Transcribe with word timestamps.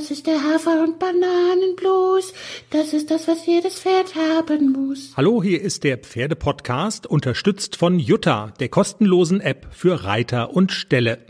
Das 0.00 0.10
ist 0.10 0.26
der 0.26 0.42
Hafer- 0.42 0.82
und 0.82 0.98
Bananenblues. 0.98 2.32
Das 2.70 2.94
ist 2.94 3.10
das, 3.10 3.28
was 3.28 3.44
jedes 3.44 3.80
Pferd 3.80 4.14
haben 4.14 4.72
muss. 4.72 5.12
Hallo, 5.14 5.42
hier 5.42 5.60
ist 5.60 5.84
der 5.84 5.98
Pferdepodcast, 5.98 7.06
unterstützt 7.06 7.76
von 7.76 7.98
Jutta, 7.98 8.54
der 8.60 8.70
kostenlosen 8.70 9.42
App 9.42 9.66
für 9.72 10.04
Reiter 10.04 10.54
und 10.54 10.72
Ställe. 10.72 11.18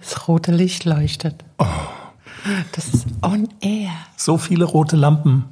Das 0.00 0.28
rote 0.28 0.52
Licht 0.52 0.84
leuchtet. 0.84 1.36
Oh. 1.58 1.66
Das 2.72 2.88
ist 2.88 3.06
on 3.22 3.48
air. 3.60 3.90
So 4.16 4.38
viele 4.38 4.64
rote 4.64 4.96
Lampen. 4.96 5.46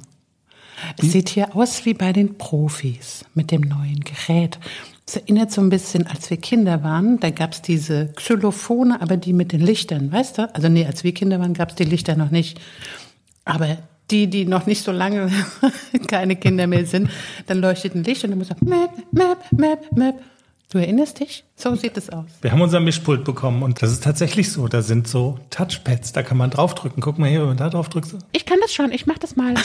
Es 0.97 1.11
sieht 1.11 1.29
hier 1.29 1.55
aus 1.55 1.85
wie 1.85 1.93
bei 1.93 2.13
den 2.13 2.37
Profis 2.37 3.25
mit 3.33 3.51
dem 3.51 3.61
neuen 3.61 4.01
Gerät. 4.01 4.59
Es 5.05 5.17
erinnert 5.17 5.51
so 5.51 5.59
ein 5.59 5.69
bisschen, 5.69 6.07
als 6.07 6.29
wir 6.29 6.37
Kinder 6.37 6.81
waren, 6.83 7.19
da 7.19 7.29
gab 7.29 7.51
es 7.51 7.61
diese 7.61 8.13
Xylophone, 8.15 8.93
aber 8.93 9.17
die 9.17 9.33
mit 9.33 9.51
den 9.51 9.59
Lichtern, 9.59 10.11
weißt 10.11 10.37
du? 10.37 10.55
Also 10.55 10.69
nee, 10.69 10.85
als 10.85 11.03
wir 11.03 11.13
Kinder 11.13 11.39
waren, 11.39 11.53
gab 11.53 11.69
es 11.69 11.75
die 11.75 11.83
Lichter 11.83 12.15
noch 12.15 12.31
nicht. 12.31 12.59
Aber 13.43 13.77
die, 14.11 14.27
die 14.27 14.45
noch 14.45 14.65
nicht 14.65 14.83
so 14.83 14.91
lange 14.91 15.29
keine 16.07 16.37
Kinder 16.37 16.67
mehr 16.67 16.85
sind, 16.85 17.09
dann 17.47 17.59
leuchtet 17.59 17.95
ein 17.95 18.03
Licht 18.03 18.23
und 18.23 18.29
dann 18.29 18.39
muss 18.39 18.49
man 18.49 18.59
Map, 18.61 18.91
Map, 19.11 19.51
Map, 19.51 19.91
Map. 19.91 20.15
Du 20.71 20.77
erinnerst 20.79 21.19
dich? 21.19 21.43
So 21.55 21.75
sieht 21.75 21.97
es 21.97 22.09
aus. 22.09 22.25
Wir 22.41 22.51
haben 22.51 22.61
unser 22.61 22.79
Mischpult 22.79 23.25
bekommen 23.25 23.61
und 23.61 23.81
das 23.81 23.91
ist 23.91 24.03
tatsächlich 24.03 24.51
so. 24.51 24.67
Da 24.67 24.81
sind 24.81 25.07
so 25.07 25.37
Touchpads, 25.49 26.13
da 26.13 26.23
kann 26.23 26.37
man 26.37 26.49
draufdrücken. 26.49 27.01
Guck 27.01 27.19
mal 27.19 27.29
hier, 27.29 27.41
wenn 27.41 27.49
man 27.49 27.57
da 27.57 27.69
drauf 27.69 27.89
drückt. 27.89 28.15
Ich 28.31 28.45
kann 28.45 28.57
das 28.61 28.73
schon, 28.73 28.91
ich 28.91 29.05
mach 29.05 29.19
das 29.19 29.35
mal. 29.35 29.53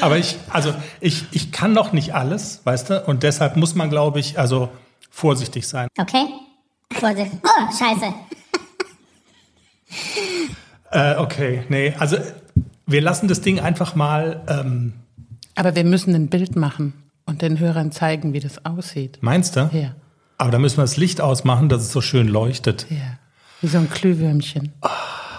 Aber 0.00 0.16
ich, 0.18 0.36
also 0.50 0.74
ich, 1.00 1.24
ich 1.32 1.52
kann 1.52 1.72
noch 1.72 1.92
nicht 1.92 2.14
alles, 2.14 2.60
weißt 2.64 2.90
du? 2.90 3.04
Und 3.06 3.22
deshalb 3.22 3.56
muss 3.56 3.74
man, 3.74 3.90
glaube 3.90 4.20
ich, 4.20 4.38
also 4.38 4.70
vorsichtig 5.10 5.66
sein. 5.66 5.88
Okay. 5.98 6.24
Vorsicht. 6.92 7.32
Oh, 7.42 7.72
scheiße. 7.76 8.14
Äh, 10.90 11.16
okay, 11.16 11.62
nee, 11.68 11.94
also 11.98 12.16
wir 12.86 13.00
lassen 13.00 13.28
das 13.28 13.40
Ding 13.40 13.60
einfach 13.60 13.94
mal. 13.94 14.42
Ähm, 14.48 14.92
Aber 15.54 15.74
wir 15.74 15.84
müssen 15.84 16.14
ein 16.14 16.28
Bild 16.28 16.56
machen 16.56 16.92
und 17.24 17.42
den 17.42 17.58
Hörern 17.58 17.92
zeigen, 17.92 18.32
wie 18.32 18.40
das 18.40 18.64
aussieht. 18.64 19.18
meinst 19.20 19.56
du? 19.56 19.68
Ja. 19.72 19.94
Aber 20.38 20.50
da 20.50 20.58
müssen 20.58 20.76
wir 20.78 20.82
das 20.82 20.96
Licht 20.96 21.20
ausmachen, 21.20 21.68
dass 21.68 21.82
es 21.82 21.92
so 21.92 22.00
schön 22.00 22.28
leuchtet. 22.28 22.86
Ja. 22.90 23.18
Wie 23.62 23.68
so 23.68 23.78
ein 23.78 23.88
Glühwürmchen. 23.90 24.72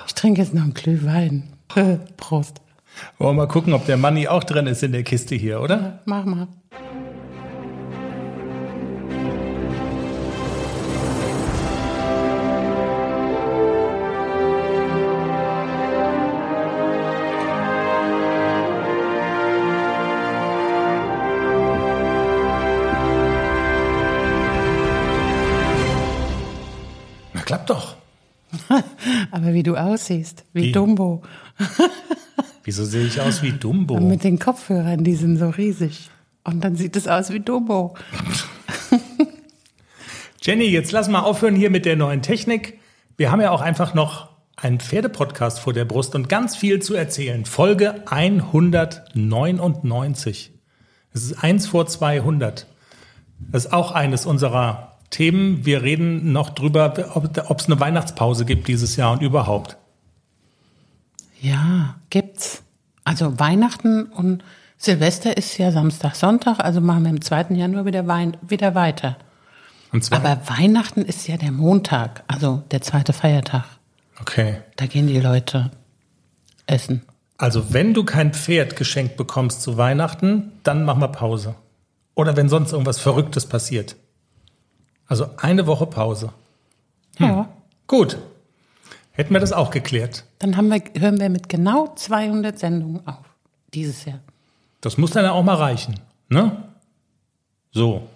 Ich 0.07 0.13
trinke 0.15 0.41
jetzt 0.41 0.53
noch 0.53 0.63
einen 0.63 0.73
Glühwein. 0.73 1.53
Prost. 2.17 2.61
Wollen 3.17 3.35
wir 3.35 3.45
mal 3.45 3.47
gucken, 3.47 3.73
ob 3.73 3.85
der 3.85 3.97
Money 3.97 4.27
auch 4.27 4.43
drin 4.43 4.67
ist 4.67 4.83
in 4.83 4.91
der 4.91 5.03
Kiste 5.03 5.35
hier, 5.35 5.61
oder? 5.61 6.01
Mach 6.05 6.25
mal. 6.25 6.47
Na, 27.33 27.41
klappt 27.41 27.69
doch. 27.69 27.95
Aber 29.31 29.53
wie 29.53 29.63
du 29.63 29.75
aussiehst, 29.75 30.45
wie, 30.53 30.63
Wie? 30.63 30.71
Dumbo. 30.71 31.21
Wieso 32.67 32.83
sehe 32.83 33.05
ich 33.05 33.21
aus 33.21 33.41
wie 33.43 33.53
Dumbo? 33.53 33.93
Und 33.93 34.07
mit 34.09 34.25
den 34.25 34.39
Kopfhörern, 34.39 35.05
die 35.05 35.15
sind 35.15 35.37
so 35.37 35.47
riesig. 35.47 36.09
Und 36.43 36.65
dann 36.65 36.75
sieht 36.75 36.97
es 36.97 37.07
aus 37.07 37.31
wie 37.31 37.39
Dumbo. 37.39 37.95
Jenny, 40.41 40.65
jetzt 40.65 40.91
lass 40.91 41.07
mal 41.07 41.21
aufhören 41.21 41.55
hier 41.55 41.69
mit 41.69 41.85
der 41.85 41.95
neuen 41.95 42.21
Technik. 42.21 42.77
Wir 43.15 43.31
haben 43.31 43.39
ja 43.39 43.51
auch 43.51 43.61
einfach 43.61 43.93
noch 43.93 44.31
einen 44.57 44.81
Pferdepodcast 44.81 45.61
vor 45.61 45.71
der 45.71 45.85
Brust 45.85 46.13
und 46.13 46.27
ganz 46.27 46.57
viel 46.57 46.81
zu 46.81 46.93
erzählen. 46.93 47.45
Folge 47.45 48.03
199. 48.07 50.51
Es 51.13 51.23
ist 51.23 51.41
eins 51.41 51.67
vor 51.67 51.87
200. 51.87 52.67
Das 53.49 53.67
ist 53.67 53.71
auch 53.71 53.93
eines 53.93 54.25
unserer 54.25 54.97
Themen. 55.09 55.65
Wir 55.65 55.83
reden 55.83 56.33
noch 56.33 56.49
drüber, 56.49 57.13
ob 57.13 57.61
es 57.61 57.67
eine 57.67 57.79
Weihnachtspause 57.79 58.43
gibt 58.43 58.67
dieses 58.67 58.97
Jahr 58.97 59.13
und 59.13 59.21
überhaupt. 59.21 59.77
Ja, 61.41 61.95
gibt's. 62.09 62.63
Also 63.03 63.39
Weihnachten 63.39 64.03
und 64.03 64.43
Silvester 64.77 65.37
ist 65.37 65.57
ja 65.57 65.71
Samstag, 65.71 66.15
Sonntag, 66.15 66.59
also 66.59 66.81
machen 66.81 67.03
wir 67.03 67.09
im 67.09 67.21
2. 67.21 67.55
Januar 67.55 67.85
wieder, 67.85 68.05
Wein, 68.07 68.37
wieder 68.41 68.75
weiter. 68.75 69.17
Aber 70.11 70.41
Weihnachten 70.47 71.01
ist 71.01 71.27
ja 71.27 71.37
der 71.37 71.51
Montag, 71.51 72.23
also 72.27 72.63
der 72.71 72.81
zweite 72.81 73.13
Feiertag. 73.13 73.63
okay. 74.19 74.57
Da 74.75 74.85
gehen 74.85 75.07
die 75.07 75.19
Leute 75.19 75.71
essen. 76.67 77.03
Also 77.37 77.73
wenn 77.73 77.93
du 77.93 78.03
kein 78.03 78.33
Pferd 78.33 78.75
geschenkt 78.75 79.15
bekommst 79.15 79.61
zu 79.61 79.77
Weihnachten, 79.77 80.51
dann 80.63 80.83
mach 80.83 80.97
mal 80.97 81.07
Pause. 81.07 81.55
Oder 82.15 82.35
wenn 82.35 82.49
sonst 82.49 82.71
irgendwas 82.71 82.99
Verrücktes 82.99 83.45
passiert. 83.45 83.95
Also 85.07 85.29
eine 85.37 85.67
Woche 85.67 85.85
Pause. 85.85 86.33
Ja. 87.19 87.47
Gut. 87.85 88.17
Hätten 89.17 89.33
wir 89.33 89.39
das 89.39 89.51
auch 89.51 89.71
geklärt. 89.71 90.25
Dann 90.37 90.55
wir, 90.69 90.79
hören 90.95 91.19
wir 91.19 91.29
mit 91.29 91.49
genau 91.49 91.91
200 91.95 92.59
Sendungen 92.59 93.05
auf. 93.07 93.25
Dieses 93.73 94.05
Jahr. 94.05 94.19
Das 94.79 94.99
muss 94.99 95.09
dann 95.09 95.25
ja 95.25 95.31
auch 95.31 95.43
mal 95.43 95.55
reichen. 95.55 95.99
Ne? 96.29 96.55
So. 97.71 98.07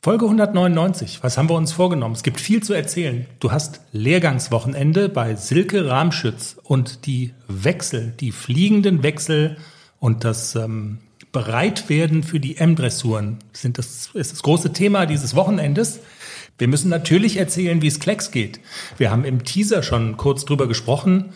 Folge 0.00 0.26
199. 0.26 1.24
Was 1.24 1.38
haben 1.38 1.50
wir 1.50 1.56
uns 1.56 1.72
vorgenommen? 1.72 2.14
Es 2.14 2.22
gibt 2.22 2.40
viel 2.40 2.62
zu 2.62 2.72
erzählen. 2.72 3.26
Du 3.40 3.50
hast 3.50 3.80
Lehrgangswochenende 3.90 5.08
bei 5.08 5.34
Silke 5.34 5.88
Ramschütz 5.88 6.56
und 6.62 7.06
die 7.06 7.34
Wechsel, 7.48 8.14
die 8.20 8.30
fliegenden 8.30 9.02
Wechsel 9.02 9.56
und 9.98 10.22
das 10.22 10.54
ähm, 10.54 10.98
Bereitwerden 11.32 12.22
für 12.22 12.38
die 12.38 12.58
M-Dressuren 12.58 13.38
sind 13.52 13.78
das, 13.78 14.10
ist 14.14 14.32
das 14.32 14.42
große 14.44 14.72
Thema 14.72 15.06
dieses 15.06 15.34
Wochenendes. 15.34 15.98
Wir 16.62 16.68
müssen 16.68 16.90
natürlich 16.90 17.38
erzählen, 17.38 17.82
wie 17.82 17.88
es 17.88 17.98
Klecks 17.98 18.30
geht. 18.30 18.60
Wir 18.96 19.10
haben 19.10 19.24
im 19.24 19.42
Teaser 19.42 19.82
schon 19.82 20.16
kurz 20.16 20.44
drüber 20.44 20.68
gesprochen. 20.68 21.32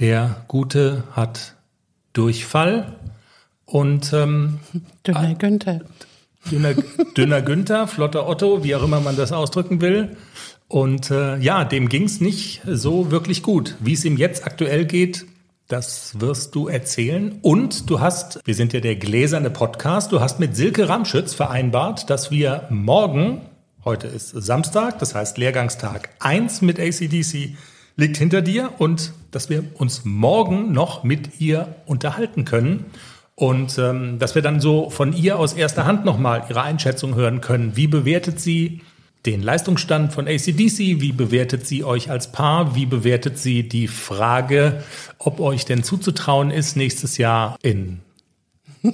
Der 0.00 0.44
Gute 0.48 1.04
hat 1.12 1.54
Durchfall 2.12 2.96
und 3.66 4.12
ähm, 4.12 4.58
Dünner 5.06 5.36
Günther. 5.36 5.82
dünner, 6.50 6.74
dünner 7.16 7.40
Günther, 7.40 7.86
flotter 7.86 8.28
Otto, 8.28 8.64
wie 8.64 8.74
auch 8.74 8.82
immer 8.82 8.98
man 8.98 9.14
das 9.14 9.30
ausdrücken 9.30 9.80
will. 9.80 10.16
Und 10.66 11.12
äh, 11.12 11.36
ja, 11.36 11.64
dem 11.64 11.88
ging's 11.88 12.20
nicht 12.20 12.62
so 12.66 13.12
wirklich 13.12 13.44
gut. 13.44 13.76
Wie 13.78 13.92
es 13.92 14.04
ihm 14.04 14.16
jetzt 14.16 14.44
aktuell 14.44 14.86
geht, 14.86 15.26
das 15.68 16.18
wirst 16.18 16.56
du 16.56 16.66
erzählen. 16.66 17.38
Und 17.42 17.88
du 17.90 18.00
hast, 18.00 18.40
wir 18.44 18.56
sind 18.56 18.72
ja 18.72 18.80
der 18.80 18.96
gläserne 18.96 19.50
Podcast, 19.50 20.10
du 20.10 20.20
hast 20.20 20.40
mit 20.40 20.56
Silke 20.56 20.88
Ramschütz 20.88 21.32
vereinbart, 21.32 22.10
dass 22.10 22.32
wir 22.32 22.66
morgen, 22.70 23.42
heute 23.84 24.06
ist 24.06 24.30
Samstag, 24.30 24.98
das 24.98 25.14
heißt 25.14 25.38
Lehrgangstag 25.38 26.10
1 26.20 26.62
mit 26.62 26.78
ACDC, 26.78 27.56
liegt 27.96 28.16
hinter 28.16 28.42
dir 28.42 28.72
und 28.78 29.12
dass 29.30 29.50
wir 29.50 29.64
uns 29.74 30.04
morgen 30.04 30.72
noch 30.72 31.04
mit 31.04 31.40
ihr 31.40 31.76
unterhalten 31.86 32.44
können. 32.44 32.86
Und 33.34 33.78
ähm, 33.78 34.18
dass 34.18 34.34
wir 34.34 34.42
dann 34.42 34.60
so 34.60 34.90
von 34.90 35.12
ihr 35.12 35.38
aus 35.38 35.52
erster 35.52 35.84
Hand 35.84 36.04
nochmal 36.04 36.46
ihre 36.48 36.62
Einschätzung 36.62 37.14
hören 37.14 37.40
können. 37.40 37.76
Wie 37.76 37.86
bewertet 37.86 38.40
sie 38.40 38.80
den 39.26 39.42
Leistungsstand 39.42 40.12
von 40.12 40.26
ACDC? 40.26 41.00
Wie 41.00 41.12
bewertet 41.12 41.66
sie 41.66 41.84
euch 41.84 42.10
als 42.10 42.32
Paar? 42.32 42.74
Wie 42.74 42.86
bewertet 42.86 43.38
sie 43.38 43.68
die 43.68 43.86
Frage, 43.86 44.82
ob 45.18 45.38
euch 45.38 45.64
denn 45.64 45.84
zuzutrauen 45.84 46.50
ist, 46.50 46.76
nächstes 46.76 47.16
Jahr 47.16 47.56
in 47.62 48.00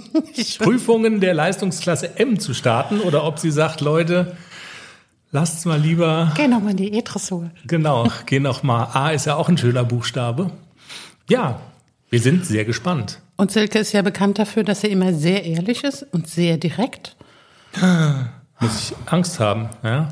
Prüfungen 0.59 1.21
der 1.21 1.35
Leistungsklasse 1.35 2.19
M 2.19 2.39
zu 2.39 2.53
starten? 2.53 3.01
Oder 3.01 3.25
ob 3.25 3.39
sie 3.39 3.51
sagt, 3.51 3.81
Leute, 3.81 4.37
lasst's 5.35 5.65
mal 5.67 5.79
lieber 5.79 6.33
Geh 6.37 6.49
nochmal 6.49 6.71
in 6.71 6.77
die 6.79 6.95
E-Dressur. 6.95 7.51
Genau, 7.67 8.09
geh 8.27 8.41
noch 8.41 8.63
mal. 8.63 8.85
A 8.95 9.11
ist 9.11 9.27
ja 9.27 9.35
auch 9.35 9.49
ein 9.51 9.59
schöner 9.59 9.85
Buchstabe. 9.85 10.51
Ja, 11.29 11.61
wir 12.09 12.21
sind 12.21 12.47
sehr 12.47 12.65
gespannt. 12.65 13.21
Und 13.37 13.51
Silke 13.51 13.79
ist 13.81 13.93
ja 13.93 14.01
bekannt 14.03 14.39
dafür, 14.39 14.63
dass 14.63 14.81
sie 14.83 14.87
immer 14.87 15.13
sehr 15.13 15.45
ehrlich 15.45 15.83
ist 15.85 16.05
und 16.13 16.29
sehr 16.29 16.57
direkt. 16.57 17.17
Muss 18.61 18.91
ich 18.93 18.97
Angst 19.13 19.41
haben, 19.41 19.69
ja? 19.83 20.09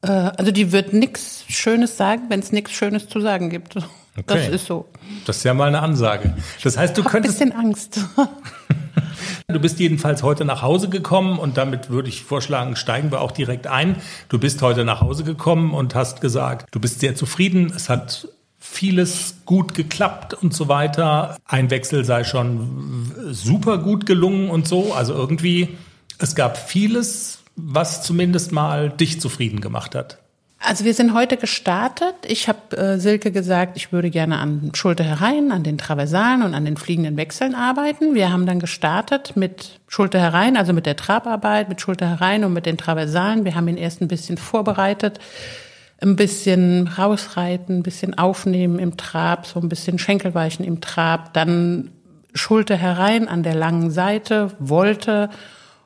Äh, 0.00 0.08
also 0.10 0.50
die 0.50 0.72
wird 0.72 0.92
nichts 0.94 1.44
Schönes 1.48 1.96
sagen, 1.98 2.22
wenn 2.30 2.40
es 2.40 2.50
nichts 2.52 2.72
Schönes 2.72 3.08
zu 3.08 3.20
sagen 3.20 3.50
gibt. 3.50 3.76
Das 3.76 3.84
Okay. 4.16 4.54
ist 4.54 4.66
so. 4.66 4.88
Das 5.26 5.38
ist 5.38 5.44
ja 5.44 5.52
mal 5.54 5.66
eine 5.68 5.80
Ansage. 5.82 6.34
Das 6.62 6.78
heißt, 6.78 6.96
du 6.96 7.00
Ich 7.02 7.06
hab 7.06 7.14
ein 7.14 7.22
könntest, 7.22 7.38
bisschen 7.40 7.52
Angst. 7.52 8.00
du 9.48 9.60
bist 9.60 9.78
jedenfalls 9.78 10.22
heute 10.22 10.44
nach 10.44 10.62
Hause 10.62 10.88
gekommen 10.88 11.38
und 11.38 11.56
damit 11.56 11.90
würde 11.90 12.08
ich 12.08 12.24
vorschlagen, 12.24 12.76
steigen 12.76 13.10
wir 13.10 13.20
auch 13.20 13.32
direkt 13.32 13.66
ein. 13.66 13.96
Du 14.28 14.38
bist 14.38 14.62
heute 14.62 14.84
nach 14.84 15.00
Hause 15.00 15.24
gekommen 15.24 15.74
und 15.74 15.94
hast 15.94 16.20
gesagt, 16.20 16.66
du 16.70 16.80
bist 16.80 17.00
sehr 17.00 17.14
zufrieden. 17.14 17.72
Es 17.74 17.88
hat 17.88 18.28
vieles 18.58 19.36
gut 19.44 19.74
geklappt 19.74 20.32
und 20.34 20.54
so 20.54 20.68
weiter. 20.68 21.36
Ein 21.44 21.70
Wechsel 21.70 22.04
sei 22.04 22.24
schon 22.24 23.12
super 23.30 23.78
gut 23.78 24.06
gelungen 24.06 24.48
und 24.48 24.66
so. 24.66 24.94
Also 24.94 25.12
irgendwie, 25.12 25.76
es 26.18 26.34
gab 26.34 26.56
vieles, 26.56 27.42
was 27.56 28.02
zumindest 28.02 28.52
mal 28.52 28.88
dich 28.88 29.20
zufrieden 29.20 29.60
gemacht 29.60 29.94
hat? 29.94 30.23
Also 30.66 30.86
wir 30.86 30.94
sind 30.94 31.12
heute 31.12 31.36
gestartet. 31.36 32.14
Ich 32.26 32.48
habe 32.48 32.76
äh, 32.76 32.98
Silke 32.98 33.30
gesagt, 33.30 33.76
ich 33.76 33.92
würde 33.92 34.08
gerne 34.08 34.38
an 34.38 34.70
Schulter 34.72 35.04
herein, 35.04 35.52
an 35.52 35.62
den 35.62 35.76
Traversalen 35.76 36.42
und 36.42 36.54
an 36.54 36.64
den 36.64 36.78
fliegenden 36.78 37.18
Wechseln 37.18 37.54
arbeiten. 37.54 38.14
Wir 38.14 38.32
haben 38.32 38.46
dann 38.46 38.60
gestartet 38.60 39.36
mit 39.36 39.80
Schulter 39.88 40.20
herein, 40.20 40.56
also 40.56 40.72
mit 40.72 40.86
der 40.86 40.96
Trabarbeit, 40.96 41.68
mit 41.68 41.82
Schulter 41.82 42.08
herein 42.08 42.44
und 42.44 42.54
mit 42.54 42.64
den 42.64 42.78
Traversalen. 42.78 43.44
Wir 43.44 43.54
haben 43.56 43.68
ihn 43.68 43.76
erst 43.76 44.00
ein 44.00 44.08
bisschen 44.08 44.38
vorbereitet, 44.38 45.18
ein 46.00 46.16
bisschen 46.16 46.88
rausreiten, 46.88 47.78
ein 47.78 47.82
bisschen 47.82 48.16
aufnehmen 48.16 48.78
im 48.78 48.96
Trab, 48.96 49.46
so 49.46 49.60
ein 49.60 49.68
bisschen 49.68 49.98
Schenkelweichen 49.98 50.64
im 50.64 50.80
Trab, 50.80 51.34
dann 51.34 51.90
Schulter 52.32 52.76
herein 52.76 53.28
an 53.28 53.42
der 53.42 53.54
langen 53.54 53.90
Seite, 53.90 54.52
Wolte 54.58 55.28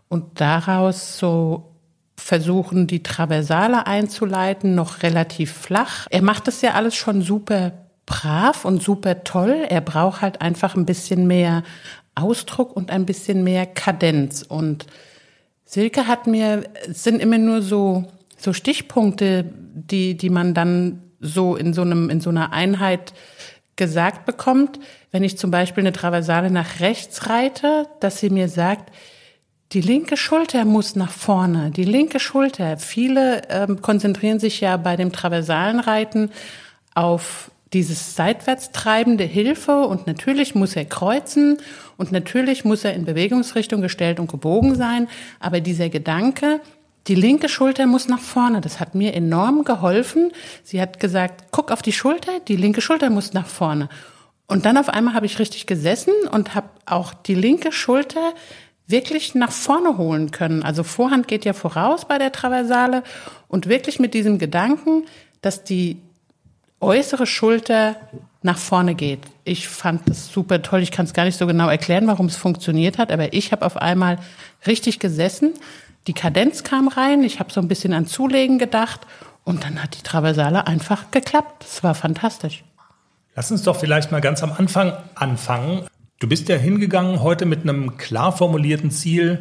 und 0.09 0.41
daraus 0.41 1.19
so 1.19 1.69
versuchen, 2.19 2.87
die 2.87 3.03
Traversale 3.03 3.87
einzuleiten, 3.87 4.75
noch 4.75 5.03
relativ 5.03 5.53
flach. 5.53 6.07
Er 6.11 6.23
macht 6.23 6.49
das 6.49 6.61
ja 6.63 6.73
alles 6.73 6.95
schon 6.95 7.23
super 7.23 7.73
brav 8.07 8.65
und 8.65 8.83
super 8.83 9.25
toll. 9.25 9.65
Er 9.69 9.81
braucht 9.81 10.21
halt 10.21 10.41
einfach 10.41 10.75
ein 10.75 10.87
bisschen 10.87 11.27
mehr 11.27 11.63
Ausdruck 12.15 12.75
und 12.75 12.91
ein 12.91 13.07
bisschen 13.07 13.45
mehr 13.45 13.67
Kadenz. 13.67 14.43
Und 14.43 14.87
Silke 15.65 16.07
hat 16.07 16.27
mir, 16.27 16.65
es 16.89 17.05
sind 17.05 17.21
immer 17.21 17.39
nur 17.39 17.63
so, 17.63 18.05
so 18.37 18.53
Stichpunkte, 18.53 19.45
die, 19.75 20.17
die 20.17 20.31
man 20.31 20.55
dann 20.55 21.03
so 21.21 21.57
in 21.57 21.73
so 21.73 21.83
einem, 21.83 22.11
in 22.11 22.21
so 22.21 22.31
einer 22.31 22.53
Einheit 22.53 23.13
gesagt 23.77 24.27
bekommt. 24.27 24.81
Wenn 25.13 25.23
ich 25.23 25.39
zum 25.39 25.51
Beispiel 25.51 25.83
eine 25.83 25.93
Traversale 25.93 26.51
nach 26.51 26.81
rechts 26.81 27.29
reite, 27.29 27.87
dass 28.01 28.19
sie 28.19 28.31
mir 28.31 28.49
sagt, 28.49 28.93
die 29.73 29.81
linke 29.83 30.17
Schulter 30.17 30.65
muss 30.65 30.97
nach 30.97 31.11
vorne, 31.11 31.71
die 31.71 31.85
linke 31.85 32.21
Schulter. 32.21 32.79
Viele 32.79 33.43
ähm, 33.51 33.83
konzentrieren 33.83 34.41
sich 34.41 34.61
ja 34.61 34.77
bei 34.79 34.97
dem 34.97 35.13
traversalen 35.13 35.81
Reiten 35.81 36.31
auf 36.95 37.51
dieses 37.75 38.17
seitwärts 38.17 38.73
treibende 38.73 39.25
Hilfe 39.25 39.83
und 39.83 40.07
natürlich 40.07 40.55
muss 40.55 40.75
er 40.75 40.87
kreuzen 40.87 41.59
und 41.99 42.13
natürlich 42.13 42.65
muss 42.65 42.85
er 42.85 42.95
in 42.95 43.05
Bewegungsrichtung 43.05 43.83
gestellt 43.83 44.21
und 44.21 44.31
gebogen 44.31 44.75
sein, 44.75 45.07
aber 45.39 45.61
dieser 45.61 45.91
Gedanke, 45.91 46.61
die 47.09 47.15
linke 47.15 47.51
Schulter 47.51 47.87
muss 47.87 48.09
nach 48.09 48.21
vorne, 48.21 48.63
das 48.63 48.81
hat 48.81 48.95
mir 48.95 49.15
enorm 49.15 49.65
geholfen. 49.65 50.33
Sie 50.63 50.81
hat 50.81 51.01
gesagt, 51.01 51.47
guck 51.51 51.71
auf 51.71 51.83
die 51.83 51.93
Schulter, 51.93 52.41
die 52.49 52.57
linke 52.57 52.81
Schulter 52.81 53.11
muss 53.11 53.33
nach 53.33 53.47
vorne. 53.47 53.89
Und 54.47 54.65
dann 54.65 54.79
auf 54.79 54.89
einmal 54.89 55.15
habe 55.15 55.27
ich 55.27 55.39
richtig 55.39 55.67
gesessen 55.67 56.13
und 56.31 56.55
habe 56.55 56.69
auch 56.87 57.13
die 57.13 57.35
linke 57.35 57.71
Schulter 57.71 58.33
wirklich 58.89 59.35
nach 59.35 59.53
vorne 59.53 59.99
holen 59.99 60.31
können. 60.31 60.63
Also 60.63 60.83
Vorhand 60.83 61.29
geht 61.29 61.45
ja 61.45 61.53
voraus 61.53 62.07
bei 62.07 62.19
der 62.19 62.33
Traversale 62.33 63.03
und 63.47 63.69
wirklich 63.69 64.01
mit 64.01 64.15
diesem 64.15 64.39
Gedanken, 64.39 65.05
dass 65.43 65.63
die 65.63 65.99
äußere 66.81 67.27
Schulter 67.27 67.97
nach 68.43 68.59
vorne 68.59 68.95
geht. 68.95 69.21
Ich 69.45 69.69
fand 69.69 70.09
das 70.09 70.33
super 70.33 70.63
toll. 70.63 70.81
Ich 70.81 70.91
kann 70.91 71.05
es 71.05 71.13
gar 71.13 71.25
nicht 71.25 71.39
so 71.39 71.47
genau 71.47 71.69
erklären, 71.69 72.07
warum 72.07 72.27
es 72.27 72.37
funktioniert 72.37 72.99
hat, 72.99 73.13
aber 73.13 73.33
ich 73.33 73.53
habe 73.53 73.67
auf 73.67 73.77
einmal 73.77 74.19
richtig 74.67 74.99
gesessen. 74.99 75.55
Die 76.07 76.15
Kadenz 76.15 76.63
kam 76.63 76.89
rein, 76.89 77.23
ich 77.23 77.41
habe 77.41 77.53
so 77.53 77.61
ein 77.61 77.69
bisschen 77.69 77.93
an 77.93 78.07
Zulegen 78.07 78.59
gedacht 78.59 79.01
und 79.45 79.65
dann 79.65 79.83
hat 79.83 79.99
die 79.99 80.03
Traversale 80.03 80.67
einfach 80.67 81.11
geklappt. 81.11 81.65
Es 81.69 81.83
war 81.83 81.95
fantastisch. 81.95 82.65
Lass 83.35 83.51
uns 83.51 83.63
doch 83.63 83.77
vielleicht 83.77 84.11
mal 84.11 84.21
ganz 84.21 84.43
am 84.43 84.53
Anfang 84.53 84.95
anfangen. 85.15 85.87
Du 86.21 86.27
bist 86.27 86.49
ja 86.49 86.57
hingegangen 86.57 87.23
heute 87.23 87.47
mit 87.47 87.63
einem 87.63 87.97
klar 87.97 88.37
formulierten 88.37 88.91
Ziel, 88.91 89.39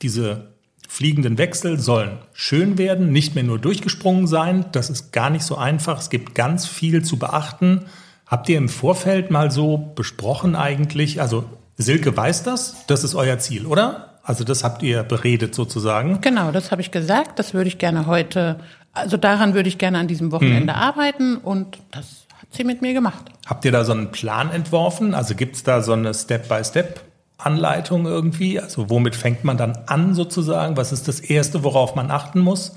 diese 0.00 0.54
fliegenden 0.88 1.36
Wechsel 1.36 1.78
sollen 1.78 2.18
schön 2.32 2.78
werden, 2.78 3.12
nicht 3.12 3.34
mehr 3.34 3.44
nur 3.44 3.58
durchgesprungen 3.58 4.26
sein. 4.26 4.64
Das 4.72 4.88
ist 4.88 5.12
gar 5.12 5.28
nicht 5.28 5.44
so 5.44 5.56
einfach. 5.56 5.98
Es 5.98 6.08
gibt 6.08 6.34
ganz 6.34 6.66
viel 6.66 7.04
zu 7.04 7.18
beachten. 7.18 7.84
Habt 8.26 8.48
ihr 8.48 8.56
im 8.56 8.70
Vorfeld 8.70 9.30
mal 9.30 9.50
so 9.50 9.76
besprochen 9.76 10.56
eigentlich? 10.56 11.20
Also 11.20 11.44
Silke 11.76 12.16
weiß 12.16 12.42
das, 12.42 12.86
das 12.86 13.04
ist 13.04 13.14
euer 13.14 13.38
Ziel, 13.38 13.66
oder? 13.66 14.18
Also 14.22 14.44
das 14.44 14.64
habt 14.64 14.82
ihr 14.82 15.02
beredet 15.02 15.54
sozusagen. 15.54 16.22
Genau, 16.22 16.52
das 16.52 16.70
habe 16.70 16.80
ich 16.80 16.90
gesagt. 16.90 17.38
Das 17.38 17.52
würde 17.52 17.68
ich 17.68 17.76
gerne 17.76 18.06
heute, 18.06 18.60
also 18.94 19.18
daran 19.18 19.52
würde 19.52 19.68
ich 19.68 19.76
gerne 19.76 19.98
an 19.98 20.08
diesem 20.08 20.32
Wochenende 20.32 20.72
hm. 20.72 20.80
arbeiten 20.80 21.36
und 21.36 21.78
das 21.90 22.24
sie 22.56 22.64
mit 22.64 22.82
mir 22.82 22.94
gemacht. 22.94 23.24
Habt 23.46 23.64
ihr 23.64 23.72
da 23.72 23.84
so 23.84 23.92
einen 23.92 24.10
Plan 24.10 24.50
entworfen? 24.50 25.14
Also 25.14 25.34
gibt 25.34 25.56
es 25.56 25.62
da 25.62 25.82
so 25.82 25.92
eine 25.92 26.14
Step-by-Step-Anleitung 26.14 28.06
irgendwie? 28.06 28.60
Also 28.60 28.90
womit 28.90 29.16
fängt 29.16 29.44
man 29.44 29.56
dann 29.56 29.78
an 29.86 30.14
sozusagen? 30.14 30.76
Was 30.76 30.92
ist 30.92 31.08
das 31.08 31.20
Erste, 31.20 31.64
worauf 31.64 31.94
man 31.94 32.10
achten 32.10 32.40
muss? 32.40 32.76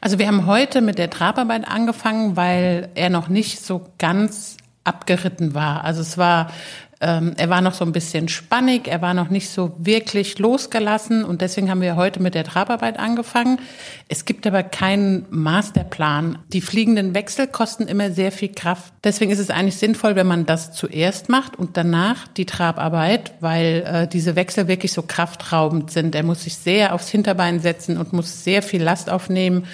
Also 0.00 0.18
wir 0.18 0.26
haben 0.26 0.46
heute 0.46 0.80
mit 0.80 0.98
der 0.98 1.10
Trabarbeit 1.10 1.66
angefangen, 1.68 2.36
weil 2.36 2.90
er 2.94 3.10
noch 3.10 3.28
nicht 3.28 3.60
so 3.60 3.86
ganz 3.98 4.56
abgeritten 4.84 5.54
war. 5.54 5.84
Also 5.84 6.00
es 6.00 6.16
war 6.16 6.50
ähm, 7.00 7.34
er 7.36 7.50
war 7.50 7.60
noch 7.60 7.74
so 7.74 7.84
ein 7.84 7.92
bisschen 7.92 8.28
spannig, 8.28 8.88
er 8.88 9.02
war 9.02 9.12
noch 9.12 9.28
nicht 9.28 9.50
so 9.50 9.76
wirklich 9.78 10.38
losgelassen 10.38 11.24
und 11.24 11.42
deswegen 11.42 11.70
haben 11.70 11.82
wir 11.82 11.94
heute 11.94 12.22
mit 12.22 12.34
der 12.34 12.44
Trabarbeit 12.44 12.98
angefangen. 12.98 13.60
Es 14.08 14.24
gibt 14.24 14.46
aber 14.46 14.62
keinen 14.62 15.26
Masterplan. 15.28 16.38
Die 16.52 16.62
fliegenden 16.62 17.14
Wechsel 17.14 17.48
kosten 17.48 17.86
immer 17.86 18.10
sehr 18.12 18.32
viel 18.32 18.48
Kraft. 18.48 18.94
Deswegen 19.04 19.30
ist 19.30 19.40
es 19.40 19.50
eigentlich 19.50 19.76
sinnvoll, 19.76 20.16
wenn 20.16 20.26
man 20.26 20.46
das 20.46 20.72
zuerst 20.72 21.28
macht 21.28 21.58
und 21.58 21.76
danach 21.76 22.28
die 22.28 22.46
Trabarbeit, 22.46 23.34
weil 23.40 23.84
äh, 23.86 24.08
diese 24.08 24.34
Wechsel 24.34 24.66
wirklich 24.66 24.92
so 24.92 25.02
kraftraubend 25.02 25.90
sind. 25.90 26.14
Er 26.14 26.22
muss 26.22 26.44
sich 26.44 26.56
sehr 26.56 26.94
aufs 26.94 27.08
Hinterbein 27.08 27.60
setzen 27.60 27.98
und 27.98 28.14
muss 28.14 28.42
sehr 28.42 28.62
viel 28.62 28.82
Last 28.82 29.10
aufnehmen. 29.10 29.66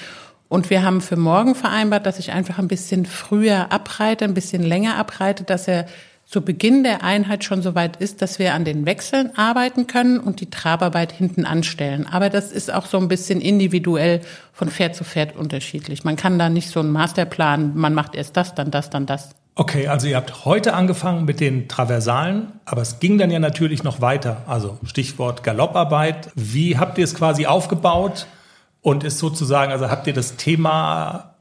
Und 0.48 0.70
wir 0.70 0.82
haben 0.82 1.00
für 1.00 1.16
morgen 1.16 1.54
vereinbart, 1.54 2.04
dass 2.04 2.18
ich 2.18 2.32
einfach 2.32 2.58
ein 2.58 2.68
bisschen 2.68 3.06
früher 3.06 3.72
abreite, 3.72 4.24
ein 4.24 4.34
bisschen 4.34 4.62
länger 4.62 4.96
abreite, 4.96 5.44
dass 5.44 5.68
er 5.68 5.86
zu 6.32 6.40
Beginn 6.40 6.82
der 6.82 7.04
Einheit 7.04 7.44
schon 7.44 7.60
so 7.60 7.74
weit 7.74 7.96
ist, 7.96 8.22
dass 8.22 8.38
wir 8.38 8.54
an 8.54 8.64
den 8.64 8.86
Wechseln 8.86 9.36
arbeiten 9.36 9.86
können 9.86 10.18
und 10.18 10.40
die 10.40 10.48
Trabarbeit 10.48 11.12
hinten 11.12 11.44
anstellen. 11.44 12.06
Aber 12.10 12.30
das 12.30 12.52
ist 12.52 12.72
auch 12.72 12.86
so 12.86 12.96
ein 12.96 13.08
bisschen 13.08 13.42
individuell 13.42 14.22
von 14.54 14.70
Pferd 14.70 14.96
zu 14.96 15.04
Pferd 15.04 15.36
unterschiedlich. 15.36 16.04
Man 16.04 16.16
kann 16.16 16.38
da 16.38 16.48
nicht 16.48 16.70
so 16.70 16.80
einen 16.80 16.90
Masterplan, 16.90 17.76
man 17.76 17.92
macht 17.92 18.14
erst 18.14 18.34
das, 18.38 18.54
dann 18.54 18.70
das, 18.70 18.88
dann 18.88 19.04
das. 19.04 19.34
Okay, 19.56 19.88
also 19.88 20.08
ihr 20.08 20.16
habt 20.16 20.46
heute 20.46 20.72
angefangen 20.72 21.26
mit 21.26 21.38
den 21.38 21.68
Traversalen, 21.68 22.46
aber 22.64 22.80
es 22.80 22.98
ging 22.98 23.18
dann 23.18 23.30
ja 23.30 23.38
natürlich 23.38 23.84
noch 23.84 24.00
weiter. 24.00 24.38
Also 24.46 24.78
Stichwort 24.84 25.42
Galopparbeit. 25.42 26.30
Wie 26.34 26.78
habt 26.78 26.96
ihr 26.96 27.04
es 27.04 27.14
quasi 27.14 27.44
aufgebaut 27.44 28.26
und 28.80 29.04
ist 29.04 29.18
sozusagen, 29.18 29.70
also 29.70 29.90
habt 29.90 30.06
ihr 30.06 30.14
das 30.14 30.36
Thema 30.36 31.34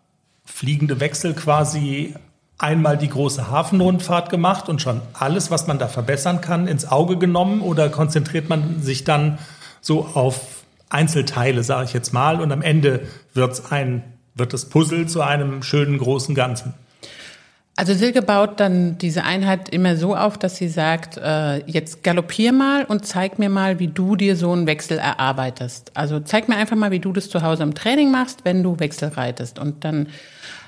fliegende 0.44 1.00
Wechsel 1.00 1.34
quasi 1.34 2.14
einmal 2.62 2.98
die 2.98 3.10
große 3.10 3.50
Hafenrundfahrt 3.50 4.30
gemacht 4.30 4.70
und 4.70 4.82
schon 4.82 5.02
alles, 5.14 5.52
was 5.52 5.68
man 5.68 5.80
da 5.80 5.88
verbessern 5.88 6.42
kann, 6.42 6.68
ins 6.68 6.90
Auge 6.90 7.18
genommen 7.18 7.62
oder 7.62 7.90
konzentriert 7.90 8.50
man 8.50 8.82
sich 8.82 9.04
dann 9.04 9.40
so 9.82 10.06
auf 10.06 10.64
Einzelteile, 10.90 11.64
sage 11.64 11.86
ich 11.86 11.94
jetzt 11.94 12.14
mal, 12.14 12.40
und 12.40 12.52
am 12.52 12.62
Ende 12.62 13.02
wird's 13.34 13.72
ein, 13.72 14.04
wird 14.36 14.54
das 14.54 14.66
Puzzle 14.66 15.08
zu 15.08 15.22
einem 15.22 15.64
schönen 15.64 15.98
großen 15.98 16.36
Ganzen? 16.36 16.74
Also 17.78 17.94
Silke 17.94 18.22
baut 18.22 18.60
dann 18.60 18.98
diese 18.98 19.24
Einheit 19.24 19.70
immer 19.70 19.96
so 19.96 20.16
auf, 20.16 20.38
dass 20.38 20.58
sie 20.58 20.68
sagt, 20.68 21.18
äh, 21.18 21.66
jetzt 21.66 22.04
galoppier 22.04 22.52
mal 22.52 22.84
und 22.84 23.06
zeig 23.06 23.40
mir 23.40 23.50
mal, 23.50 23.80
wie 23.80 23.88
du 23.88 24.16
dir 24.16 24.36
so 24.36 24.52
einen 24.52 24.68
Wechsel 24.68 25.00
erarbeitest. 25.00 25.92
Also 25.96 26.20
zeig 26.20 26.50
mir 26.50 26.58
einfach 26.58 26.76
mal, 26.76 26.92
wie 26.92 27.00
du 27.00 27.14
das 27.14 27.30
zu 27.30 27.42
Hause 27.42 27.64
im 27.64 27.74
Training 27.74 28.12
machst, 28.12 28.44
wenn 28.44 28.62
du 28.62 28.78
Wechsel 28.80 29.10
reitest. 29.10 29.58
Und 29.58 29.86
dann 29.86 30.08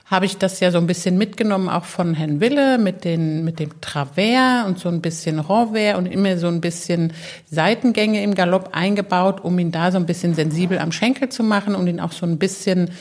habe 0.05 0.25
ich 0.25 0.38
das 0.38 0.60
ja 0.60 0.69
so 0.69 0.77
ein 0.77 0.88
bisschen 0.88 1.17
mitgenommen, 1.17 1.69
auch 1.69 1.86
von 1.86 2.13
Herrn 2.13 2.41
Wille 2.41 2.77
mit, 2.77 3.05
den, 3.05 3.43
mit 3.45 3.60
dem 3.60 3.79
Travers 3.79 4.67
und 4.67 4.77
so 4.77 4.89
ein 4.89 5.01
bisschen 5.01 5.39
Renvers 5.39 5.98
und 5.98 6.05
immer 6.07 6.38
so 6.38 6.48
ein 6.48 6.62
bisschen 6.62 7.13
Seitengänge 7.50 8.22
im 8.22 8.36
Galopp 8.36 8.69
eingebaut, 8.74 9.43
um 9.43 9.57
ihn 9.60 9.72
da 9.72 9.91
so 9.91 9.98
ein 9.98 10.05
bisschen 10.05 10.36
sensibel 10.36 10.77
am 10.77 10.91
Schenkel 10.91 11.29
zu 11.29 11.43
machen 11.43 11.74
und 11.74 11.88
ihn 11.88 12.01
auch 12.01 12.12
so 12.12 12.25
ein 12.25 12.38
bisschen, 12.38 12.91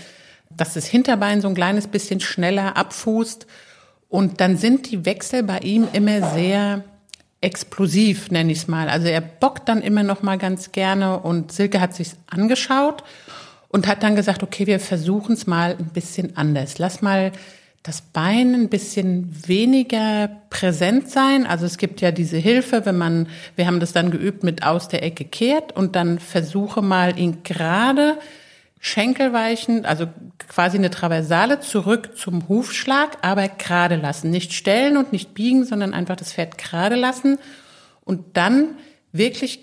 dass 0.50 0.74
das 0.74 0.86
Hinterbein 0.86 1.40
so 1.40 1.48
ein 1.48 1.54
kleines 1.54 1.88
bisschen 1.88 2.20
schneller 2.20 2.76
abfußt. 2.76 3.46
Und 4.08 4.40
dann 4.40 4.56
sind 4.56 4.90
die 4.90 5.04
Wechsel 5.04 5.42
bei 5.42 5.58
ihm 5.58 5.88
immer 5.92 6.30
sehr 6.34 6.84
explosiv, 7.40 8.30
nenne 8.30 8.52
ich 8.52 8.58
es 8.58 8.68
mal. 8.68 8.88
Also 8.88 9.08
er 9.08 9.20
bockt 9.20 9.68
dann 9.68 9.82
immer 9.82 10.04
noch 10.04 10.22
mal 10.22 10.38
ganz 10.38 10.70
gerne 10.70 11.18
und 11.18 11.50
Silke 11.50 11.80
hat 11.80 11.94
sich's 11.94 12.16
angeschaut 12.28 13.02
und 13.72 13.88
hat 13.88 14.04
dann 14.04 14.14
gesagt, 14.14 14.44
okay, 14.44 14.68
wir 14.68 14.78
versuchen 14.78 15.32
es 15.32 15.48
mal 15.48 15.74
ein 15.76 15.90
bisschen 15.92 16.36
anders. 16.36 16.78
Lass 16.78 17.02
mal 17.02 17.32
das 17.82 18.00
Bein 18.00 18.54
ein 18.54 18.68
bisschen 18.68 19.34
weniger 19.48 20.28
präsent 20.50 21.10
sein. 21.10 21.46
Also 21.46 21.66
es 21.66 21.78
gibt 21.78 22.00
ja 22.00 22.12
diese 22.12 22.36
Hilfe, 22.36 22.86
wenn 22.86 22.96
man, 22.96 23.28
wir 23.56 23.66
haben 23.66 23.80
das 23.80 23.92
dann 23.92 24.12
geübt 24.12 24.44
mit 24.44 24.62
aus 24.62 24.86
der 24.86 25.02
Ecke 25.02 25.24
kehrt 25.24 25.74
und 25.74 25.96
dann 25.96 26.20
versuche 26.20 26.80
mal 26.80 27.18
ihn 27.18 27.42
gerade 27.42 28.18
Schenkelweichen, 28.78 29.84
also 29.84 30.06
quasi 30.48 30.76
eine 30.76 30.90
Traversale 30.90 31.60
zurück 31.60 32.16
zum 32.16 32.48
Hufschlag, 32.48 33.18
aber 33.22 33.48
gerade 33.48 33.96
lassen. 33.96 34.30
Nicht 34.30 34.52
stellen 34.52 34.96
und 34.96 35.12
nicht 35.12 35.34
biegen, 35.34 35.64
sondern 35.64 35.94
einfach 35.94 36.16
das 36.16 36.34
Pferd 36.34 36.58
gerade 36.58 36.94
lassen 36.94 37.38
und 38.04 38.36
dann 38.36 38.76
wirklich 39.12 39.60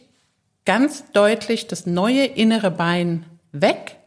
ganz 0.66 1.06
deutlich 1.14 1.68
das 1.68 1.86
neue 1.86 2.26
innere 2.26 2.72
Bein 2.72 3.26
weg, 3.52 3.99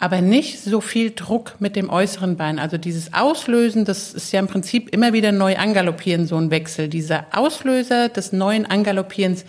aber 0.00 0.20
nicht 0.20 0.60
so 0.60 0.80
viel 0.80 1.10
Druck 1.10 1.56
mit 1.58 1.74
dem 1.74 1.90
äußeren 1.90 2.36
Bein. 2.36 2.60
Also 2.60 2.78
dieses 2.78 3.12
Auslösen, 3.12 3.84
das 3.84 4.14
ist 4.14 4.32
ja 4.32 4.38
im 4.38 4.46
Prinzip 4.46 4.94
immer 4.94 5.12
wieder 5.12 5.32
neu 5.32 5.56
angaloppieren, 5.56 6.26
so 6.26 6.36
ein 6.36 6.52
Wechsel. 6.52 6.88
Dieser 6.88 7.26
Auslöser 7.32 8.08
des 8.08 8.32
neuen 8.32 8.64
Angaloppierens, 8.64 9.44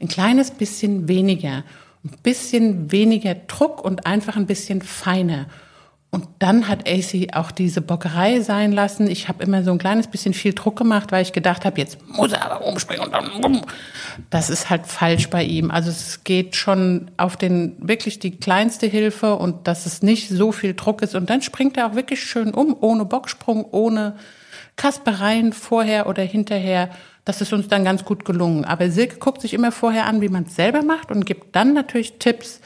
ein 0.00 0.08
kleines 0.08 0.52
bisschen 0.52 1.06
weniger, 1.06 1.64
ein 2.02 2.16
bisschen 2.22 2.90
weniger 2.90 3.34
Druck 3.34 3.84
und 3.84 4.06
einfach 4.06 4.36
ein 4.36 4.46
bisschen 4.46 4.80
feiner. 4.80 5.46
Und 6.12 6.26
dann 6.40 6.66
hat 6.66 6.88
AC 6.88 7.36
auch 7.36 7.52
diese 7.52 7.80
Bockerei 7.80 8.40
sein 8.40 8.72
lassen. 8.72 9.08
Ich 9.08 9.28
habe 9.28 9.44
immer 9.44 9.62
so 9.62 9.70
ein 9.70 9.78
kleines 9.78 10.08
bisschen 10.08 10.34
viel 10.34 10.54
Druck 10.54 10.76
gemacht, 10.76 11.12
weil 11.12 11.22
ich 11.22 11.32
gedacht 11.32 11.64
habe, 11.64 11.78
jetzt 11.78 11.98
muss 12.08 12.32
er 12.32 12.50
aber 12.50 12.66
umspringen 12.66 13.04
und 13.04 13.12
dann 13.12 13.40
bumm. 13.40 13.62
Das 14.28 14.50
ist 14.50 14.70
halt 14.70 14.88
falsch 14.88 15.30
bei 15.30 15.44
ihm. 15.44 15.70
Also 15.70 15.90
es 15.90 16.24
geht 16.24 16.56
schon 16.56 17.12
auf 17.16 17.36
den 17.36 17.76
wirklich 17.78 18.18
die 18.18 18.32
kleinste 18.32 18.88
Hilfe 18.88 19.36
und 19.36 19.68
dass 19.68 19.86
es 19.86 20.02
nicht 20.02 20.28
so 20.28 20.50
viel 20.50 20.74
Druck 20.74 21.02
ist. 21.02 21.14
Und 21.14 21.30
dann 21.30 21.42
springt 21.42 21.76
er 21.76 21.86
auch 21.86 21.94
wirklich 21.94 22.20
schön 22.24 22.54
um, 22.54 22.76
ohne 22.80 23.04
Bocksprung, 23.04 23.64
ohne 23.70 24.16
Kaspereien 24.74 25.52
vorher 25.52 26.08
oder 26.08 26.24
hinterher. 26.24 26.90
Das 27.24 27.40
ist 27.40 27.52
uns 27.52 27.68
dann 27.68 27.84
ganz 27.84 28.04
gut 28.04 28.24
gelungen. 28.24 28.64
Aber 28.64 28.90
Silke 28.90 29.18
guckt 29.18 29.42
sich 29.42 29.54
immer 29.54 29.70
vorher 29.70 30.06
an, 30.06 30.20
wie 30.22 30.28
man 30.28 30.42
es 30.42 30.56
selber 30.56 30.82
macht 30.82 31.12
und 31.12 31.24
gibt 31.24 31.54
dann 31.54 31.72
natürlich 31.72 32.18
Tipps. 32.18 32.60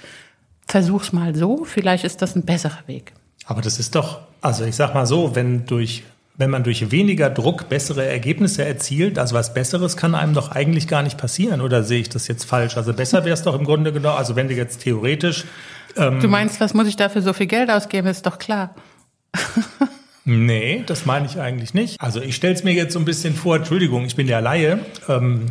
Versuch's 0.67 1.13
mal 1.13 1.35
so, 1.35 1.65
vielleicht 1.65 2.05
ist 2.05 2.23
das 2.23 2.37
ein 2.37 2.47
besserer 2.47 2.87
Weg. 2.87 3.13
Aber 3.47 3.63
das 3.63 3.79
ist 3.79 3.95
doch, 3.95 4.21
also 4.41 4.65
ich 4.65 4.77
sag 4.77 4.95
mal 4.95 5.07
so, 5.07 5.35
wenn 5.35 5.67
durch 5.67 6.05
wenn 6.37 6.51
man 6.51 6.65
durch 6.65 6.91
weniger 6.91 7.31
Druck 7.31 7.69
bessere 7.69 8.07
Ergebnisse 8.07 8.65
erzielt, 8.65 9.19
also 9.19 9.37
was 9.37 9.55
Besseres 9.55 9.97
kann 9.97 10.15
einem 10.15 10.35
doch 10.35 10.51
eigentlich 10.51 10.89
gar 10.89 11.03
nicht 11.03 11.17
passieren, 11.17 11.61
oder 11.61 11.85
sehe 11.85 12.01
ich 12.01 12.09
das 12.09 12.27
jetzt 12.27 12.45
falsch? 12.45 12.77
Also 12.77 12.93
besser 12.93 13.25
wäre 13.25 13.35
es 13.35 13.43
doch 13.43 13.57
im 13.57 13.65
Grunde 13.65 13.93
genau, 13.93 14.15
also 14.15 14.35
wenn 14.35 14.49
du 14.49 14.55
jetzt 14.55 14.81
theoretisch. 14.83 15.45
Ähm, 15.97 16.21
du 16.21 16.29
meinst, 16.29 16.61
was 16.61 16.75
muss 16.75 16.89
ich 16.89 16.97
dafür 16.97 17.23
so 17.23 17.33
viel 17.33 17.47
Geld 17.47 17.71
ausgeben, 17.71 18.09
ist 18.09 18.27
doch 18.27 18.39
klar. 18.39 18.75
nee, 20.25 20.83
das 20.87 21.07
meine 21.07 21.27
ich 21.27 21.41
eigentlich 21.41 21.73
nicht. 21.73 22.01
Also 22.01 22.21
ich 22.21 22.35
stelle 22.35 22.55
es 22.55 22.65
mir 22.65 22.73
jetzt 22.73 22.93
so 22.93 22.99
ein 22.99 23.05
bisschen 23.05 23.35
vor, 23.35 23.57
Entschuldigung, 23.57 24.05
ich 24.05 24.17
bin 24.17 24.27
ja 24.27 24.41
Laie, 24.41 24.81
ähm, 25.09 25.47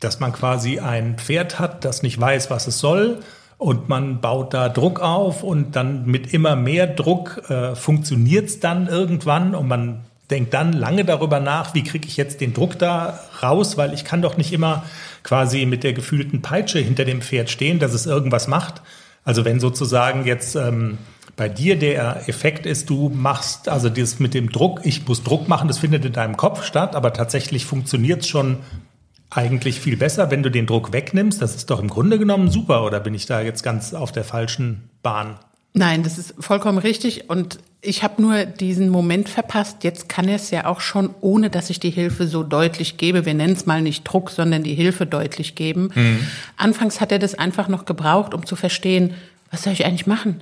dass 0.00 0.18
man 0.18 0.32
quasi 0.32 0.80
ein 0.80 1.16
Pferd 1.16 1.60
hat, 1.60 1.84
das 1.84 2.02
nicht 2.02 2.20
weiß, 2.20 2.50
was 2.50 2.66
es 2.66 2.80
soll 2.80 3.20
und 3.58 3.88
man 3.88 4.20
baut 4.20 4.54
da 4.54 4.68
Druck 4.68 5.00
auf 5.00 5.42
und 5.42 5.74
dann 5.74 6.06
mit 6.06 6.32
immer 6.32 6.56
mehr 6.56 6.86
Druck 6.86 7.42
äh, 7.50 7.74
funktioniert 7.74 8.46
es 8.46 8.60
dann 8.60 8.86
irgendwann 8.86 9.54
und 9.54 9.66
man 9.66 10.04
denkt 10.30 10.54
dann 10.54 10.72
lange 10.72 11.04
darüber 11.04 11.40
nach, 11.40 11.74
wie 11.74 11.82
kriege 11.82 12.06
ich 12.06 12.16
jetzt 12.16 12.40
den 12.40 12.54
Druck 12.54 12.78
da 12.78 13.18
raus, 13.42 13.76
weil 13.76 13.94
ich 13.94 14.04
kann 14.04 14.22
doch 14.22 14.36
nicht 14.36 14.52
immer 14.52 14.84
quasi 15.22 15.66
mit 15.66 15.84
der 15.84 15.92
gefühlten 15.92 16.42
Peitsche 16.42 16.78
hinter 16.78 17.04
dem 17.04 17.20
Pferd 17.20 17.50
stehen, 17.50 17.78
dass 17.78 17.94
es 17.94 18.06
irgendwas 18.06 18.46
macht. 18.46 18.82
Also 19.24 19.44
wenn 19.44 19.58
sozusagen 19.58 20.24
jetzt 20.24 20.54
ähm, 20.54 20.98
bei 21.36 21.48
dir 21.48 21.78
der 21.78 22.28
Effekt 22.28 22.66
ist, 22.66 22.90
du 22.90 23.08
machst 23.08 23.68
also 23.68 23.88
das 23.88 24.18
mit 24.20 24.34
dem 24.34 24.52
Druck, 24.52 24.80
ich 24.84 25.06
muss 25.06 25.22
Druck 25.22 25.48
machen, 25.48 25.68
das 25.68 25.78
findet 25.78 26.04
in 26.04 26.12
deinem 26.12 26.36
Kopf 26.36 26.64
statt, 26.64 26.94
aber 26.94 27.12
tatsächlich 27.12 27.64
funktioniert 27.64 28.22
es 28.22 28.28
schon 28.28 28.58
eigentlich 29.30 29.80
viel 29.80 29.96
besser, 29.96 30.30
wenn 30.30 30.42
du 30.42 30.50
den 30.50 30.66
Druck 30.66 30.92
wegnimmst. 30.92 31.42
Das 31.42 31.54
ist 31.54 31.70
doch 31.70 31.80
im 31.80 31.88
Grunde 31.88 32.18
genommen 32.18 32.50
super, 32.50 32.84
oder 32.84 33.00
bin 33.00 33.14
ich 33.14 33.26
da 33.26 33.40
jetzt 33.40 33.62
ganz 33.62 33.94
auf 33.94 34.12
der 34.12 34.24
falschen 34.24 34.88
Bahn? 35.02 35.38
Nein, 35.74 36.02
das 36.02 36.18
ist 36.18 36.34
vollkommen 36.38 36.78
richtig. 36.78 37.28
Und 37.28 37.58
ich 37.80 38.02
habe 38.02 38.20
nur 38.20 38.44
diesen 38.46 38.88
Moment 38.88 39.28
verpasst. 39.28 39.84
Jetzt 39.84 40.08
kann 40.08 40.26
er 40.26 40.36
es 40.36 40.50
ja 40.50 40.66
auch 40.66 40.80
schon, 40.80 41.14
ohne 41.20 41.50
dass 41.50 41.70
ich 41.70 41.78
die 41.78 41.90
Hilfe 41.90 42.26
so 42.26 42.42
deutlich 42.42 42.96
gebe. 42.96 43.26
Wir 43.26 43.34
nennen 43.34 43.52
es 43.52 43.66
mal 43.66 43.82
nicht 43.82 44.04
Druck, 44.04 44.30
sondern 44.30 44.62
die 44.62 44.74
Hilfe 44.74 45.06
deutlich 45.06 45.54
geben. 45.54 45.90
Mhm. 45.94 46.26
Anfangs 46.56 47.00
hat 47.00 47.12
er 47.12 47.18
das 47.18 47.34
einfach 47.34 47.68
noch 47.68 47.84
gebraucht, 47.84 48.34
um 48.34 48.46
zu 48.46 48.56
verstehen, 48.56 49.14
was 49.50 49.62
soll 49.62 49.74
ich 49.74 49.84
eigentlich 49.84 50.06
machen? 50.06 50.40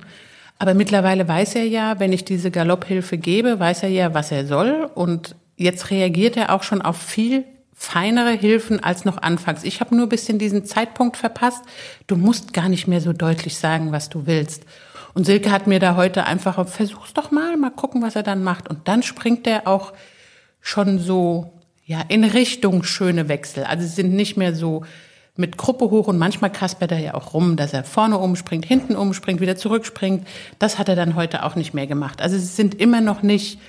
Aber 0.59 0.73
mittlerweile 0.73 1.27
weiß 1.27 1.55
er 1.55 1.65
ja, 1.65 1.99
wenn 1.99 2.13
ich 2.13 2.25
diese 2.25 2.49
Galopphilfe 2.49 3.17
gebe, 3.17 3.59
weiß 3.59 3.83
er 3.83 3.89
ja, 3.89 4.13
was 4.13 4.31
er 4.31 4.47
soll. 4.47 4.89
Und 4.95 5.35
jetzt 5.55 5.91
reagiert 5.91 6.35
er 6.37 6.53
auch 6.53 6.63
schon 6.63 6.81
auf 6.81 6.97
viel 6.97 7.43
feinere 7.79 8.31
Hilfen 8.31 8.83
als 8.83 9.05
noch 9.05 9.21
anfangs. 9.21 9.63
Ich 9.63 9.79
habe 9.79 9.95
nur 9.95 10.07
ein 10.07 10.09
bisschen 10.09 10.39
diesen 10.39 10.65
Zeitpunkt 10.65 11.15
verpasst. 11.15 11.63
Du 12.07 12.17
musst 12.17 12.51
gar 12.51 12.69
nicht 12.69 12.87
mehr 12.87 13.01
so 13.01 13.13
deutlich 13.13 13.57
sagen, 13.57 13.91
was 13.91 14.09
du 14.09 14.25
willst. 14.25 14.63
Und 15.13 15.25
Silke 15.25 15.51
hat 15.51 15.67
mir 15.67 15.79
da 15.79 15.95
heute 15.95 16.25
einfach, 16.25 16.67
versuch's 16.67 17.13
doch 17.13 17.29
mal, 17.29 17.55
mal 17.55 17.69
gucken, 17.69 18.01
was 18.01 18.15
er 18.15 18.23
dann 18.23 18.43
macht. 18.43 18.67
Und 18.67 18.87
dann 18.87 19.03
springt 19.03 19.45
er 19.45 19.67
auch 19.67 19.93
schon 20.59 20.97
so, 20.97 21.53
ja, 21.85 22.01
in 22.07 22.23
Richtung 22.23 22.83
schöne 22.83 23.29
Wechsel. 23.29 23.63
Also 23.63 23.83
sie 23.83 23.93
sind 23.93 24.13
nicht 24.13 24.37
mehr 24.37 24.55
so 24.55 24.83
mit 25.35 25.55
Gruppe 25.55 25.91
hoch 25.91 26.07
und 26.07 26.17
manchmal 26.17 26.51
kaspert 26.51 26.91
er 26.91 26.99
ja 26.99 27.13
auch 27.13 27.35
rum, 27.35 27.57
dass 27.57 27.73
er 27.73 27.83
vorne 27.83 28.17
umspringt, 28.17 28.65
hinten 28.65 28.95
umspringt, 28.95 29.39
wieder 29.39 29.55
zurückspringt. 29.55 30.27
Das 30.57 30.79
hat 30.79 30.89
er 30.89 30.95
dann 30.95 31.15
heute 31.15 31.43
auch 31.43 31.55
nicht 31.55 31.75
mehr 31.75 31.85
gemacht. 31.85 32.23
Also 32.23 32.37
sie 32.37 32.45
sind 32.45 32.75
immer 32.81 33.01
noch 33.01 33.21
nicht 33.21 33.59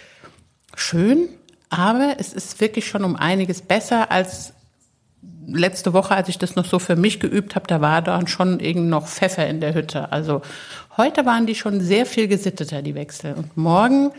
schön, 0.74 1.28
aber 1.70 2.16
es 2.18 2.32
ist 2.32 2.60
wirklich 2.60 2.86
schon 2.88 3.04
um 3.04 3.16
einiges 3.16 3.62
besser 3.62 4.10
als 4.10 4.52
letzte 5.46 5.92
Woche, 5.92 6.14
als 6.14 6.28
ich 6.28 6.38
das 6.38 6.56
noch 6.56 6.64
so 6.64 6.78
für 6.78 6.96
mich 6.96 7.20
geübt 7.20 7.54
habe. 7.54 7.66
Da 7.66 7.80
war 7.80 8.02
dann 8.02 8.26
schon 8.26 8.60
irgend 8.60 8.88
noch 8.88 9.06
Pfeffer 9.06 9.46
in 9.46 9.60
der 9.60 9.74
Hütte. 9.74 10.12
Also 10.12 10.42
heute 10.96 11.26
waren 11.26 11.46
die 11.46 11.54
schon 11.54 11.80
sehr 11.80 12.06
viel 12.06 12.28
gesitteter, 12.28 12.82
die 12.82 12.94
Wechsel. 12.94 13.34
Und 13.34 13.56
morgen 13.56 14.10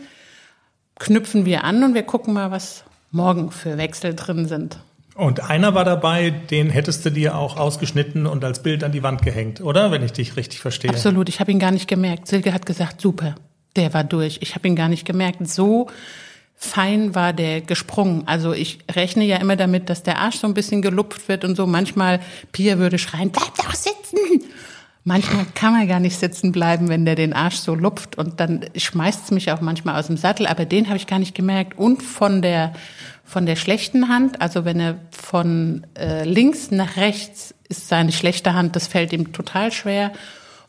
knüpfen 0.98 1.44
wir 1.46 1.64
an 1.64 1.82
und 1.82 1.94
wir 1.94 2.02
gucken 2.02 2.34
mal, 2.34 2.50
was 2.50 2.84
morgen 3.10 3.50
für 3.50 3.78
Wechsel 3.78 4.14
drin 4.14 4.46
sind. 4.46 4.78
Und 5.14 5.50
einer 5.50 5.74
war 5.74 5.84
dabei, 5.84 6.30
den 6.30 6.70
hättest 6.70 7.04
du 7.04 7.10
dir 7.10 7.36
auch 7.36 7.56
ausgeschnitten 7.56 8.26
und 8.26 8.44
als 8.44 8.62
Bild 8.62 8.84
an 8.84 8.92
die 8.92 9.02
Wand 9.02 9.22
gehängt, 9.22 9.60
oder? 9.60 9.90
Wenn 9.90 10.02
ich 10.02 10.12
dich 10.12 10.36
richtig 10.36 10.60
verstehe. 10.60 10.90
Absolut, 10.90 11.28
ich 11.28 11.40
habe 11.40 11.50
ihn 11.50 11.58
gar 11.58 11.72
nicht 11.72 11.88
gemerkt. 11.88 12.26
Silke 12.26 12.54
hat 12.54 12.64
gesagt, 12.64 13.00
super, 13.00 13.34
der 13.76 13.92
war 13.92 14.04
durch. 14.04 14.38
Ich 14.40 14.54
habe 14.54 14.66
ihn 14.68 14.76
gar 14.76 14.88
nicht 14.88 15.04
gemerkt. 15.04 15.46
So 15.48 15.88
fein 16.62 17.14
war 17.14 17.32
der 17.32 17.62
gesprungen. 17.62 18.24
Also 18.26 18.52
ich 18.52 18.80
rechne 18.94 19.24
ja 19.24 19.38
immer 19.38 19.56
damit, 19.56 19.88
dass 19.88 20.02
der 20.02 20.18
Arsch 20.18 20.36
so 20.36 20.46
ein 20.46 20.52
bisschen 20.52 20.82
gelupft 20.82 21.26
wird 21.26 21.42
und 21.42 21.56
so. 21.56 21.66
Manchmal, 21.66 22.20
Pia 22.52 22.78
würde 22.78 22.98
schreien, 22.98 23.30
bleib 23.30 23.54
doch 23.56 23.74
sitzen. 23.74 24.44
Manchmal 25.02 25.46
kann 25.54 25.72
man 25.72 25.88
gar 25.88 26.00
nicht 26.00 26.18
sitzen 26.18 26.52
bleiben, 26.52 26.88
wenn 26.88 27.06
der 27.06 27.14
den 27.14 27.32
Arsch 27.32 27.56
so 27.56 27.74
lupft 27.74 28.18
und 28.18 28.40
dann 28.40 28.66
schmeißt 28.76 29.24
es 29.24 29.30
mich 29.30 29.50
auch 29.50 29.62
manchmal 29.62 29.98
aus 29.98 30.08
dem 30.08 30.18
Sattel, 30.18 30.46
aber 30.46 30.66
den 30.66 30.88
habe 30.88 30.98
ich 30.98 31.06
gar 31.06 31.18
nicht 31.18 31.34
gemerkt. 31.34 31.78
Und 31.78 32.02
von 32.02 32.42
der, 32.42 32.74
von 33.24 33.46
der 33.46 33.56
schlechten 33.56 34.08
Hand, 34.08 34.42
also 34.42 34.66
wenn 34.66 34.78
er 34.78 34.98
von 35.10 35.86
äh, 35.98 36.24
links 36.24 36.70
nach 36.70 36.98
rechts 36.98 37.54
ist 37.70 37.88
seine 37.88 38.12
schlechte 38.12 38.52
Hand, 38.52 38.76
das 38.76 38.86
fällt 38.86 39.14
ihm 39.14 39.32
total 39.32 39.72
schwer. 39.72 40.12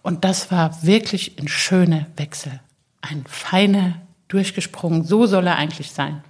Und 0.03 0.23
das 0.23 0.51
war 0.51 0.81
wirklich 0.83 1.37
ein 1.37 1.49
schöner 1.49 2.07
Wechsel. 2.15 2.61
Ein 3.01 3.25
feiner 3.27 3.95
durchgesprungen. 4.33 5.03
So 5.03 5.25
soll 5.25 5.47
er 5.47 5.57
eigentlich 5.57 5.91
sein. 5.91 6.23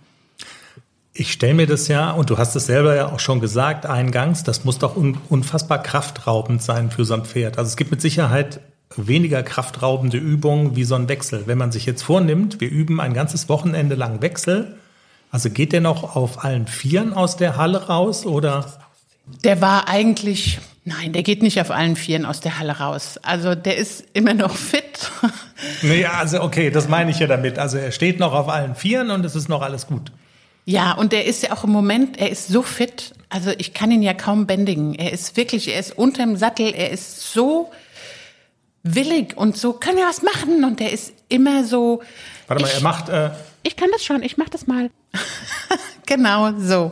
Ich 1.13 1.33
stelle 1.33 1.53
mir 1.53 1.67
das 1.67 1.87
ja, 1.89 2.11
und 2.11 2.29
du 2.29 2.37
hast 2.37 2.55
es 2.55 2.67
selber 2.67 2.95
ja 2.95 3.11
auch 3.11 3.19
schon 3.19 3.41
gesagt, 3.41 3.85
eingangs, 3.85 4.43
das 4.43 4.63
muss 4.63 4.79
doch 4.79 4.95
un 4.95 5.17
unfassbar 5.27 5.83
kraftraubend 5.83 6.63
sein 6.63 6.89
für 6.89 7.03
so 7.03 7.13
ein 7.13 7.25
Pferd. 7.25 7.57
Also 7.57 7.67
es 7.67 7.75
gibt 7.75 7.91
mit 7.91 8.01
Sicherheit 8.01 8.61
weniger 8.95 9.43
kraftraubende 9.43 10.17
Übungen 10.17 10.75
wie 10.75 10.85
so 10.85 10.95
ein 10.95 11.09
Wechsel. 11.09 11.43
Wenn 11.47 11.57
man 11.57 11.71
sich 11.71 11.85
jetzt 11.85 12.01
vornimmt, 12.01 12.61
wir 12.61 12.69
üben 12.69 13.01
ein 13.01 13.13
ganzes 13.13 13.49
Wochenende 13.49 13.95
lang 13.95 14.21
Wechsel, 14.21 14.77
also 15.31 15.49
geht 15.49 15.73
der 15.73 15.81
noch 15.81 16.15
auf 16.15 16.43
allen 16.43 16.67
Vieren 16.67 17.13
aus 17.13 17.37
der 17.37 17.57
Halle 17.57 17.87
raus 17.87 18.25
oder? 18.25 18.65
Der 19.43 19.61
war 19.61 19.87
eigentlich, 19.87 20.59
nein, 20.83 21.13
der 21.13 21.23
geht 21.23 21.41
nicht 21.41 21.59
auf 21.61 21.71
allen 21.71 21.95
Vieren 21.95 22.25
aus 22.25 22.39
der 22.41 22.59
Halle 22.59 22.79
raus. 22.79 23.19
Also 23.21 23.55
der 23.55 23.77
ist 23.77 24.05
immer 24.13 24.33
noch 24.33 24.55
fit. 24.55 25.11
Nee, 25.83 26.05
also 26.07 26.41
okay, 26.41 26.71
das 26.71 26.87
meine 26.87 27.11
ich 27.11 27.19
ja 27.19 27.27
damit. 27.27 27.59
Also 27.59 27.77
er 27.77 27.91
steht 27.91 28.19
noch 28.19 28.33
auf 28.33 28.49
allen 28.49 28.73
Vieren 28.73 29.11
und 29.11 29.23
es 29.23 29.35
ist 29.35 29.47
noch 29.47 29.61
alles 29.61 29.85
gut. 29.85 30.11
Ja, 30.65 30.93
und 30.93 31.13
er 31.13 31.25
ist 31.25 31.43
ja 31.43 31.51
auch 31.53 31.63
im 31.63 31.69
Moment, 31.69 32.19
er 32.19 32.31
ist 32.31 32.47
so 32.47 32.63
fit. 32.63 33.13
Also 33.29 33.51
ich 33.59 33.75
kann 33.75 33.91
ihn 33.91 34.01
ja 34.01 34.15
kaum 34.15 34.47
bändigen. 34.47 34.95
Er 34.95 35.11
ist 35.11 35.37
wirklich, 35.37 35.71
er 35.71 35.79
ist 35.79 35.95
unterm 35.95 36.35
Sattel, 36.35 36.73
er 36.73 36.89
ist 36.89 37.31
so 37.31 37.69
willig 38.83 39.37
und 39.37 39.55
so, 39.57 39.73
können 39.73 39.97
wir 39.97 40.07
was 40.07 40.23
machen? 40.23 40.63
Und 40.63 40.81
er 40.81 40.91
ist 40.91 41.13
immer 41.29 41.63
so. 41.63 42.01
Warte 42.47 42.63
mal, 42.63 42.69
ich, 42.69 42.75
er 42.75 42.81
macht. 42.81 43.09
Äh 43.09 43.29
ich 43.63 43.75
kann 43.75 43.89
das 43.91 44.03
schon, 44.03 44.23
ich 44.23 44.37
mach 44.37 44.49
das 44.49 44.67
mal. 44.67 44.89
genau 46.05 46.53
so. 46.57 46.91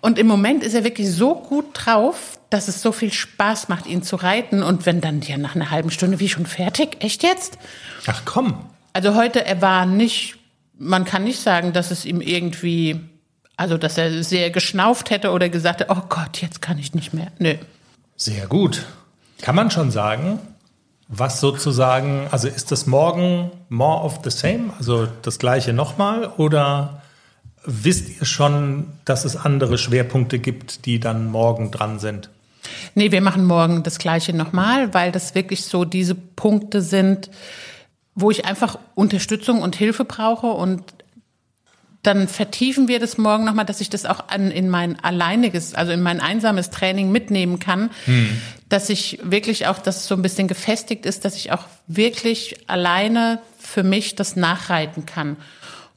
Und 0.00 0.18
im 0.18 0.26
Moment 0.26 0.64
ist 0.64 0.74
er 0.74 0.84
wirklich 0.84 1.10
so 1.10 1.34
gut 1.34 1.66
drauf, 1.74 2.31
dass 2.52 2.68
es 2.68 2.82
so 2.82 2.92
viel 2.92 3.12
Spaß 3.12 3.68
macht, 3.68 3.86
ihn 3.86 4.02
zu 4.02 4.16
reiten. 4.16 4.62
Und 4.62 4.86
wenn 4.86 5.00
dann 5.00 5.20
ja 5.22 5.38
nach 5.38 5.54
einer 5.54 5.70
halben 5.70 5.90
Stunde 5.90 6.20
wie 6.20 6.28
schon 6.28 6.46
fertig, 6.46 6.96
echt 7.00 7.22
jetzt? 7.22 7.58
Ach 8.06 8.22
komm. 8.24 8.66
Also 8.92 9.14
heute, 9.14 9.44
er 9.44 9.62
war 9.62 9.86
nicht, 9.86 10.36
man 10.78 11.04
kann 11.04 11.24
nicht 11.24 11.40
sagen, 11.40 11.72
dass 11.72 11.90
es 11.90 12.04
ihm 12.04 12.20
irgendwie, 12.20 13.00
also 13.56 13.78
dass 13.78 13.96
er 13.96 14.22
sehr 14.22 14.50
geschnauft 14.50 15.10
hätte 15.10 15.30
oder 15.30 15.48
gesagt 15.48 15.80
hätte, 15.80 15.90
oh 15.90 16.02
Gott, 16.08 16.42
jetzt 16.42 16.60
kann 16.60 16.78
ich 16.78 16.94
nicht 16.94 17.14
mehr. 17.14 17.28
Nö. 17.38 17.54
Sehr 18.16 18.46
gut. 18.46 18.84
Kann 19.40 19.54
man 19.54 19.70
schon 19.70 19.90
sagen, 19.90 20.38
was 21.08 21.40
sozusagen, 21.40 22.28
also 22.30 22.48
ist 22.48 22.70
das 22.70 22.86
morgen 22.86 23.50
more 23.68 24.02
of 24.04 24.20
the 24.24 24.30
same, 24.30 24.72
also 24.78 25.08
das 25.22 25.38
gleiche 25.38 25.72
nochmal 25.72 26.26
oder 26.36 27.02
wisst 27.64 28.20
ihr 28.20 28.26
schon, 28.26 28.86
dass 29.04 29.24
es 29.24 29.36
andere 29.36 29.78
Schwerpunkte 29.78 30.38
gibt, 30.38 30.86
die 30.86 31.00
dann 31.00 31.30
morgen 31.30 31.70
dran 31.70 31.98
sind? 31.98 32.30
Nee, 32.94 33.10
wir 33.10 33.20
machen 33.20 33.44
morgen 33.44 33.82
das 33.82 33.98
gleiche 33.98 34.32
nochmal, 34.32 34.94
weil 34.94 35.12
das 35.12 35.34
wirklich 35.34 35.64
so 35.64 35.84
diese 35.84 36.14
Punkte 36.14 36.80
sind, 36.80 37.30
wo 38.14 38.30
ich 38.30 38.44
einfach 38.44 38.78
Unterstützung 38.94 39.62
und 39.62 39.76
Hilfe 39.76 40.04
brauche 40.04 40.48
und 40.48 40.82
dann 42.02 42.26
vertiefen 42.26 42.88
wir 42.88 42.98
das 42.98 43.16
morgen 43.16 43.44
nochmal, 43.44 43.64
dass 43.64 43.80
ich 43.80 43.88
das 43.88 44.06
auch 44.06 44.28
an, 44.28 44.50
in 44.50 44.68
mein 44.68 44.98
alleiniges, 45.04 45.74
also 45.74 45.92
in 45.92 46.02
mein 46.02 46.20
einsames 46.20 46.70
Training 46.70 47.12
mitnehmen 47.12 47.60
kann, 47.60 47.90
hm. 48.06 48.40
dass 48.68 48.90
ich 48.90 49.20
wirklich 49.22 49.68
auch, 49.68 49.78
dass 49.78 49.98
es 49.98 50.06
so 50.08 50.16
ein 50.16 50.22
bisschen 50.22 50.48
gefestigt 50.48 51.06
ist, 51.06 51.24
dass 51.24 51.36
ich 51.36 51.52
auch 51.52 51.64
wirklich 51.86 52.56
alleine 52.66 53.40
für 53.56 53.84
mich 53.84 54.16
das 54.16 54.34
nachreiten 54.34 55.06
kann. 55.06 55.36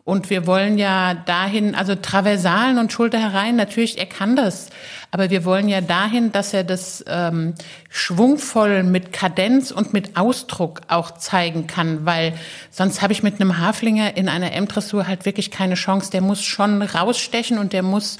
Und 0.03 0.29
wir 0.29 0.45
wollen 0.45 0.77
ja 0.77 1.15
dahin, 1.15 1.73
also 1.73 1.95
Traversalen 1.95 2.77
und 2.77 2.93
Schulter 2.93 3.17
herein, 3.17 3.55
natürlich, 3.55 3.97
er 3.97 4.05
kann 4.05 4.35
das. 4.35 4.69
Aber 5.15 5.29
wir 5.29 5.45
wollen 5.45 5.69
ja 5.69 5.79
dahin, 5.79 6.33
dass 6.33 6.53
er 6.53 6.65
das 6.65 7.01
ähm, 7.07 7.53
schwungvoll 7.89 8.83
mit 8.83 9.13
Kadenz 9.13 9.71
und 9.71 9.93
mit 9.93 10.17
Ausdruck 10.17 10.81
auch 10.89 11.11
zeigen 11.11 11.67
kann, 11.67 12.05
weil 12.05 12.33
sonst 12.69 13.01
habe 13.01 13.13
ich 13.13 13.23
mit 13.23 13.39
einem 13.39 13.57
Haflinger 13.57 14.17
in 14.17 14.27
einer 14.27 14.51
M-Dressur 14.51 15.07
halt 15.07 15.23
wirklich 15.23 15.51
keine 15.51 15.75
Chance. 15.75 16.11
Der 16.11 16.19
muss 16.19 16.43
schon 16.43 16.81
rausstechen 16.81 17.59
und 17.59 17.71
der 17.71 17.81
muss, 17.81 18.17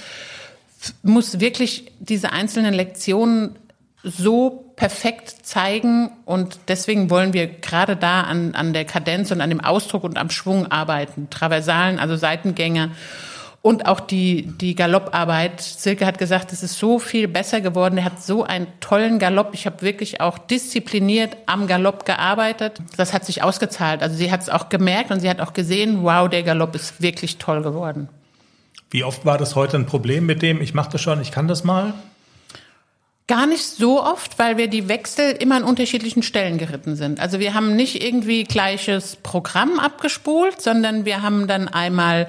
muss 1.04 1.42
wirklich 1.42 1.92
diese 2.00 2.32
einzelnen 2.32 2.74
Lektionen 2.74 3.58
so 4.02 4.72
perfekt 4.78 5.36
zeigen 5.44 6.12
und 6.24 6.60
deswegen 6.70 7.10
wollen 7.10 7.34
wir 7.34 7.48
gerade 7.48 7.98
da 7.98 8.22
an, 8.22 8.56
an 8.56 8.72
der 8.72 8.86
Kadenz 8.86 9.32
und 9.32 9.42
an 9.42 9.50
dem 9.50 9.60
Ausdruck 9.60 10.06
und 10.06 10.18
am 10.18 10.30
Schwung 10.30 10.72
arbeiten. 10.72 11.30
Traversalen, 11.30 12.00
also 12.00 12.16
Seitengänge 12.16 12.92
und 13.65 13.88
auch 13.88 14.00
die, 14.00 14.43
die 14.43 14.75
Galopparbeit. 14.75 15.60
Silke 15.60 16.05
hat 16.05 16.19
gesagt, 16.19 16.53
es 16.53 16.62
ist 16.62 16.77
so 16.77 17.00
viel 17.00 17.27
besser 17.27 17.62
geworden. 17.62 17.98
Er 17.98 18.05
hat 18.05 18.22
so 18.22 18.43
einen 18.43 18.67
tollen 18.79 19.17
Galopp. 19.17 19.55
Ich 19.55 19.65
habe 19.65 19.81
wirklich 19.81 20.22
auch 20.22 20.38
diszipliniert 20.38 21.36
am 21.48 21.65
Galopp 21.65 22.05
gearbeitet. 22.05 22.77
Das 22.95 23.12
hat 23.12 23.25
sich 23.25 23.41
ausgezahlt. 23.41 24.03
Also 24.03 24.15
sie 24.17 24.31
hat 24.31 24.43
es 24.43 24.50
auch 24.50 24.69
gemerkt 24.69 25.10
und 25.10 25.19
sie 25.19 25.27
hat 25.27 25.41
auch 25.41 25.53
gesehen, 25.53 26.03
wow, 26.03 26.29
der 26.29 26.43
Galopp 26.43 26.75
ist 26.75 27.01
wirklich 27.01 27.39
toll 27.39 27.63
geworden. 27.63 28.07
Wie 28.91 29.03
oft 29.03 29.25
war 29.25 29.39
das 29.39 29.55
heute 29.55 29.77
ein 29.77 29.88
Problem 29.88 30.27
mit 30.27 30.43
dem, 30.43 30.62
ich 30.62 30.75
mache 30.75 30.91
das 30.91 31.01
schon, 31.01 31.19
ich 31.19 31.31
kann 31.31 31.48
das 31.48 31.63
mal? 31.63 31.95
Gar 33.25 33.48
nicht 33.48 33.63
so 33.63 34.03
oft, 34.03 34.38
weil 34.38 34.57
wir 34.57 34.67
die 34.67 34.88
Wechsel 34.88 35.31
immer 35.31 35.55
an 35.55 35.63
unterschiedlichen 35.63 36.22
Stellen 36.22 36.60
geritten 36.60 36.95
sind. 36.95 37.19
Also 37.19 37.39
wir 37.39 37.55
haben 37.55 37.75
nicht 37.75 38.03
irgendwie 38.03 38.43
gleiches 38.43 39.15
Programm 39.15 39.79
abgespult, 39.79 40.62
sondern 40.62 41.05
wir 41.05 41.24
haben 41.24 41.48
dann 41.48 41.67
einmal, 41.67 42.27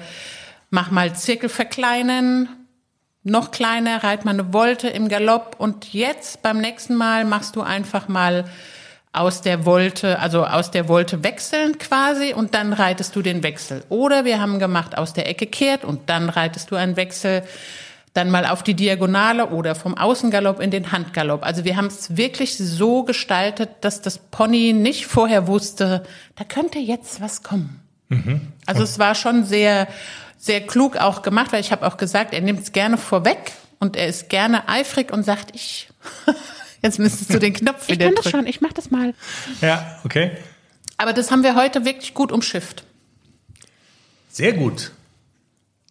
mach 0.69 0.91
mal 0.91 1.15
Zirkel 1.15 1.49
verkleinern, 1.49 2.49
noch 3.23 3.51
kleiner, 3.51 4.03
reit 4.03 4.25
mal 4.25 4.31
eine 4.31 4.53
Wolte 4.53 4.87
im 4.87 5.09
Galopp 5.09 5.55
und 5.57 5.93
jetzt 5.93 6.41
beim 6.41 6.59
nächsten 6.59 6.95
Mal 6.95 7.25
machst 7.25 7.55
du 7.55 7.61
einfach 7.61 8.07
mal 8.07 8.45
aus 9.13 9.41
der 9.41 9.65
Wolte, 9.65 10.19
also 10.19 10.45
aus 10.45 10.71
der 10.71 10.87
Wolte 10.87 11.23
wechseln 11.23 11.77
quasi 11.77 12.33
und 12.33 12.53
dann 12.53 12.71
reitest 12.71 13.15
du 13.15 13.21
den 13.21 13.43
Wechsel. 13.43 13.83
Oder 13.89 14.25
wir 14.25 14.39
haben 14.39 14.59
gemacht 14.59 14.97
aus 14.97 15.13
der 15.13 15.27
Ecke 15.27 15.47
kehrt 15.47 15.83
und 15.83 16.09
dann 16.09 16.29
reitest 16.29 16.71
du 16.71 16.75
einen 16.75 16.95
Wechsel 16.95 17.43
dann 18.13 18.31
mal 18.31 18.45
auf 18.47 18.63
die 18.63 18.73
Diagonale 18.73 19.47
oder 19.49 19.75
vom 19.75 19.95
Außengalopp 19.95 20.59
in 20.59 20.71
den 20.71 20.91
Handgalopp. 20.91 21.45
Also 21.45 21.65
wir 21.65 21.77
haben 21.77 21.87
es 21.87 22.17
wirklich 22.17 22.57
so 22.57 23.03
gestaltet, 23.03 23.69
dass 23.81 24.01
das 24.01 24.17
Pony 24.17 24.73
nicht 24.73 25.05
vorher 25.05 25.47
wusste, 25.47 26.03
da 26.35 26.43
könnte 26.43 26.79
jetzt 26.79 27.21
was 27.21 27.43
kommen. 27.43 27.79
Mhm. 28.09 28.41
Also 28.65 28.83
es 28.83 28.97
war 28.97 29.13
schon 29.13 29.43
sehr, 29.43 29.87
sehr 30.37 30.61
klug 30.65 30.97
auch 30.97 31.21
gemacht, 31.21 31.51
weil 31.51 31.61
ich 31.61 31.71
habe 31.71 31.85
auch 31.85 31.97
gesagt, 31.97 32.33
er 32.33 32.41
nimmt 32.41 32.61
es 32.61 32.71
gerne 32.71 32.97
vorweg 32.97 33.53
und 33.79 33.95
er 33.95 34.07
ist 34.07 34.29
gerne 34.29 34.69
eifrig 34.69 35.11
und 35.11 35.23
sagt, 35.23 35.55
ich, 35.55 35.89
jetzt 36.81 36.99
müsstest 36.99 37.33
du 37.33 37.39
den 37.39 37.53
Knopf 37.53 37.87
wieder 37.87 38.05
drücken. 38.05 38.19
Ich 38.19 38.23
kann 38.23 38.23
das 38.23 38.31
schon, 38.31 38.47
ich 38.47 38.61
mache 38.61 38.73
das 38.73 38.91
mal. 38.91 39.13
Ja, 39.61 39.99
okay. 40.03 40.31
Aber 40.97 41.13
das 41.13 41.31
haben 41.31 41.43
wir 41.43 41.55
heute 41.55 41.85
wirklich 41.85 42.13
gut 42.13 42.31
umschifft. 42.31 42.83
Sehr 44.29 44.53
gut. 44.53 44.91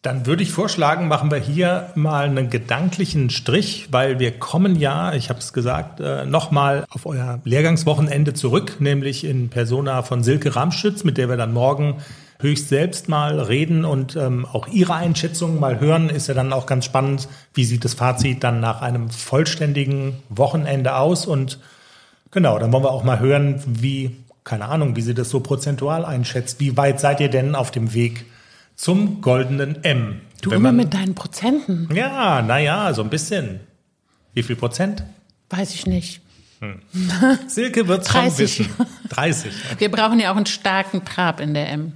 Dann 0.02 0.24
würde 0.24 0.44
ich 0.44 0.52
vorschlagen, 0.52 1.08
machen 1.08 1.32
wir 1.32 1.38
hier 1.38 1.90
mal 1.97 2.26
einen 2.26 2.49
gedanklichen 2.49 3.28
Strich, 3.28 3.88
weil 3.90 4.21
wir 4.21 4.38
kommen 4.38 4.76
ja, 4.76 5.12
ich 5.14 5.30
habe 5.30 5.40
es 5.40 5.52
gesagt, 5.52 5.99
äh, 5.99 6.25
nochmal 6.25 6.86
auf 6.90 7.06
euer 7.06 7.40
Lehrgangswochenende 7.42 8.32
zurück, 8.32 8.76
nämlich 8.78 9.25
in 9.25 9.49
Persona 9.49 10.02
von 10.02 10.23
Silke 10.23 10.54
Ramschütz, 10.54 11.02
mit 11.02 11.18
der 11.18 11.28
wir 11.28 11.36
dann 11.36 11.52
morgen 11.52 11.97
höchst 12.38 12.68
selbst 12.68 13.08
mal 13.08 13.40
reden 13.40 13.84
und 13.84 14.16
ähm, 14.16 14.46
auch 14.46 14.68
ihre 14.68 14.94
Einschätzung 14.94 15.58
mal 15.60 15.80
hören. 15.80 16.08
Ist 16.08 16.28
ja 16.28 16.34
dann 16.34 16.52
auch 16.52 16.66
ganz 16.66 16.84
spannend, 16.84 17.28
wie 17.54 17.64
sieht 17.64 17.84
das 17.84 17.94
Fazit 17.94 18.44
dann 18.44 18.60
nach 18.60 18.82
einem 18.82 19.10
vollständigen 19.10 20.16
Wochenende 20.28 20.96
aus. 20.96 21.26
Und 21.26 21.58
genau, 22.30 22.58
dann 22.58 22.72
wollen 22.72 22.84
wir 22.84 22.90
auch 22.90 23.04
mal 23.04 23.20
hören, 23.20 23.62
wie, 23.66 24.16
keine 24.44 24.66
Ahnung, 24.66 24.96
wie 24.96 25.02
sie 25.02 25.14
das 25.14 25.30
so 25.30 25.40
prozentual 25.40 26.04
einschätzt. 26.04 26.60
Wie 26.60 26.76
weit 26.76 27.00
seid 27.00 27.20
ihr 27.20 27.30
denn 27.30 27.54
auf 27.54 27.70
dem 27.70 27.94
Weg? 27.94 28.26
zum 28.76 29.22
goldenen 29.22 29.82
M. 29.82 30.20
Du 30.42 30.50
Wenn 30.50 30.58
immer 30.58 30.68
man, 30.68 30.76
mit 30.76 30.94
deinen 30.94 31.14
Prozenten. 31.14 31.88
Ja, 31.94 32.42
naja, 32.42 32.92
so 32.94 33.02
ein 33.02 33.10
bisschen. 33.10 33.60
Wie 34.34 34.42
viel 34.42 34.56
Prozent? 34.56 35.02
Weiß 35.49 35.75
ich 35.75 35.86
nicht. 35.86 36.20
Hm. 36.60 36.80
Silke 37.49 37.88
wird 37.88 38.06
schon 38.06 38.38
wissen. 38.38 38.68
30. 39.08 39.52
Okay. 39.72 39.80
Wir 39.80 39.90
brauchen 39.90 40.20
ja 40.20 40.32
auch 40.32 40.36
einen 40.36 40.46
starken 40.46 41.04
Trab 41.04 41.40
in 41.40 41.54
der 41.54 41.70
M. 41.70 41.92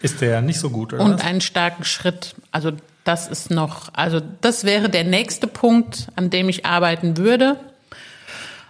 Ist 0.00 0.20
der 0.20 0.42
nicht 0.42 0.60
so 0.60 0.70
gut, 0.70 0.92
oder? 0.92 1.02
Und 1.02 1.14
was? 1.14 1.24
einen 1.24 1.40
starken 1.40 1.84
Schritt. 1.84 2.34
Also 2.52 2.72
das 3.04 3.28
ist 3.28 3.50
noch, 3.50 3.92
also 3.94 4.20
das 4.40 4.64
wäre 4.64 4.88
der 4.88 5.04
nächste 5.04 5.46
Punkt, 5.46 6.08
an 6.14 6.30
dem 6.30 6.48
ich 6.48 6.66
arbeiten 6.66 7.16
würde. 7.16 7.58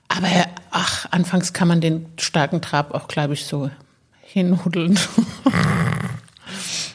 Aber 0.08 0.28
ach, 0.70 1.06
anfangs 1.10 1.52
kann 1.52 1.68
man 1.68 1.80
den 1.80 2.06
starken 2.18 2.62
Trab 2.62 2.94
auch, 2.94 3.08
glaube 3.08 3.34
ich, 3.34 3.44
so 3.44 3.70
hinhudeln. 4.22 4.98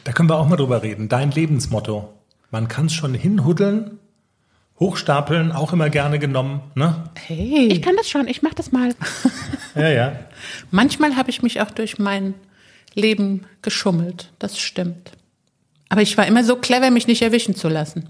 Da 0.04 0.12
können 0.12 0.28
wir 0.28 0.36
auch 0.36 0.46
mal 0.46 0.56
drüber 0.56 0.82
reden. 0.82 1.08
Dein 1.08 1.30
Lebensmotto. 1.30 2.12
Man 2.50 2.68
kann 2.68 2.86
es 2.86 2.92
schon 2.92 3.14
hinhuddeln, 3.14 3.98
hochstapeln, 4.78 5.50
auch 5.50 5.72
immer 5.72 5.88
gerne 5.88 6.18
genommen. 6.18 6.60
Ne? 6.74 7.04
Hey. 7.26 7.68
Ich 7.72 7.82
kann 7.82 7.96
das 7.96 8.08
schon, 8.08 8.28
ich 8.28 8.42
mach 8.42 8.54
das 8.54 8.70
mal. 8.70 8.94
ja, 9.74 9.88
ja. 9.88 10.12
Manchmal 10.70 11.16
habe 11.16 11.30
ich 11.30 11.42
mich 11.42 11.60
auch 11.62 11.70
durch 11.70 11.98
mein 11.98 12.34
Leben 12.94 13.46
geschummelt. 13.62 14.30
Das 14.38 14.58
stimmt. 14.58 15.12
Aber 15.88 16.02
ich 16.02 16.16
war 16.16 16.26
immer 16.26 16.44
so 16.44 16.56
clever, 16.56 16.90
mich 16.90 17.06
nicht 17.06 17.22
erwischen 17.22 17.54
zu 17.54 17.68
lassen. 17.68 18.08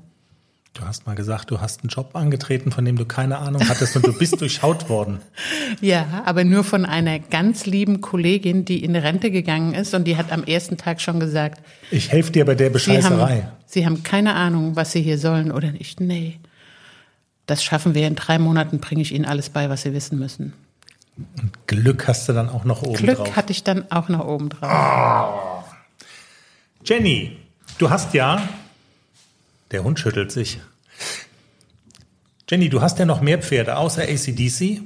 Du 0.75 0.83
hast 0.85 1.07
mal 1.07 1.15
gesagt, 1.15 1.53
du 1.53 1.61
hast 1.61 1.83
einen 1.83 1.89
Job 1.89 2.17
angetreten, 2.17 2.73
von 2.73 2.85
dem 2.85 2.97
du 2.97 3.05
keine 3.05 3.39
Ahnung 3.39 3.63
hattest 3.69 3.95
und 3.95 4.05
du 4.05 4.13
bist 4.13 4.41
durchschaut 4.41 4.89
worden. 4.89 5.21
Ja, 5.81 6.25
aber 6.27 6.43
nur 6.43 6.65
von 6.65 6.85
einer 6.85 7.21
ganz 7.21 7.65
lieben 7.65 8.01
Kollegin, 8.01 8.65
die 8.65 8.83
in 8.83 8.97
Rente 8.97 9.31
gegangen 9.31 9.73
ist 9.73 9.95
und 9.95 10.05
die 10.05 10.17
hat 10.17 10.33
am 10.33 10.43
ersten 10.43 10.77
Tag 10.77 11.01
schon 11.01 11.21
gesagt, 11.21 11.63
ich 11.93 12.11
helfe 12.11 12.33
dir 12.33 12.45
bei 12.45 12.57
der 12.57 12.71
Bescheißerei. 12.71 13.37
Sie 13.37 13.43
haben, 13.43 13.53
Sie 13.67 13.87
haben 13.87 14.03
keine 14.03 14.35
Ahnung, 14.35 14.75
was 14.75 14.91
Sie 14.91 15.01
hier 15.01 15.19
sollen 15.19 15.53
oder 15.53 15.71
nicht. 15.71 16.01
Nee, 16.01 16.41
das 17.47 17.63
schaffen 17.63 17.95
wir 17.95 18.09
in 18.09 18.17
drei 18.17 18.41
Monaten, 18.41 18.81
bringe 18.81 19.03
ich 19.03 19.13
Ihnen 19.15 19.27
alles 19.27 19.51
bei, 19.51 19.71
was 19.71 19.83
Sie 19.83 19.93
wissen 19.93 20.19
müssen. 20.19 20.55
Und 21.17 21.67
Glück 21.67 22.09
hast 22.09 22.29
du 22.29 22.33
dann 22.33 22.49
auch 22.49 22.65
noch 22.65 22.83
oben 22.83 22.95
Glück 22.95 23.17
drauf. 23.17 23.25
Glück 23.25 23.37
hatte 23.37 23.53
ich 23.53 23.63
dann 23.65 23.91
auch 23.91 24.09
noch 24.09 24.27
oben 24.27 24.49
drauf. 24.49 25.65
Oh. 25.65 26.05
Jenny, 26.85 27.37
du 27.79 27.91
hast 27.91 28.15
ja 28.15 28.43
der 29.75 29.83
Hund 29.83 29.99
schüttelt 29.99 30.31
sich. 30.31 30.61
Jenny, 32.49 32.69
du 32.69 32.81
hast 32.81 33.01
ja 33.01 33.07
noch 33.07 33.21
mehr 33.21 33.43
Pferde 33.43 33.77
außer 33.77 34.03
ACDC. 34.03 34.83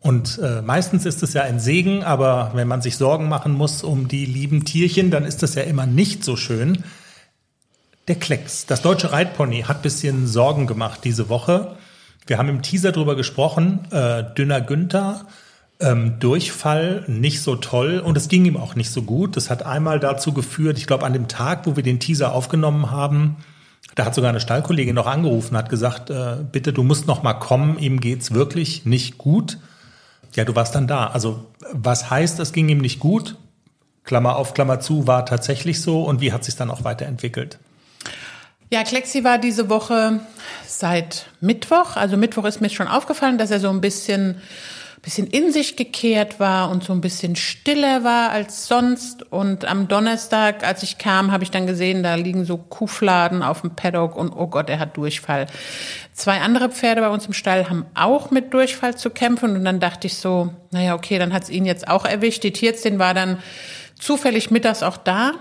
Und 0.00 0.38
äh, 0.38 0.62
meistens 0.62 1.04
ist 1.04 1.22
es 1.22 1.34
ja 1.34 1.42
ein 1.42 1.60
Segen, 1.60 2.02
aber 2.02 2.52
wenn 2.54 2.66
man 2.66 2.80
sich 2.80 2.96
Sorgen 2.96 3.28
machen 3.28 3.52
muss 3.52 3.82
um 3.82 4.08
die 4.08 4.24
lieben 4.24 4.64
Tierchen, 4.64 5.10
dann 5.10 5.24
ist 5.24 5.42
das 5.42 5.54
ja 5.54 5.64
immer 5.64 5.84
nicht 5.84 6.24
so 6.24 6.36
schön. 6.36 6.84
Der 8.08 8.14
Klecks, 8.14 8.64
das 8.64 8.80
deutsche 8.80 9.12
Reitpony, 9.12 9.62
hat 9.62 9.82
bisschen 9.82 10.26
Sorgen 10.26 10.66
gemacht 10.66 11.00
diese 11.04 11.28
Woche. 11.28 11.76
Wir 12.26 12.38
haben 12.38 12.48
im 12.48 12.62
Teaser 12.62 12.92
drüber 12.92 13.16
gesprochen. 13.16 13.86
Äh, 13.90 14.24
dünner 14.34 14.62
Günther, 14.62 15.26
ähm, 15.80 16.18
Durchfall 16.18 17.04
nicht 17.06 17.42
so 17.42 17.56
toll 17.56 17.98
und 17.98 18.16
es 18.16 18.28
ging 18.28 18.44
ihm 18.44 18.56
auch 18.56 18.74
nicht 18.74 18.90
so 18.90 19.02
gut. 19.02 19.36
Das 19.36 19.50
hat 19.50 19.64
einmal 19.64 20.00
dazu 20.00 20.32
geführt, 20.32 20.78
ich 20.78 20.86
glaube, 20.86 21.04
an 21.04 21.12
dem 21.12 21.28
Tag, 21.28 21.66
wo 21.66 21.76
wir 21.76 21.82
den 21.82 22.00
Teaser 22.00 22.32
aufgenommen 22.32 22.90
haben, 22.90 23.36
da 23.94 24.04
hat 24.04 24.14
sogar 24.14 24.30
eine 24.30 24.40
Stallkollegin 24.40 24.94
noch 24.94 25.06
angerufen, 25.06 25.56
hat 25.56 25.68
gesagt, 25.68 26.10
äh, 26.10 26.36
bitte, 26.50 26.72
du 26.72 26.82
musst 26.82 27.06
noch 27.06 27.22
mal 27.22 27.34
kommen, 27.34 27.78
ihm 27.78 28.00
geht's 28.00 28.32
wirklich 28.32 28.84
nicht 28.84 29.18
gut. 29.18 29.58
Ja, 30.34 30.44
du 30.44 30.54
warst 30.54 30.74
dann 30.74 30.86
da. 30.86 31.06
Also 31.06 31.46
was 31.72 32.10
heißt, 32.10 32.40
es 32.40 32.52
ging 32.52 32.68
ihm 32.68 32.78
nicht 32.78 33.00
gut? 33.00 33.36
Klammer 34.04 34.36
auf, 34.36 34.54
Klammer 34.54 34.80
zu, 34.80 35.06
war 35.06 35.26
tatsächlich 35.26 35.80
so. 35.80 36.02
Und 36.02 36.20
wie 36.20 36.32
hat 36.32 36.44
sich 36.44 36.56
dann 36.56 36.70
auch 36.70 36.84
weiterentwickelt? 36.84 37.58
Ja, 38.70 38.82
Klexi 38.82 39.24
war 39.24 39.38
diese 39.38 39.68
Woche 39.68 40.20
seit 40.66 41.26
Mittwoch. 41.40 41.96
Also 41.96 42.16
Mittwoch 42.16 42.44
ist 42.44 42.60
mir 42.60 42.70
schon 42.70 42.88
aufgefallen, 42.88 43.38
dass 43.38 43.50
er 43.50 43.60
so 43.60 43.70
ein 43.70 43.80
bisschen 43.80 44.40
bisschen 45.06 45.28
in 45.28 45.52
sich 45.52 45.76
gekehrt 45.76 46.40
war 46.40 46.68
und 46.68 46.82
so 46.82 46.92
ein 46.92 47.00
bisschen 47.00 47.36
stiller 47.36 48.02
war 48.02 48.30
als 48.30 48.66
sonst. 48.66 49.22
Und 49.30 49.64
am 49.64 49.86
Donnerstag, 49.86 50.66
als 50.66 50.82
ich 50.82 50.98
kam, 50.98 51.30
habe 51.30 51.44
ich 51.44 51.52
dann 51.52 51.68
gesehen, 51.68 52.02
da 52.02 52.16
liegen 52.16 52.44
so 52.44 52.56
Kuhfladen 52.56 53.44
auf 53.44 53.60
dem 53.60 53.76
Paddock 53.76 54.16
und 54.16 54.32
oh 54.32 54.48
Gott, 54.48 54.68
er 54.68 54.80
hat 54.80 54.96
Durchfall. 54.96 55.46
Zwei 56.12 56.40
andere 56.40 56.70
Pferde 56.70 57.02
bei 57.02 57.08
uns 57.08 57.24
im 57.24 57.34
Stall 57.34 57.70
haben 57.70 57.86
auch 57.94 58.32
mit 58.32 58.52
Durchfall 58.52 58.96
zu 58.96 59.10
kämpfen 59.10 59.54
und 59.54 59.64
dann 59.64 59.78
dachte 59.78 60.08
ich 60.08 60.16
so, 60.16 60.52
naja, 60.72 60.96
okay, 60.96 61.20
dann 61.20 61.32
hat 61.32 61.44
es 61.44 61.50
ihn 61.50 61.66
jetzt 61.66 61.86
auch 61.86 62.04
erwischt. 62.04 62.42
Die 62.42 62.52
Tierärztin 62.52 62.98
war 62.98 63.14
dann 63.14 63.38
zufällig 63.96 64.50
mittags 64.50 64.82
auch 64.82 64.96
da 64.96 65.34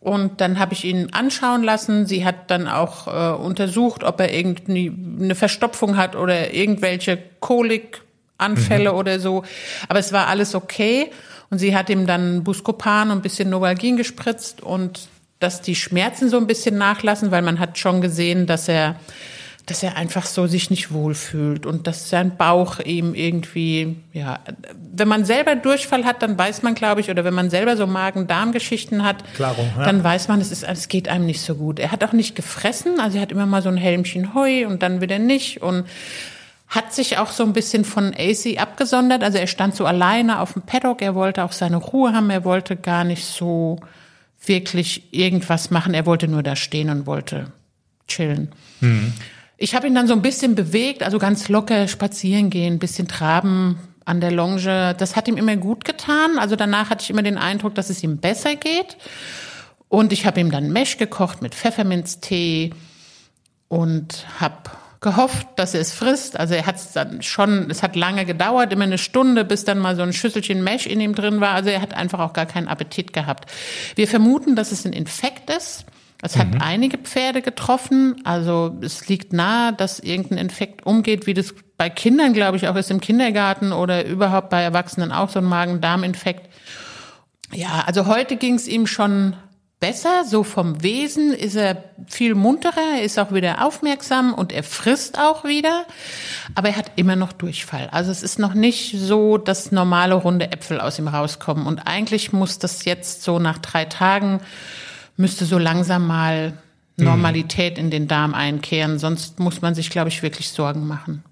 und 0.00 0.40
dann 0.40 0.58
habe 0.58 0.72
ich 0.72 0.84
ihn 0.84 1.10
anschauen 1.12 1.62
lassen. 1.62 2.06
Sie 2.06 2.24
hat 2.24 2.50
dann 2.50 2.66
auch 2.66 3.06
äh, 3.06 3.40
untersucht, 3.40 4.02
ob 4.02 4.18
er 4.18 4.34
irgendeine 4.34 5.36
Verstopfung 5.36 5.96
hat 5.96 6.16
oder 6.16 6.52
irgendwelche 6.52 7.18
Kolikanfälle 8.42 8.92
mhm. 8.92 8.98
oder 8.98 9.20
so. 9.20 9.44
Aber 9.88 9.98
es 9.98 10.12
war 10.12 10.26
alles 10.28 10.54
okay. 10.54 11.10
Und 11.50 11.58
sie 11.58 11.76
hat 11.76 11.90
ihm 11.90 12.06
dann 12.06 12.44
Buscopan 12.44 13.10
und 13.10 13.18
ein 13.18 13.22
bisschen 13.22 13.50
Novalgin 13.50 13.96
gespritzt 13.96 14.62
und 14.62 15.08
dass 15.38 15.60
die 15.60 15.74
Schmerzen 15.74 16.28
so 16.30 16.38
ein 16.38 16.46
bisschen 16.46 16.78
nachlassen, 16.78 17.30
weil 17.30 17.42
man 17.42 17.58
hat 17.58 17.76
schon 17.76 18.00
gesehen, 18.00 18.46
dass 18.46 18.68
er 18.68 18.96
dass 19.66 19.84
er 19.84 19.96
einfach 19.96 20.26
so 20.26 20.48
sich 20.48 20.70
nicht 20.70 20.92
wohlfühlt 20.92 21.66
und 21.66 21.86
dass 21.86 22.10
sein 22.10 22.36
Bauch 22.36 22.80
ihm 22.80 23.14
irgendwie, 23.14 23.94
ja, 24.12 24.40
wenn 24.92 25.06
man 25.06 25.24
selber 25.24 25.54
Durchfall 25.54 26.04
hat, 26.04 26.20
dann 26.20 26.36
weiß 26.36 26.62
man, 26.62 26.74
glaube 26.74 27.00
ich, 27.00 27.10
oder 27.10 27.24
wenn 27.24 27.32
man 27.32 27.48
selber 27.48 27.76
so 27.76 27.86
Magen-Darm-Geschichten 27.86 29.04
hat, 29.04 29.22
Klarung, 29.34 29.70
ja. 29.78 29.84
dann 29.84 30.02
weiß 30.02 30.26
man, 30.26 30.40
es 30.40 30.50
ist, 30.50 30.64
es 30.64 30.88
geht 30.88 31.08
einem 31.08 31.26
nicht 31.26 31.42
so 31.42 31.54
gut. 31.54 31.78
Er 31.78 31.92
hat 31.92 32.02
auch 32.02 32.12
nicht 32.12 32.34
gefressen, 32.34 32.98
also 32.98 33.18
er 33.18 33.22
hat 33.22 33.30
immer 33.30 33.46
mal 33.46 33.62
so 33.62 33.68
ein 33.68 33.76
Helmchen 33.76 34.34
Heu 34.34 34.66
und 34.66 34.82
dann 34.82 35.00
wieder 35.00 35.20
nicht 35.20 35.62
und 35.62 35.86
hat 36.72 36.94
sich 36.94 37.18
auch 37.18 37.30
so 37.30 37.42
ein 37.42 37.52
bisschen 37.52 37.84
von 37.84 38.14
AC 38.16 38.58
abgesondert. 38.58 39.22
Also 39.22 39.36
er 39.36 39.46
stand 39.46 39.76
so 39.76 39.84
alleine 39.84 40.40
auf 40.40 40.54
dem 40.54 40.62
Paddock, 40.62 41.02
er 41.02 41.14
wollte 41.14 41.44
auch 41.44 41.52
seine 41.52 41.76
Ruhe 41.76 42.14
haben, 42.14 42.30
er 42.30 42.44
wollte 42.44 42.76
gar 42.76 43.04
nicht 43.04 43.26
so 43.26 43.78
wirklich 44.44 45.12
irgendwas 45.12 45.70
machen, 45.70 45.92
er 45.92 46.06
wollte 46.06 46.28
nur 46.28 46.42
da 46.42 46.56
stehen 46.56 46.88
und 46.88 47.06
wollte 47.06 47.52
chillen. 48.08 48.52
Mhm. 48.80 49.12
Ich 49.58 49.74
habe 49.74 49.86
ihn 49.86 49.94
dann 49.94 50.08
so 50.08 50.14
ein 50.14 50.22
bisschen 50.22 50.54
bewegt, 50.54 51.02
also 51.02 51.18
ganz 51.18 51.50
locker 51.50 51.86
spazieren 51.88 52.48
gehen, 52.48 52.78
bisschen 52.78 53.06
traben 53.06 53.78
an 54.06 54.22
der 54.22 54.32
Longe. 54.32 54.94
Das 54.96 55.14
hat 55.14 55.28
ihm 55.28 55.36
immer 55.36 55.56
gut 55.56 55.84
getan. 55.84 56.38
Also 56.38 56.56
danach 56.56 56.88
hatte 56.88 57.02
ich 57.02 57.10
immer 57.10 57.22
den 57.22 57.36
Eindruck, 57.36 57.74
dass 57.74 57.90
es 57.90 58.02
ihm 58.02 58.16
besser 58.16 58.56
geht. 58.56 58.96
Und 59.88 60.10
ich 60.10 60.24
habe 60.24 60.40
ihm 60.40 60.50
dann 60.50 60.72
Mesh 60.72 60.96
gekocht 60.96 61.42
mit 61.42 61.54
Pfefferminztee 61.54 62.70
und 63.68 64.26
habe 64.40 64.70
gehofft, 65.02 65.48
dass 65.56 65.74
er 65.74 65.80
es 65.80 65.92
frisst. 65.92 66.38
Also 66.38 66.54
er 66.54 66.64
hat 66.64 66.76
es 66.76 66.92
dann 66.92 67.22
schon, 67.22 67.70
es 67.70 67.82
hat 67.82 67.96
lange 67.96 68.24
gedauert, 68.24 68.72
immer 68.72 68.84
eine 68.84 68.98
Stunde, 68.98 69.44
bis 69.44 69.64
dann 69.64 69.78
mal 69.78 69.96
so 69.96 70.02
ein 70.02 70.12
Schüsselchen 70.12 70.64
Mesh 70.64 70.86
in 70.86 71.00
ihm 71.00 71.14
drin 71.14 71.40
war. 71.40 71.50
Also 71.50 71.70
er 71.70 71.82
hat 71.82 71.92
einfach 71.92 72.20
auch 72.20 72.32
gar 72.32 72.46
keinen 72.46 72.68
Appetit 72.68 73.12
gehabt. 73.12 73.50
Wir 73.96 74.08
vermuten, 74.08 74.56
dass 74.56 74.72
es 74.72 74.86
ein 74.86 74.92
Infekt 74.92 75.50
ist. 75.50 75.84
Es 76.22 76.38
hat 76.38 76.54
mhm. 76.54 76.62
einige 76.62 76.98
Pferde 76.98 77.42
getroffen. 77.42 78.20
Also 78.24 78.78
es 78.80 79.08
liegt 79.08 79.32
nahe, 79.32 79.72
dass 79.72 79.98
irgendein 79.98 80.38
Infekt 80.38 80.86
umgeht, 80.86 81.26
wie 81.26 81.34
das 81.34 81.52
bei 81.76 81.90
Kindern, 81.90 82.32
glaube 82.32 82.56
ich, 82.56 82.68
auch 82.68 82.76
ist 82.76 82.92
im 82.92 83.00
Kindergarten 83.00 83.72
oder 83.72 84.06
überhaupt 84.06 84.50
bei 84.50 84.62
Erwachsenen 84.62 85.10
auch 85.10 85.30
so 85.30 85.40
ein 85.40 85.44
Magen-Darm-Infekt. 85.44 86.48
Ja, 87.52 87.82
also 87.86 88.06
heute 88.06 88.36
ging 88.36 88.54
es 88.54 88.68
ihm 88.68 88.86
schon 88.86 89.34
besser. 89.82 90.24
So 90.24 90.44
vom 90.44 90.82
Wesen 90.82 91.34
ist 91.34 91.56
er 91.56 91.84
viel 92.06 92.34
munterer, 92.36 92.96
er 92.98 93.02
ist 93.02 93.18
auch 93.18 93.32
wieder 93.34 93.66
aufmerksam 93.66 94.32
und 94.32 94.52
er 94.52 94.62
frisst 94.62 95.18
auch 95.18 95.44
wieder. 95.44 95.84
Aber 96.54 96.68
er 96.68 96.76
hat 96.76 96.92
immer 96.96 97.16
noch 97.16 97.32
Durchfall. 97.32 97.88
Also 97.90 98.10
es 98.12 98.22
ist 98.22 98.38
noch 98.38 98.54
nicht 98.54 98.96
so, 98.96 99.38
dass 99.38 99.72
normale 99.72 100.14
runde 100.14 100.52
Äpfel 100.52 100.80
aus 100.80 101.00
ihm 101.00 101.08
rauskommen. 101.08 101.66
Und 101.66 101.80
eigentlich 101.80 102.32
muss 102.32 102.60
das 102.60 102.84
jetzt 102.84 103.22
so 103.22 103.40
nach 103.40 103.58
drei 103.58 103.84
Tagen 103.84 104.40
müsste 105.16 105.44
so 105.44 105.58
langsam 105.58 106.06
mal 106.06 106.54
Normalität 106.96 107.76
in 107.76 107.90
den 107.90 108.06
Darm 108.06 108.34
einkehren. 108.34 108.98
Sonst 108.98 109.40
muss 109.40 109.62
man 109.62 109.74
sich, 109.74 109.90
glaube 109.90 110.08
ich, 110.08 110.22
wirklich 110.22 110.50
Sorgen 110.50 110.86
machen. 110.86 111.24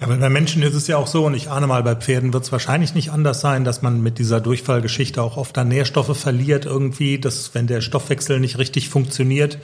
Ja, 0.00 0.06
aber 0.06 0.16
bei 0.16 0.28
Menschen 0.28 0.62
ist 0.62 0.74
es 0.74 0.86
ja 0.86 0.96
auch 0.96 1.06
so, 1.06 1.26
und 1.26 1.34
ich 1.34 1.50
ahne 1.50 1.66
mal, 1.66 1.82
bei 1.82 1.94
Pferden 1.94 2.32
wird 2.32 2.44
es 2.44 2.52
wahrscheinlich 2.52 2.94
nicht 2.94 3.10
anders 3.10 3.40
sein, 3.40 3.64
dass 3.64 3.82
man 3.82 4.02
mit 4.02 4.18
dieser 4.18 4.40
Durchfallgeschichte 4.40 5.22
auch 5.22 5.36
oft 5.36 5.56
dann 5.56 5.68
Nährstoffe 5.68 6.16
verliert 6.16 6.66
irgendwie, 6.66 7.18
dass 7.18 7.54
wenn 7.54 7.66
der 7.66 7.80
Stoffwechsel 7.80 8.40
nicht 8.40 8.58
richtig 8.58 8.88
funktioniert, 8.88 9.58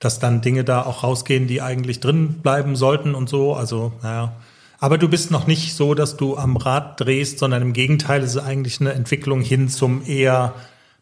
dass 0.00 0.18
dann 0.18 0.40
Dinge 0.40 0.64
da 0.64 0.82
auch 0.82 1.02
rausgehen, 1.02 1.46
die 1.46 1.62
eigentlich 1.62 2.00
drin 2.00 2.40
bleiben 2.42 2.76
sollten 2.76 3.14
und 3.14 3.28
so. 3.28 3.54
Also, 3.54 3.92
naja. 4.02 4.36
Aber 4.80 4.96
du 4.96 5.08
bist 5.08 5.30
noch 5.32 5.46
nicht 5.48 5.74
so, 5.74 5.94
dass 5.94 6.16
du 6.16 6.36
am 6.36 6.56
Rad 6.56 7.00
drehst, 7.00 7.40
sondern 7.40 7.62
im 7.62 7.72
Gegenteil, 7.72 8.22
es 8.22 8.36
ist 8.36 8.42
eigentlich 8.42 8.80
eine 8.80 8.92
Entwicklung 8.92 9.40
hin 9.40 9.68
zum 9.68 10.04
eher 10.06 10.54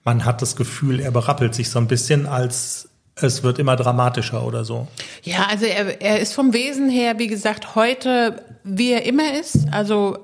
man 0.06 0.24
hat 0.24 0.40
das 0.40 0.54
Gefühl, 0.54 1.00
er 1.00 1.10
berappelt 1.10 1.52
sich 1.52 1.68
so 1.68 1.80
ein 1.80 1.88
bisschen, 1.88 2.26
als 2.26 2.88
es 3.20 3.42
wird 3.42 3.58
immer 3.58 3.76
dramatischer 3.76 4.44
oder 4.44 4.64
so. 4.64 4.86
Ja, 5.22 5.46
also 5.50 5.64
er, 5.64 6.02
er 6.02 6.20
ist 6.20 6.34
vom 6.34 6.52
Wesen 6.52 6.90
her, 6.90 7.18
wie 7.18 7.28
gesagt, 7.28 7.74
heute, 7.74 8.42
wie 8.62 8.92
er 8.92 9.06
immer 9.06 9.34
ist. 9.34 9.66
Also 9.72 10.18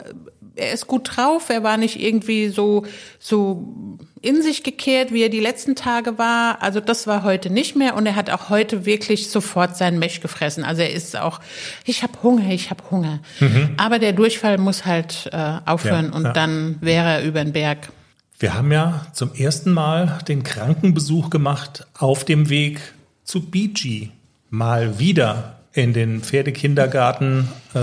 er 0.56 0.72
ist 0.72 0.86
gut 0.86 1.16
drauf, 1.16 1.48
er 1.48 1.62
war 1.62 1.78
nicht 1.78 1.98
irgendwie 1.98 2.48
so, 2.48 2.84
so 3.18 3.66
in 4.20 4.42
sich 4.42 4.62
gekehrt, 4.62 5.10
wie 5.10 5.22
er 5.22 5.30
die 5.30 5.40
letzten 5.40 5.74
Tage 5.74 6.18
war. 6.18 6.60
Also 6.60 6.80
das 6.80 7.06
war 7.06 7.24
heute 7.24 7.48
nicht 7.48 7.76
mehr 7.76 7.94
und 7.94 8.04
er 8.04 8.14
hat 8.14 8.28
auch 8.28 8.50
heute 8.50 8.84
wirklich 8.84 9.30
sofort 9.30 9.76
seinen 9.76 9.98
Mesh 9.98 10.20
gefressen. 10.20 10.62
Also 10.62 10.82
er 10.82 10.92
ist 10.92 11.16
auch, 11.16 11.40
ich 11.86 12.02
habe 12.02 12.12
Hunger, 12.22 12.50
ich 12.50 12.68
habe 12.68 12.82
Hunger. 12.90 13.20
Mhm. 13.40 13.70
Aber 13.78 13.98
der 13.98 14.12
Durchfall 14.12 14.58
muss 14.58 14.84
halt 14.84 15.30
äh, 15.32 15.58
aufhören 15.64 16.10
ja, 16.10 16.16
und 16.16 16.24
ja. 16.24 16.32
dann 16.32 16.76
wäre 16.82 17.08
er 17.08 17.24
über 17.24 17.42
den 17.42 17.54
Berg. 17.54 17.88
Wir 18.42 18.54
haben 18.54 18.72
ja 18.72 19.06
zum 19.12 19.32
ersten 19.34 19.70
Mal 19.70 20.18
den 20.26 20.42
Krankenbesuch 20.42 21.30
gemacht 21.30 21.86
auf 21.96 22.24
dem 22.24 22.48
Weg 22.48 22.80
zu 23.22 23.40
Beachy. 23.40 24.10
Mal 24.50 24.98
wieder 24.98 25.60
in 25.72 25.92
den 25.92 26.22
Pferdekindergarten 26.22 27.48
äh, 27.72 27.78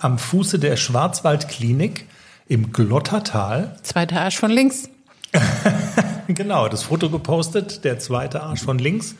am 0.00 0.18
Fuße 0.18 0.58
der 0.58 0.76
Schwarzwaldklinik 0.76 2.06
im 2.48 2.72
Glottertal. 2.72 3.76
Zweiter 3.84 4.22
Arsch 4.22 4.36
von 4.36 4.50
links. 4.50 4.90
genau, 6.26 6.66
das 6.66 6.82
Foto 6.82 7.08
gepostet, 7.08 7.84
der 7.84 8.00
zweite 8.00 8.42
Arsch 8.42 8.62
von 8.62 8.80
links. 8.80 9.14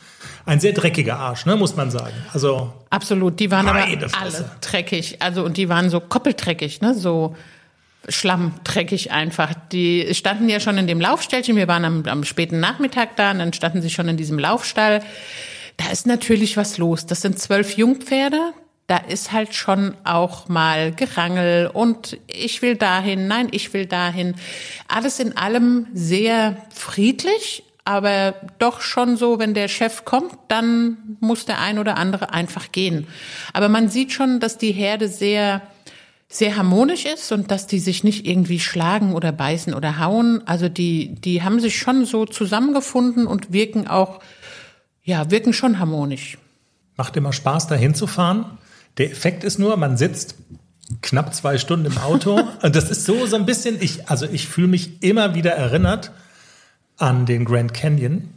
Ein 0.45 0.59
sehr 0.59 0.73
dreckiger 0.73 1.17
Arsch, 1.17 1.45
ne, 1.45 1.55
muss 1.55 1.77
man 1.77 1.89
sagen. 1.89 2.15
Also 2.33 2.73
absolut, 2.89 3.39
die 3.39 3.49
waren 3.49 3.69
aber 3.69 3.85
alle 3.85 4.51
dreckig, 4.59 5.21
also 5.21 5.45
und 5.45 5.55
die 5.55 5.69
waren 5.69 5.89
so 5.89 6.01
koppeldreckig, 6.01 6.81
ne, 6.81 6.93
so 6.95 7.33
schlammdreckig 8.09 9.11
einfach. 9.11 9.53
Die 9.71 10.13
standen 10.13 10.49
ja 10.49 10.59
schon 10.59 10.77
in 10.77 10.87
dem 10.87 10.99
Laufstellchen. 10.99 11.55
Wir 11.55 11.67
waren 11.67 11.85
am, 11.85 12.03
am 12.05 12.23
späten 12.23 12.59
Nachmittag 12.59 13.15
da 13.15 13.31
und 13.31 13.39
dann 13.39 13.53
standen 13.53 13.81
sie 13.81 13.89
schon 13.89 14.07
in 14.07 14.17
diesem 14.17 14.39
Laufstall. 14.39 15.03
Da 15.77 15.91
ist 15.91 16.07
natürlich 16.07 16.57
was 16.57 16.77
los. 16.77 17.05
Das 17.05 17.21
sind 17.21 17.39
zwölf 17.39 17.77
Jungpferde. 17.77 18.53
Da 18.87 18.97
ist 18.97 19.31
halt 19.31 19.55
schon 19.55 19.95
auch 20.03 20.49
mal 20.49 20.91
Gerangel 20.91 21.67
und 21.71 22.17
ich 22.27 22.61
will 22.61 22.75
dahin, 22.75 23.27
nein, 23.27 23.47
ich 23.51 23.73
will 23.73 23.85
dahin. 23.85 24.35
Alles 24.89 25.19
in 25.19 25.37
allem 25.37 25.87
sehr 25.93 26.57
friedlich, 26.73 27.63
aber 27.85 28.35
doch 28.59 28.81
schon 28.81 29.15
so, 29.15 29.39
wenn 29.39 29.53
der 29.53 29.69
Chef 29.69 30.03
kommt, 30.03 30.33
dann 30.49 31.17
muss 31.21 31.45
der 31.45 31.59
ein 31.59 31.79
oder 31.79 31.95
andere 31.97 32.33
einfach 32.33 32.71
gehen. 32.73 33.07
Aber 33.53 33.69
man 33.69 33.87
sieht 33.87 34.11
schon, 34.11 34.39
dass 34.39 34.57
die 34.57 34.73
Herde 34.73 35.07
sehr 35.07 35.61
sehr 36.31 36.55
harmonisch 36.55 37.05
ist 37.05 37.31
und 37.33 37.51
dass 37.51 37.67
die 37.67 37.79
sich 37.79 38.05
nicht 38.05 38.25
irgendwie 38.25 38.61
schlagen 38.61 39.13
oder 39.13 39.33
beißen 39.33 39.73
oder 39.73 39.99
hauen. 39.99 40.41
Also 40.47 40.69
die, 40.69 41.13
die 41.15 41.43
haben 41.43 41.59
sich 41.59 41.77
schon 41.77 42.05
so 42.05 42.25
zusammengefunden 42.25 43.27
und 43.27 43.51
wirken 43.51 43.87
auch, 43.87 44.21
ja, 45.03 45.29
wirken 45.29 45.51
schon 45.51 45.77
harmonisch. 45.77 46.37
Macht 46.95 47.17
immer 47.17 47.33
Spaß, 47.33 47.67
da 47.67 47.75
hinzufahren. 47.75 48.45
Der 48.97 49.11
Effekt 49.11 49.43
ist 49.43 49.59
nur, 49.59 49.75
man 49.75 49.97
sitzt 49.97 50.35
knapp 51.01 51.35
zwei 51.35 51.57
Stunden 51.57 51.87
im 51.87 51.97
Auto. 51.97 52.39
und 52.61 52.75
das 52.75 52.89
ist 52.89 53.03
so, 53.03 53.25
so 53.25 53.35
ein 53.35 53.45
bisschen, 53.45 53.81
ich, 53.81 54.09
also 54.09 54.25
ich 54.25 54.47
fühle 54.47 54.67
mich 54.67 55.03
immer 55.03 55.35
wieder 55.35 55.51
erinnert 55.51 56.11
an 56.97 57.25
den 57.25 57.43
Grand 57.43 57.73
Canyon, 57.73 58.29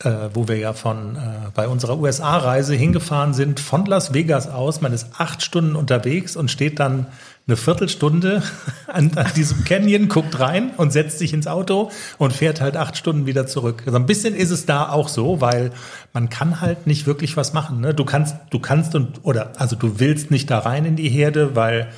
äh, 0.00 0.28
wo 0.34 0.46
wir 0.46 0.56
ja 0.56 0.72
von 0.74 1.16
äh, 1.16 1.20
bei 1.54 1.68
unserer 1.68 1.98
USA-Reise 1.98 2.74
hingefahren 2.74 3.32
sind, 3.32 3.60
von 3.60 3.86
Las 3.86 4.12
Vegas 4.12 4.48
aus. 4.48 4.80
Man 4.80 4.92
ist 4.92 5.08
acht 5.16 5.42
Stunden 5.42 5.74
unterwegs 5.74 6.36
und 6.36 6.50
steht 6.50 6.78
dann 6.80 7.06
eine 7.46 7.56
Viertelstunde 7.56 8.42
an, 8.88 9.12
an, 9.14 9.32
diesem 9.34 9.64
Canyon, 9.64 10.08
guckt 10.08 10.38
rein 10.38 10.72
und 10.76 10.92
setzt 10.92 11.18
sich 11.18 11.32
ins 11.32 11.46
Auto 11.46 11.90
und 12.18 12.32
fährt 12.32 12.60
halt 12.60 12.76
acht 12.76 12.96
Stunden 12.96 13.24
wieder 13.24 13.46
zurück. 13.46 13.84
Also 13.86 13.98
ein 13.98 14.06
bisschen 14.06 14.34
ist 14.34 14.50
es 14.50 14.66
da 14.66 14.90
auch 14.90 15.08
so, 15.08 15.40
weil 15.40 15.70
man 16.12 16.28
kann 16.28 16.60
halt 16.60 16.86
nicht 16.86 17.06
wirklich 17.06 17.36
was 17.36 17.54
machen. 17.54 17.80
Ne? 17.80 17.94
Du 17.94 18.04
kannst, 18.04 18.36
du 18.50 18.58
kannst 18.58 18.94
und 18.94 19.20
oder 19.24 19.52
also 19.58 19.76
du 19.76 19.98
willst 19.98 20.30
nicht 20.30 20.50
da 20.50 20.58
rein 20.58 20.84
in 20.84 20.96
die 20.96 21.08
Herde, 21.08 21.56
weil 21.56 21.88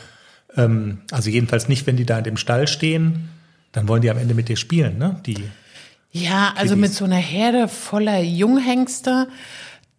ähm, 0.56 0.98
also 1.10 1.30
jedenfalls 1.30 1.68
nicht, 1.68 1.86
wenn 1.86 1.96
die 1.96 2.06
da 2.06 2.18
in 2.18 2.24
dem 2.24 2.36
Stall 2.36 2.68
stehen, 2.68 3.28
dann 3.72 3.88
wollen 3.88 4.02
die 4.02 4.10
am 4.10 4.18
Ende 4.18 4.34
mit 4.34 4.48
dir 4.48 4.56
spielen, 4.56 4.98
ne? 4.98 5.20
Die 5.26 5.36
ja, 6.10 6.52
also 6.56 6.74
Kiddies. 6.74 6.88
mit 6.88 6.94
so 6.94 7.04
einer 7.04 7.16
Herde 7.16 7.68
voller 7.68 8.20
Junghengste 8.20 9.28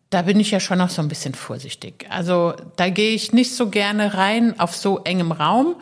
da 0.09 0.23
bin 0.23 0.39
ich 0.39 0.51
ja 0.51 0.59
schon 0.59 0.79
noch 0.79 0.89
so 0.89 1.01
ein 1.01 1.07
bisschen 1.07 1.35
vorsichtig. 1.35 2.07
Also 2.09 2.53
da 2.77 2.89
gehe 2.89 3.13
ich 3.13 3.31
nicht 3.31 3.55
so 3.55 3.69
gerne 3.69 4.15
rein 4.15 4.59
auf 4.59 4.75
so 4.75 4.99
engem 5.03 5.31
Raum. 5.31 5.75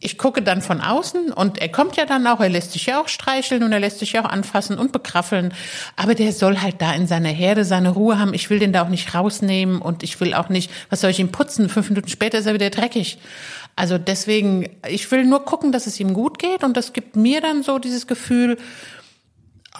ich 0.00 0.18
gucke 0.18 0.42
dann 0.42 0.62
von 0.62 0.80
außen 0.80 1.32
und 1.32 1.58
er 1.58 1.68
kommt 1.68 1.96
ja 1.96 2.04
dann 2.04 2.26
auch, 2.26 2.40
er 2.40 2.48
lässt 2.48 2.72
sich 2.72 2.86
ja 2.86 3.00
auch 3.00 3.08
streicheln 3.08 3.62
und 3.62 3.72
er 3.72 3.78
lässt 3.78 4.00
sich 4.00 4.12
ja 4.12 4.24
auch 4.24 4.28
anfassen 4.28 4.78
und 4.78 4.92
bekraffeln. 4.92 5.54
Aber 5.94 6.14
der 6.14 6.32
soll 6.32 6.58
halt 6.58 6.82
da 6.82 6.92
in 6.92 7.06
seiner 7.06 7.28
Herde 7.28 7.64
seine 7.64 7.90
Ruhe 7.90 8.18
haben. 8.18 8.34
Ich 8.34 8.50
will 8.50 8.58
den 8.58 8.72
da 8.72 8.82
auch 8.82 8.88
nicht 8.88 9.14
rausnehmen 9.14 9.80
und 9.80 10.02
ich 10.02 10.20
will 10.20 10.34
auch 10.34 10.48
nicht, 10.48 10.70
was 10.90 11.00
soll 11.00 11.10
ich 11.10 11.20
ihm 11.20 11.30
putzen? 11.30 11.68
Fünf 11.68 11.88
Minuten 11.88 12.08
später 12.08 12.38
ist 12.38 12.46
er 12.46 12.54
wieder 12.54 12.70
dreckig. 12.70 13.18
Also 13.76 13.96
deswegen, 13.96 14.68
ich 14.88 15.08
will 15.10 15.24
nur 15.24 15.44
gucken, 15.44 15.70
dass 15.70 15.86
es 15.86 16.00
ihm 16.00 16.14
gut 16.14 16.40
geht 16.40 16.64
und 16.64 16.76
das 16.76 16.92
gibt 16.92 17.14
mir 17.14 17.40
dann 17.40 17.62
so 17.62 17.78
dieses 17.78 18.06
Gefühl, 18.08 18.58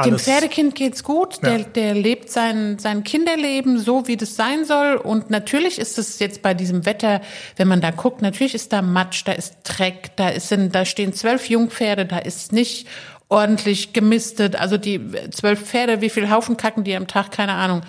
dem 0.05 0.13
Alles- 0.15 0.23
Pferdekind 0.25 0.75
geht's 0.75 1.03
gut, 1.05 1.43
der, 1.43 1.59
Ja. 1.59 1.65
der 1.65 1.95
lebt 1.95 2.31
sein, 2.31 2.79
sein 2.79 3.05
Kinderleben 3.05 3.79
so, 3.79 4.07
wie 4.09 4.17
das 4.17 4.37
sein 4.37 4.65
soll. 4.65 4.97
Und 4.97 5.31
natürlich 5.31 5.79
ist 5.79 5.99
es 5.99 6.19
jetzt 6.19 6.43
bei 6.43 6.55
diesem 6.55 6.87
Wetter, 6.87 7.21
wenn 7.57 7.69
man 7.69 7.81
da 7.81 7.91
guckt, 7.91 8.23
natürlich 8.23 8.55
ist 8.55 8.73
da 8.73 8.83
Matsch, 8.83 9.23
da 9.25 9.33
ist 9.33 9.57
Dreck, 9.65 10.11
da, 10.17 10.29
ist, 10.29 10.49
sind, 10.49 10.75
da 10.75 10.85
stehen 10.85 11.13
zwölf 11.13 11.49
Jungpferde, 11.49 12.05
da 12.07 12.19
ist 12.19 12.53
nicht 12.53 12.87
ordentlich 13.29 13.93
gemistet. 13.93 14.57
Also 14.57 14.77
die 14.77 15.01
zwölf 15.33 15.61
Pferde, 15.63 16.01
wie 16.01 16.11
viel 16.11 16.31
Haufen 16.31 16.57
kacken 16.57 16.85
die 16.85 16.95
am 16.97 17.07
Tag, 17.07 17.33
keine 17.33 17.53
Ahnung. 17.55 17.83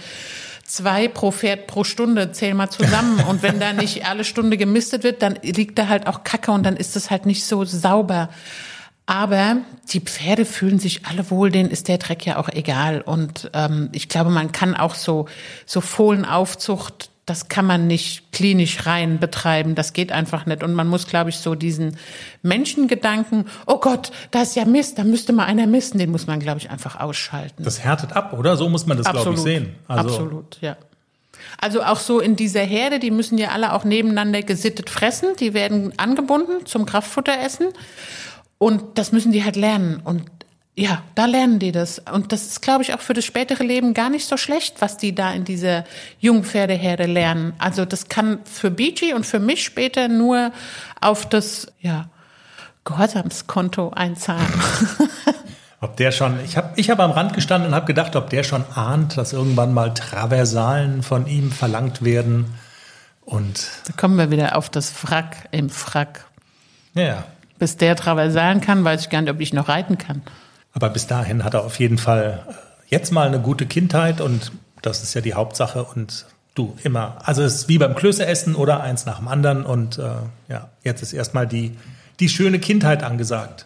Zwei 0.65 1.07
pro 1.07 1.31
Pferd 1.31 1.67
pro 1.67 1.83
Stunde, 1.85 2.31
zähl 2.33 2.53
mal 2.53 2.69
zusammen. 2.69 3.23
Und 3.29 3.41
wenn 3.41 3.59
da 3.59 3.71
nicht 3.71 4.05
alle 4.05 4.23
Stunde 4.25 4.57
gemistet 4.57 5.03
wird, 5.03 5.21
dann 5.21 5.39
liegt 5.41 5.77
da 5.79 5.87
halt 5.87 6.07
auch 6.07 6.23
Kacke 6.25 6.51
und 6.51 6.63
dann 6.63 6.75
ist 6.75 6.95
es 6.97 7.09
halt 7.09 7.25
nicht 7.25 7.45
so 7.45 7.63
sauber. 7.63 8.29
Aber 9.07 9.57
die 9.89 10.01
Pferde 10.01 10.43
fühlen 10.43 10.79
sich 10.79 11.05
alle 11.05 11.31
wohl, 11.31 11.49
denen 11.49 11.71
ist 11.71 11.87
der 11.87 11.97
Dreck 11.97 12.25
ja 12.25 12.37
auch 12.37 12.49
egal. 12.49 13.01
Und 13.01 13.49
ähm, 13.53 13.87
ich 13.93 14.09
glaube, 14.09 14.29
man 14.29 14.51
kann 14.51 14.75
auch 14.75 14.95
so, 14.95 15.27
so 15.65 15.79
Fohlenaufzucht, 15.79 17.09
das 17.25 17.47
kann 17.47 17.65
man 17.65 17.87
nicht 17.87 18.33
klinisch 18.33 18.85
rein 18.85 19.19
betreiben. 19.19 19.75
Das 19.75 19.93
geht 19.93 20.11
einfach 20.11 20.45
nicht. 20.45 20.61
Und 20.61 20.73
man 20.73 20.87
muss, 20.87 21.07
glaube 21.07 21.29
ich, 21.29 21.37
so 21.37 21.55
diesen 21.55 21.97
Menschengedanken, 22.41 23.45
oh 23.65 23.79
Gott, 23.79 24.11
da 24.31 24.41
ist 24.41 24.57
ja 24.57 24.65
Mist, 24.65 24.99
da 24.99 25.05
müsste 25.05 25.31
mal 25.31 25.45
einer 25.45 25.67
misten, 25.67 25.99
den 25.99 26.11
muss 26.11 26.27
man, 26.27 26.41
glaube 26.41 26.59
ich, 26.59 26.69
einfach 26.69 26.99
ausschalten. 26.99 27.63
Das 27.63 27.83
härtet 27.83 28.13
ab, 28.13 28.33
oder? 28.33 28.57
So 28.57 28.67
muss 28.67 28.85
man 28.85 28.97
das, 28.97 29.09
glaube 29.09 29.33
ich, 29.33 29.39
sehen. 29.39 29.75
Also, 29.87 30.09
Absolut, 30.09 30.57
ja. 30.59 30.75
Also 31.59 31.81
auch 31.81 31.99
so 31.99 32.19
in 32.19 32.35
dieser 32.35 32.61
Herde, 32.61 32.99
die 32.99 33.11
müssen 33.11 33.37
ja 33.37 33.49
alle 33.49 33.73
auch 33.73 33.85
nebeneinander 33.85 34.41
gesittet 34.41 34.89
fressen. 34.89 35.29
Die 35.39 35.53
werden 35.53 35.93
angebunden 35.97 36.65
zum 36.65 36.85
Kraftfutteressen. 36.85 37.67
Und 38.57 38.97
das 38.97 39.11
müssen 39.11 39.31
die 39.31 39.43
halt 39.43 39.55
lernen. 39.55 40.01
Und 40.03 40.23
ja, 40.75 41.01
da 41.15 41.25
lernen 41.25 41.57
die 41.59 41.71
das. 41.71 41.99
Und 41.99 42.31
das 42.31 42.45
ist, 42.45 42.61
glaube 42.61 42.83
ich, 42.83 42.93
auch 42.93 42.99
für 42.99 43.13
das 43.13 43.25
spätere 43.25 43.63
Leben 43.63 43.93
gar 43.93 44.09
nicht 44.09 44.27
so 44.27 44.37
schlecht, 44.37 44.75
was 44.79 44.97
die 44.97 45.15
da 45.15 45.31
in 45.31 45.43
dieser 45.43 45.85
Jungpferdeherde 46.19 47.07
lernen. 47.07 47.53
Also 47.57 47.83
das 47.85 48.09
kann 48.09 48.39
für 48.45 48.69
Beachy 48.69 49.13
und 49.13 49.25
für 49.25 49.39
mich 49.39 49.63
später 49.63 50.07
nur 50.07 50.51
auf 51.01 51.27
das, 51.27 51.71
ja, 51.81 52.09
Gehorsamskonto 52.83 53.89
einzahlen. 53.89 54.47
Ob 55.81 55.95
der 55.97 56.11
schon, 56.11 56.39
ich 56.43 56.57
habe 56.57 56.69
ich 56.75 56.89
hab 56.89 56.99
am 56.99 57.11
Rand 57.11 57.33
gestanden 57.33 57.69
und 57.69 57.75
habe 57.75 57.85
gedacht, 57.85 58.15
ob 58.15 58.31
der 58.31 58.41
schon 58.41 58.65
ahnt, 58.73 59.15
dass 59.15 59.31
irgendwann 59.31 59.75
mal 59.75 59.93
Traversalen 59.93 61.03
von 61.03 61.27
ihm 61.27 61.51
verlangt 61.51 62.03
werden. 62.03 62.45
Und 63.25 63.67
Da 63.85 63.93
kommen 63.93 64.17
wir 64.17 64.31
wieder 64.31 64.57
auf 64.57 64.71
das 64.71 64.89
Frack 64.89 65.47
im 65.51 65.69
Frack. 65.69 66.25
ja, 66.95 67.25
Bis 67.59 67.77
der 67.77 67.95
Traversalen 67.95 68.61
kann, 68.61 68.83
weiß 68.83 69.01
ich 69.01 69.09
gar 69.09 69.21
nicht, 69.21 69.31
ob 69.31 69.39
ich 69.39 69.53
noch 69.53 69.67
reiten 69.67 69.97
kann. 69.97 70.21
aber 70.73 70.89
bis 70.89 71.07
dahin 71.07 71.43
hat 71.43 71.53
er 71.55 71.63
auf 71.63 71.79
jeden 71.79 71.97
Fall 71.97 72.43
äh, 72.47 72.53
jetzt 72.87 73.11
mal 73.11 73.27
eine 73.27 73.39
gute 73.39 73.65
Kindheit 73.65 74.21
und 74.21 74.51
das 74.81 75.01
ist 75.03 75.13
ja 75.13 75.21
die 75.21 75.33
Hauptsache 75.33 75.83
und 75.83 76.25
du 76.53 76.77
immer. 76.83 77.17
Also 77.23 77.41
es 77.43 77.55
ist 77.55 77.69
wie 77.69 77.77
beim 77.77 77.95
Klößeessen 77.95 78.55
oder 78.55 78.81
eins 78.81 79.05
nach 79.05 79.17
dem 79.17 79.27
anderen 79.27 79.65
und 79.65 79.97
äh, 79.97 80.03
ja, 80.49 80.69
jetzt 80.83 81.01
ist 81.01 81.13
erstmal 81.13 81.47
die, 81.47 81.75
die 82.19 82.29
schöne 82.29 82.59
Kindheit 82.59 83.03
angesagt. 83.03 83.65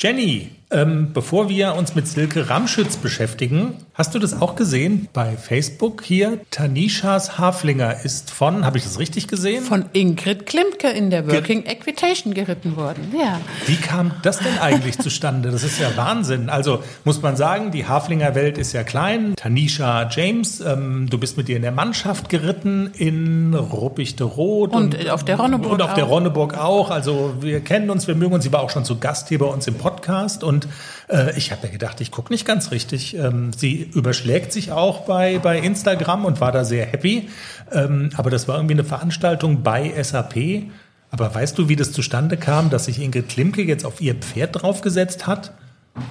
Jenny, 0.00 0.50
ähm, 0.70 1.12
bevor 1.12 1.48
wir 1.48 1.74
uns 1.74 1.94
mit 1.94 2.08
Silke 2.08 2.48
Ramschütz 2.48 2.96
beschäftigen, 2.96 3.74
hast 3.94 4.14
du 4.14 4.18
das 4.18 4.40
auch 4.40 4.56
gesehen 4.56 5.08
bei 5.12 5.36
Facebook 5.36 6.02
hier? 6.02 6.40
Tanishas 6.50 7.38
Haflinger 7.38 8.04
ist 8.04 8.30
von, 8.30 8.64
habe 8.64 8.78
ich 8.78 8.84
das 8.84 8.98
richtig 8.98 9.28
gesehen? 9.28 9.62
Von 9.62 9.86
Ingrid 9.92 10.46
Klimke 10.46 10.88
in 10.88 11.10
der 11.10 11.28
Working 11.28 11.64
Equitation 11.64 12.34
geritten 12.34 12.76
worden. 12.76 13.12
Ja. 13.18 13.40
Wie 13.66 13.76
kam 13.76 14.12
das 14.22 14.38
denn 14.38 14.58
eigentlich 14.58 14.98
zustande? 14.98 15.50
Das 15.50 15.62
ist 15.62 15.78
ja 15.78 15.96
Wahnsinn. 15.96 16.48
Also 16.48 16.82
muss 17.04 17.22
man 17.22 17.36
sagen, 17.36 17.70
die 17.70 17.86
Haflinger 17.86 18.34
Welt 18.34 18.58
ist 18.58 18.72
ja 18.72 18.82
klein. 18.82 19.34
Tanisha 19.36 20.08
James, 20.10 20.60
ähm, 20.60 21.08
du 21.10 21.18
bist 21.18 21.36
mit 21.36 21.48
ihr 21.48 21.56
in 21.56 21.62
der 21.62 21.72
Mannschaft 21.72 22.28
geritten 22.28 22.90
in 22.96 23.54
Ruppichteroth. 23.54 24.72
Und 24.72 25.10
auf 25.10 25.24
der 25.24 25.36
Ronneburg 25.36 25.72
Und 25.72 25.82
auf 25.82 25.94
der 25.94 26.06
auch. 26.06 26.10
Ronneburg 26.10 26.58
auch. 26.58 26.90
Also 26.90 27.34
wir 27.40 27.60
kennen 27.60 27.90
uns, 27.90 28.08
wir 28.08 28.14
mögen 28.14 28.34
uns. 28.34 28.44
Sie 28.44 28.52
war 28.52 28.60
auch 28.60 28.70
schon 28.70 28.84
zu 28.84 28.98
Gast 28.98 29.28
hier 29.28 29.38
bei 29.38 29.46
uns 29.46 29.66
im 29.66 29.74
Podcast. 29.74 30.42
Und 30.42 30.53
äh, 31.08 31.36
ich 31.36 31.52
habe 31.52 31.66
mir 31.66 31.72
gedacht, 31.72 32.00
ich 32.00 32.10
gucke 32.10 32.32
nicht 32.32 32.46
ganz 32.46 32.70
richtig. 32.70 33.16
Ähm, 33.16 33.52
sie 33.52 33.90
überschlägt 33.94 34.52
sich 34.52 34.72
auch 34.72 35.02
bei, 35.02 35.38
bei 35.38 35.58
Instagram 35.58 36.24
und 36.24 36.40
war 36.40 36.52
da 36.52 36.64
sehr 36.64 36.86
happy. 36.86 37.28
Ähm, 37.72 38.10
aber 38.16 38.30
das 38.30 38.48
war 38.48 38.56
irgendwie 38.56 38.74
eine 38.74 38.84
Veranstaltung 38.84 39.62
bei 39.62 39.92
SAP. 40.02 40.64
Aber 41.10 41.34
weißt 41.34 41.58
du, 41.58 41.68
wie 41.68 41.76
das 41.76 41.92
zustande 41.92 42.36
kam, 42.36 42.70
dass 42.70 42.86
sich 42.86 43.00
Ingrid 43.00 43.28
Klimke 43.28 43.62
jetzt 43.62 43.84
auf 43.84 44.00
ihr 44.00 44.14
Pferd 44.14 44.62
draufgesetzt 44.62 45.26
hat? 45.26 45.52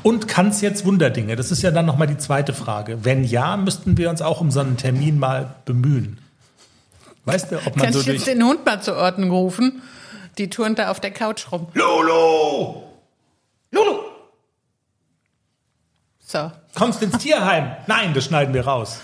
Und 0.01 0.27
kann 0.27 0.47
es 0.47 0.61
jetzt 0.61 0.85
Wunderdinge? 0.85 1.35
Das 1.35 1.51
ist 1.51 1.61
ja 1.61 1.71
dann 1.71 1.85
nochmal 1.85 2.07
die 2.07 2.17
zweite 2.17 2.53
Frage. 2.53 3.03
Wenn 3.03 3.23
ja, 3.23 3.57
müssten 3.57 3.97
wir 3.97 4.09
uns 4.09 4.21
auch 4.21 4.39
um 4.39 4.49
so 4.49 4.61
einen 4.61 4.77
Termin 4.77 5.19
mal 5.19 5.55
bemühen. 5.65 6.19
Weißt 7.25 7.51
du, 7.51 7.57
ob 7.57 7.75
man 7.75 7.85
Kannst 7.85 7.99
so 7.99 8.05
du 8.05 8.11
jetzt 8.11 8.27
durch... 8.27 8.37
den 8.37 8.45
Hund 8.45 8.65
mal 8.65 8.81
zur 8.81 8.95
Ordnung 8.95 9.31
rufen? 9.31 9.81
Die 10.37 10.49
turnt 10.49 10.79
da 10.79 10.89
auf 10.89 10.99
der 10.99 11.11
Couch 11.11 11.51
rum. 11.51 11.67
Lolo! 11.73 12.83
Lolo! 13.71 14.12
So. 16.33 16.51
Kommst 16.73 17.03
ins 17.03 17.19
Tierheim? 17.19 17.73
Nein, 17.85 18.15
das 18.15 18.25
schneiden 18.25 18.55
wir 18.55 18.65
raus. 18.65 18.99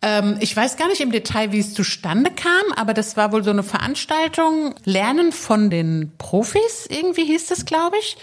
Ähm, 0.00 0.38
ich 0.40 0.56
weiß 0.56 0.78
gar 0.78 0.88
nicht 0.88 1.02
im 1.02 1.12
Detail, 1.12 1.52
wie 1.52 1.58
es 1.58 1.74
zustande 1.74 2.30
kam, 2.30 2.72
aber 2.74 2.94
das 2.94 3.18
war 3.18 3.32
wohl 3.32 3.44
so 3.44 3.50
eine 3.50 3.62
Veranstaltung. 3.62 4.74
Lernen 4.84 5.32
von 5.32 5.68
den 5.68 6.12
Profis, 6.16 6.86
irgendwie 6.88 7.26
hieß 7.26 7.48
das, 7.48 7.66
glaube 7.66 7.98
ich. 7.98 8.16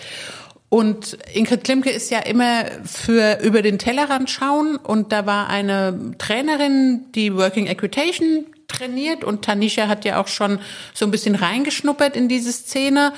Und 0.69 1.19
Ingrid 1.31 1.63
Klimke 1.63 1.91
ist 1.91 2.09
ja 2.09 2.17
immer 2.17 2.65
für 2.83 3.41
über 3.43 3.61
den 3.61 3.77
Tellerrand 3.77 4.31
schauen. 4.31 4.77
Und 4.77 5.11
da 5.11 5.27
war 5.27 5.51
eine 5.51 6.15
Trainerin, 6.17 7.11
die 7.13 7.35
Working 7.35 7.67
Equitation 7.67 8.47
trainiert. 8.67 9.23
Und 9.23 9.45
Tanisha 9.45 9.87
hat 9.87 10.03
ja 10.03 10.19
auch 10.19 10.27
schon 10.27 10.57
so 10.95 11.05
ein 11.05 11.11
bisschen 11.11 11.35
reingeschnuppert 11.35 12.15
in 12.15 12.27
diese 12.27 12.51
Szene. 12.51 13.13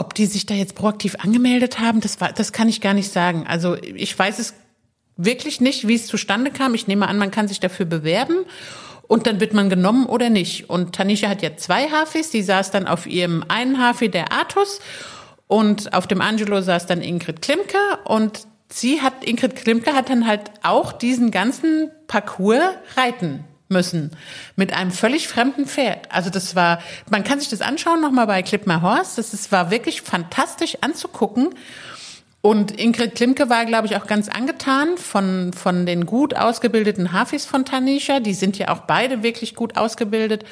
Ob 0.00 0.14
die 0.14 0.24
sich 0.24 0.46
da 0.46 0.54
jetzt 0.54 0.76
proaktiv 0.76 1.16
angemeldet 1.16 1.78
haben, 1.78 2.00
das, 2.00 2.22
war, 2.22 2.32
das 2.32 2.52
kann 2.52 2.70
ich 2.70 2.80
gar 2.80 2.94
nicht 2.94 3.12
sagen. 3.12 3.44
Also 3.46 3.76
ich 3.76 4.18
weiß 4.18 4.38
es 4.38 4.54
wirklich 5.18 5.60
nicht, 5.60 5.86
wie 5.88 5.94
es 5.94 6.06
zustande 6.06 6.50
kam. 6.50 6.72
Ich 6.72 6.86
nehme 6.86 7.06
an, 7.06 7.18
man 7.18 7.30
kann 7.30 7.48
sich 7.48 7.60
dafür 7.60 7.84
bewerben 7.84 8.46
und 9.08 9.26
dann 9.26 9.40
wird 9.40 9.52
man 9.52 9.68
genommen 9.68 10.06
oder 10.06 10.30
nicht. 10.30 10.70
Und 10.70 10.94
Tanisha 10.94 11.28
hat 11.28 11.42
ja 11.42 11.54
zwei 11.58 11.90
Hafis, 11.90 12.30
die 12.30 12.40
saß 12.40 12.70
dann 12.70 12.86
auf 12.86 13.06
ihrem 13.06 13.44
einen 13.48 13.78
Hafi, 13.78 14.08
der 14.08 14.32
Artus, 14.32 14.80
und 15.46 15.92
auf 15.92 16.06
dem 16.06 16.22
Angelo 16.22 16.62
saß 16.62 16.86
dann 16.86 17.02
Ingrid 17.02 17.42
Klimke 17.42 17.76
und 18.04 18.46
sie 18.70 19.02
hat, 19.02 19.22
Ingrid 19.22 19.54
Klimke 19.54 19.92
hat 19.92 20.08
dann 20.08 20.26
halt 20.26 20.50
auch 20.62 20.92
diesen 20.92 21.30
ganzen 21.30 21.90
Parcours 22.06 22.62
reiten 22.96 23.44
müssen 23.70 24.10
mit 24.56 24.72
einem 24.72 24.90
völlig 24.90 25.28
fremden 25.28 25.64
Pferd. 25.64 26.10
Also 26.10 26.28
das 26.28 26.54
war, 26.54 26.80
man 27.08 27.24
kann 27.24 27.40
sich 27.40 27.48
das 27.48 27.62
anschauen 27.62 28.00
nochmal 28.00 28.26
bei 28.26 28.42
Clip 28.42 28.66
My 28.66 28.80
Horse. 28.82 29.12
Das 29.16 29.32
ist, 29.32 29.52
war 29.52 29.70
wirklich 29.70 30.02
fantastisch 30.02 30.78
anzugucken. 30.80 31.50
Und 32.42 32.78
Ingrid 32.80 33.14
Klimke 33.14 33.48
war, 33.48 33.66
glaube 33.66 33.86
ich, 33.86 33.96
auch 33.96 34.06
ganz 34.06 34.28
angetan 34.28 34.96
von, 34.96 35.52
von 35.52 35.86
den 35.86 36.06
gut 36.06 36.34
ausgebildeten 36.34 37.12
Hafis 37.12 37.44
von 37.46 37.64
Tanisha. 37.64 38.20
Die 38.20 38.34
sind 38.34 38.58
ja 38.58 38.68
auch 38.68 38.80
beide 38.80 39.22
wirklich 39.22 39.54
gut 39.54 39.76
ausgebildet. 39.76 40.44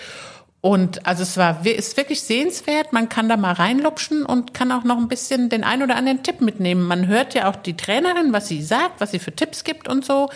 Und 0.61 1.07
also 1.07 1.23
es 1.23 1.37
war, 1.37 1.65
ist 1.65 1.97
wirklich 1.97 2.23
sehenswert. 2.23 2.93
Man 2.93 3.09
kann 3.09 3.29
da 3.29 3.37
mal 3.37 3.53
reinlupschen 3.53 4.25
und 4.25 4.55
kann 4.55 4.71
auch 4.71 4.85
noch 4.85 4.99
ein 4.99 5.09
bisschen 5.09 5.49
den 5.49 5.65
ein 5.65 5.83
oder 5.83 5.97
anderen 5.97 6.23
Tipp 6.23 6.41
mitnehmen. 6.41 6.83
Man 6.83 7.07
hört 7.07 7.35
ja 7.35 7.49
auch 7.49 7.57
die 7.57 7.77
Trainerin, 7.77 8.33
was 8.33 8.49
sie 8.49 8.63
sagt, 8.63 9.01
was 9.01 9.11
sie 9.13 9.19
für 9.19 9.35
Tipps 9.35 9.65
gibt 9.65 9.89
und 9.89 10.05
so. 10.05 10.29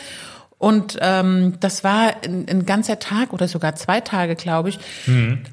Und 0.62 0.96
ähm, 1.00 1.54
das 1.58 1.82
war 1.82 2.14
ein, 2.24 2.46
ein 2.48 2.64
ganzer 2.64 3.00
Tag 3.00 3.32
oder 3.32 3.48
sogar 3.48 3.74
zwei 3.74 4.00
Tage, 4.00 4.36
glaube 4.36 4.68
ich. 4.68 4.78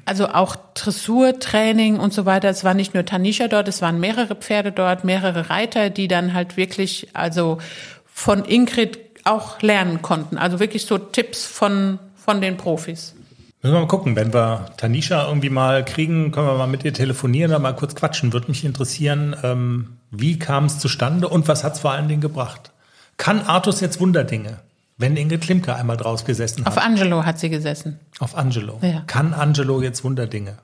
Also 0.04 0.28
auch 0.28 0.54
Dressurtraining 0.74 1.98
und 1.98 2.12
so 2.12 2.26
weiter. 2.26 2.48
Es 2.48 2.62
war 2.62 2.74
nicht 2.74 2.94
nur 2.94 3.04
Tanisha 3.04 3.48
dort, 3.48 3.66
es 3.66 3.82
waren 3.82 3.98
mehrere 3.98 4.36
Pferde 4.36 4.70
dort, 4.70 5.02
mehrere 5.02 5.50
Reiter, 5.50 5.90
die 5.90 6.06
dann 6.06 6.32
halt 6.32 6.56
wirklich 6.56 7.08
also 7.12 7.58
von 8.06 8.44
Ingrid 8.44 9.00
auch 9.24 9.60
lernen 9.62 10.00
konnten. 10.00 10.38
Also 10.38 10.60
wirklich 10.60 10.86
so 10.86 10.96
Tipps 10.96 11.44
von, 11.44 11.98
von 12.14 12.40
den 12.40 12.56
Profis. 12.56 13.16
Müssen 13.62 13.74
wir 13.74 13.80
mal 13.80 13.88
gucken, 13.88 14.14
wenn 14.14 14.32
wir 14.32 14.66
Tanisha 14.76 15.26
irgendwie 15.26 15.50
mal 15.50 15.84
kriegen, 15.84 16.30
können 16.30 16.46
wir 16.46 16.54
mal 16.54 16.68
mit 16.68 16.84
ihr 16.84 16.94
telefonieren 16.94 17.50
oder 17.50 17.58
mal 17.58 17.74
kurz 17.74 17.96
quatschen. 17.96 18.32
Würde 18.32 18.46
mich 18.46 18.64
interessieren, 18.64 19.34
ähm, 19.42 19.96
wie 20.12 20.38
kam 20.38 20.66
es 20.66 20.78
zustande 20.78 21.28
und 21.28 21.48
was 21.48 21.64
hat 21.64 21.74
es 21.74 21.80
vor 21.80 21.90
allen 21.90 22.06
Dingen 22.06 22.20
gebracht? 22.20 22.70
Kann 23.16 23.40
Artus 23.40 23.80
jetzt 23.80 23.98
Wunderdinge, 23.98 24.60
wenn 25.00 25.16
Ingrid 25.16 25.40
Klimke 25.40 25.74
einmal 25.74 25.96
draus 25.96 26.24
gesessen 26.24 26.64
hat? 26.64 26.76
Auf 26.76 26.82
Angelo 26.82 27.24
hat 27.24 27.38
sie 27.38 27.48
gesessen. 27.50 27.98
Auf 28.18 28.36
Angelo. 28.36 28.78
Ja. 28.82 29.02
Kann 29.06 29.32
Angelo 29.34 29.80
jetzt 29.80 30.04
Wunderdinge? 30.04 30.58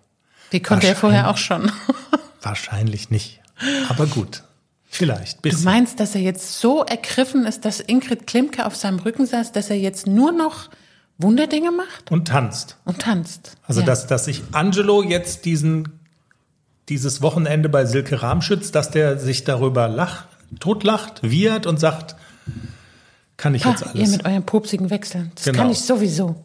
Die 0.53 0.61
konnte 0.61 0.87
er 0.87 0.95
vorher 0.97 1.31
auch 1.31 1.39
schon. 1.39 1.73
Wahrscheinlich 2.43 3.11
nicht. 3.11 3.41
Aber 3.89 4.07
gut. 4.07 4.45
Vielleicht. 4.89 5.39
Du 5.39 5.43
Bisschen. 5.43 5.65
meinst, 5.65 5.99
dass 6.01 6.15
er 6.15 6.21
jetzt 6.21 6.61
so 6.61 6.85
ergriffen 6.85 7.45
ist, 7.47 7.65
dass 7.65 7.81
Ingrid 7.81 8.27
Klimke 8.27 8.67
auf 8.67 8.77
seinem 8.77 8.99
Rücken 8.99 9.27
saß, 9.27 9.53
dass 9.53 9.71
er 9.71 9.79
jetzt 9.79 10.07
nur 10.07 10.33
noch 10.33 10.69
Wunderdinge 11.19 11.71
macht 11.73 12.11
Und 12.13 12.29
tanzt. 12.29 12.77
und 12.85 13.01
tanzt? 13.01 13.57
Also, 13.67 13.81
ja. 13.81 13.87
dass, 13.87 14.07
dass 14.07 14.27
sich 14.27 14.43
Angelo 14.53 15.03
jetzt 15.03 15.45
diesen, 15.47 16.01
dieses 16.89 17.23
Wochenende 17.23 17.69
bei 17.69 17.87
Silke 17.87 18.23
Rahmschütz, 18.23 18.71
dass 18.71 18.91
der 18.91 19.19
sich 19.19 19.45
darüber 19.45 19.89
lacht, 19.89 20.29
totlacht, 20.61 21.23
wiehert 21.23 21.67
und 21.67 21.81
sagt, 21.81 22.17
kann 23.37 23.55
ich 23.55 23.65
Ha, 23.65 23.71
jetzt 23.71 23.83
ihr 23.83 23.89
alles. 23.95 24.11
mit 24.13 24.25
euren 24.25 24.45
pupsigen 24.47 24.91
Wechseln. 24.91 25.33
Das 25.35 25.45
Genau. 25.45 25.59
kann 25.59 25.71
ich 25.71 25.79
sowieso. 25.81 26.43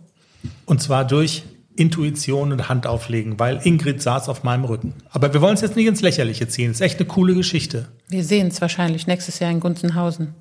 Und 0.66 0.82
zwar 0.82 1.06
durch 1.06 1.44
Intuition 1.76 2.52
und 2.52 2.68
Hand 2.68 2.86
auflegen, 2.86 3.40
weil 3.40 3.60
Ingrid 3.64 4.02
saß 4.02 4.28
auf 4.30 4.44
meinem 4.44 4.66
Rücken. 4.66 4.94
Aber 5.10 5.34
wir 5.34 5.42
wollen 5.42 5.54
es 5.54 5.62
jetzt 5.62 5.76
nicht 5.76 5.88
ins 5.88 6.02
Lächerliche 6.02 6.48
ziehen. 6.48 6.70
Das 6.72 6.78
ist 6.78 6.82
echt 6.82 7.00
eine 7.00 7.08
coole 7.08 7.34
Geschichte. 7.34 7.88
Wir 8.10 8.24
sehen 8.24 8.48
es 8.48 8.60
wahrscheinlich 8.60 9.08
nächstes 9.08 9.40
Jahr 9.40 9.52
in 9.52 9.60
Gunzenhausen. 9.62 10.34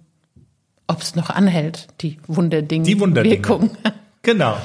Ob 0.89 1.01
es 1.03 1.15
noch 1.15 1.31
anhält, 1.31 1.87
die 2.01 2.19
Wunderding 2.27 2.83
Die 2.83 2.99
Wunderdinge. 2.99 3.37
Wirkung. 3.37 3.71
Genau. 4.23 4.57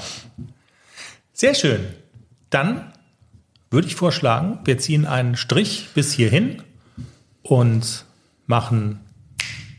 Sehr 1.33 1.53
schön. 1.53 1.81
Dann 2.49 2.91
würde 3.69 3.87
ich 3.87 3.95
vorschlagen, 3.95 4.59
wir 4.65 4.77
ziehen 4.79 5.05
einen 5.05 5.35
Strich 5.37 5.89
bis 5.93 6.13
hierhin 6.13 6.63
und 7.43 8.05
machen 8.47 8.99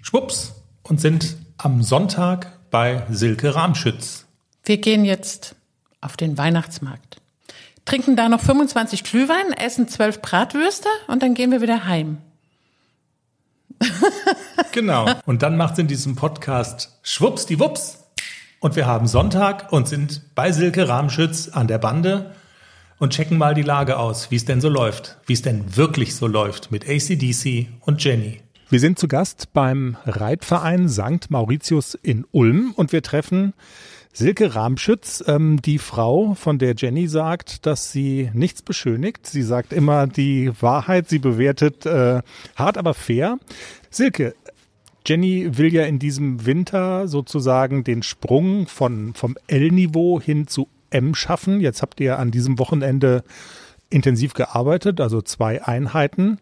Schwupps 0.03 0.55
und 0.83 1.01
sind 1.01 1.37
am 1.59 1.83
Sonntag 1.83 2.53
bei 2.71 3.03
Silke 3.11 3.55
Rahmschütz. 3.55 4.27
Wir 4.65 4.79
gehen 4.79 5.05
jetzt 5.05 5.55
auf 6.01 6.17
den 6.17 6.37
Weihnachtsmarkt. 6.37 7.21
Trinken 7.85 8.17
da 8.17 8.29
noch 8.29 8.41
25 8.41 9.05
Glühwein, 9.05 9.53
essen 9.53 9.89
12 9.89 10.21
Bratwürste 10.21 10.89
und 11.07 11.23
dann 11.23 11.35
gehen 11.35 11.51
wir 11.51 11.63
wieder 11.63 11.87
heim. 11.87 12.19
Genau. 14.73 15.09
Und 15.25 15.43
dann 15.43 15.57
macht 15.57 15.75
es 15.75 15.79
in 15.79 15.87
diesem 15.87 16.17
Podcast 16.17 16.99
Schwupps 17.03 17.47
die 17.47 17.59
Wups. 17.59 18.05
Und 18.61 18.77
wir 18.77 18.87
haben 18.87 19.07
Sonntag 19.07 19.73
und 19.73 19.89
sind 19.89 20.35
bei 20.35 20.53
Silke 20.53 20.87
Rahmschütz 20.87 21.49
an 21.49 21.67
der 21.67 21.79
Bande 21.79 22.35
und 22.99 23.15
checken 23.15 23.39
mal 23.39 23.55
die 23.55 23.63
Lage 23.63 23.99
aus, 23.99 24.31
wie 24.31 24.37
es 24.37 24.45
denn 24.45 24.61
so 24.61 24.69
läuft. 24.69 25.17
Wie 25.25 25.33
es 25.33 25.41
denn 25.41 25.77
wirklich 25.77 26.15
so 26.15 26.27
läuft 26.27 26.71
mit 26.71 26.87
ACDC 26.87 27.69
und 27.81 28.05
Jenny. 28.05 28.43
Wir 28.69 28.81
sind 28.81 28.99
zu 28.99 29.07
Gast 29.07 29.53
beim 29.53 29.97
Reitverein 30.07 30.89
St. 30.89 31.31
Mauritius 31.31 31.95
in 32.03 32.27
Ulm 32.33 32.73
und 32.75 32.93
wir 32.93 33.01
treffen 33.01 33.55
Silke 34.13 34.57
Rahmschütz, 34.57 35.23
ähm, 35.29 35.63
die 35.63 35.79
Frau, 35.79 36.35
von 36.35 36.59
der 36.59 36.75
Jenny 36.75 37.07
sagt, 37.07 37.65
dass 37.65 37.93
sie 37.93 38.29
nichts 38.35 38.63
beschönigt. 38.63 39.29
Sie 39.29 39.43
sagt 39.43 39.73
immer 39.73 40.09
die 40.09 40.51
Wahrheit, 40.61 41.09
sie 41.09 41.21
bewertet 41.21 41.87
äh, 41.87 42.23
hart, 42.57 42.77
aber 42.77 42.95
fair. 42.95 43.39
Silke, 43.89 44.35
Jenny 45.07 45.57
will 45.59 45.73
ja 45.73 45.85
in 45.85 46.01
diesem 46.01 46.45
Winter 46.45 47.07
sozusagen 47.07 47.85
den 47.85 48.03
Sprung 48.03 48.67
von, 48.67 49.15
vom 49.15 49.37
L-Niveau 49.47 50.21
hin 50.21 50.49
zu 50.49 50.67
M 50.91 51.15
schaffen. 51.15 51.61
Jetzt 51.61 51.83
habt 51.83 52.01
ihr 52.01 52.19
an 52.19 52.33
diesem 52.33 52.59
Wochenende 52.59 53.23
intensiv 53.91 54.35
gearbeitet, 54.35 55.01
also 55.01 55.23
zwei 55.23 55.63
Einheiten. 55.63 56.39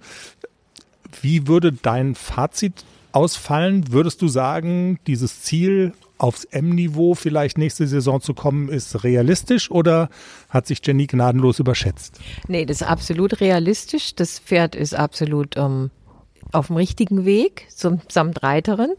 Wie 1.22 1.46
würde 1.46 1.72
dein 1.72 2.14
Fazit 2.14 2.84
ausfallen? 3.12 3.92
Würdest 3.92 4.22
du 4.22 4.28
sagen, 4.28 4.98
dieses 5.06 5.42
Ziel 5.42 5.92
aufs 6.18 6.44
M-Niveau 6.44 7.14
vielleicht 7.14 7.58
nächste 7.58 7.86
Saison 7.86 8.20
zu 8.20 8.34
kommen, 8.34 8.68
ist 8.68 9.04
realistisch 9.04 9.70
oder 9.70 10.08
hat 10.48 10.66
sich 10.66 10.80
Jenny 10.84 11.06
gnadenlos 11.06 11.58
überschätzt? 11.58 12.20
Nee, 12.48 12.66
das 12.66 12.80
ist 12.80 12.86
absolut 12.86 13.40
realistisch. 13.40 14.14
Das 14.14 14.38
Pferd 14.38 14.74
ist 14.74 14.94
absolut 14.94 15.56
ähm, 15.56 15.90
auf 16.54 16.68
dem 16.68 16.76
richtigen 16.76 17.24
Weg 17.24 17.66
zum 17.70 18.00
samt 18.08 18.42
Reiterin. 18.42 18.92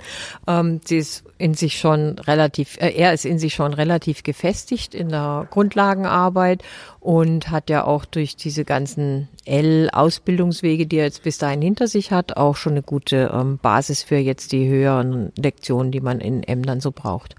Ähm, 0.48 0.82
sie 0.84 0.98
ist 0.98 1.24
in 1.38 1.54
sich 1.54 1.80
schon 1.80 2.20
relativ, 2.20 2.78
äh, 2.80 2.92
er 2.92 3.14
ist 3.14 3.26
in 3.26 3.40
sich 3.40 3.54
schon 3.54 3.74
relativ 3.74 4.24
gefestigt 4.24 4.96
in 4.96 5.10
der 5.10 5.48
Grundlagenarbeit 5.50 6.64
und 7.00 7.50
hat 7.50 7.70
ja 7.70 7.86
auch 7.86 8.06
durch 8.06 8.36
diese 8.36 8.66
ganzen 8.66 9.28
L-Ausbildungswege, 9.46 10.88
die 10.88 10.98
er 10.98 11.06
jetzt 11.06 11.24
bis 11.24 11.38
dahin 11.38 11.62
hinter 11.62 11.88
sich 11.88 12.12
hat, 12.12 12.38
auch 12.38 12.56
schon 12.56 12.74
eine 12.74 12.84
gute 12.84 13.32
ähm, 13.34 13.60
Basis 13.62 14.04
für 14.04 14.18
jetzt 14.18 14.52
die 14.52 14.68
höheren 14.68 15.32
Lektionen, 15.38 15.92
die 15.92 16.02
man 16.02 16.20
in 16.20 16.44
M 16.44 16.64
dann 16.64 16.82
so 16.82 16.92
braucht. 16.92 17.36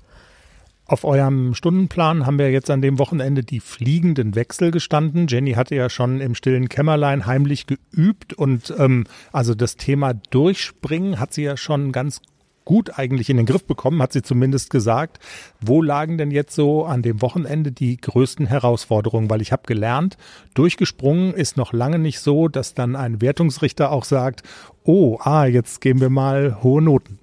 Auf 0.89 1.03
eurem 1.03 1.55
Stundenplan 1.55 2.27
haben 2.27 2.39
wir 2.39 2.53
jetzt 2.53 2.71
an 2.71 2.81
dem 2.81 3.01
Wochenende 3.01 3.43
die 3.43 3.59
fliegenden 3.59 4.37
Wechsel 4.37 4.71
gestanden. 4.71 5.27
Jenny 5.27 5.55
hatte 5.55 5.75
ja 5.75 5.91
schon 5.91 6.21
im 6.21 6.37
stillen 6.37 6.69
Kämmerlein 6.69 7.27
heimlich 7.27 7.67
geübt 7.67 8.35
und 8.35 8.73
ähm, 8.79 9.05
also 9.33 9.57
das 9.57 9.77
Thema 9.77 10.15
Durchspringen 10.15 11.19
hat 11.19 11.35
sie 11.35 11.43
ja 11.43 11.57
schon 11.57 11.91
ganz 11.91 12.21
gut 12.67 12.99
eigentlich 12.99 13.31
in 13.31 13.39
den 13.39 13.47
Griff 13.47 13.65
bekommen, 13.65 14.03
hat 14.03 14.13
sie 14.13 14.21
zumindest 14.21 14.69
gesagt. 14.69 15.19
Wo 15.63 15.81
lagen 15.81 16.19
denn 16.19 16.31
jetzt 16.31 16.55
so 16.55 16.85
an 16.85 17.01
dem 17.01 17.23
Wochenende 17.23 17.73
die 17.73 17.97
größten 17.97 18.47
Herausforderungen? 18.47 19.31
Weil 19.31 19.41
ich 19.41 19.53
habe 19.53 19.63
gelernt, 19.67 20.19
durchgesprungen 20.53 21.33
ist 21.33 21.57
noch 21.57 21.73
lange 21.73 21.99
nicht 21.99 22.21
so, 22.21 22.49
dass 22.49 22.75
dann 22.75 22.95
ein 22.95 23.23
Wertungsrichter 23.23 23.91
auch 23.91 24.05
sagt, 24.05 24.43
oh, 24.85 25.19
ah, 25.21 25.47
jetzt 25.47 25.81
geben 25.81 26.01
wir 26.01 26.11
mal 26.11 26.63
hohe 26.63 26.83
Noten. 26.83 27.19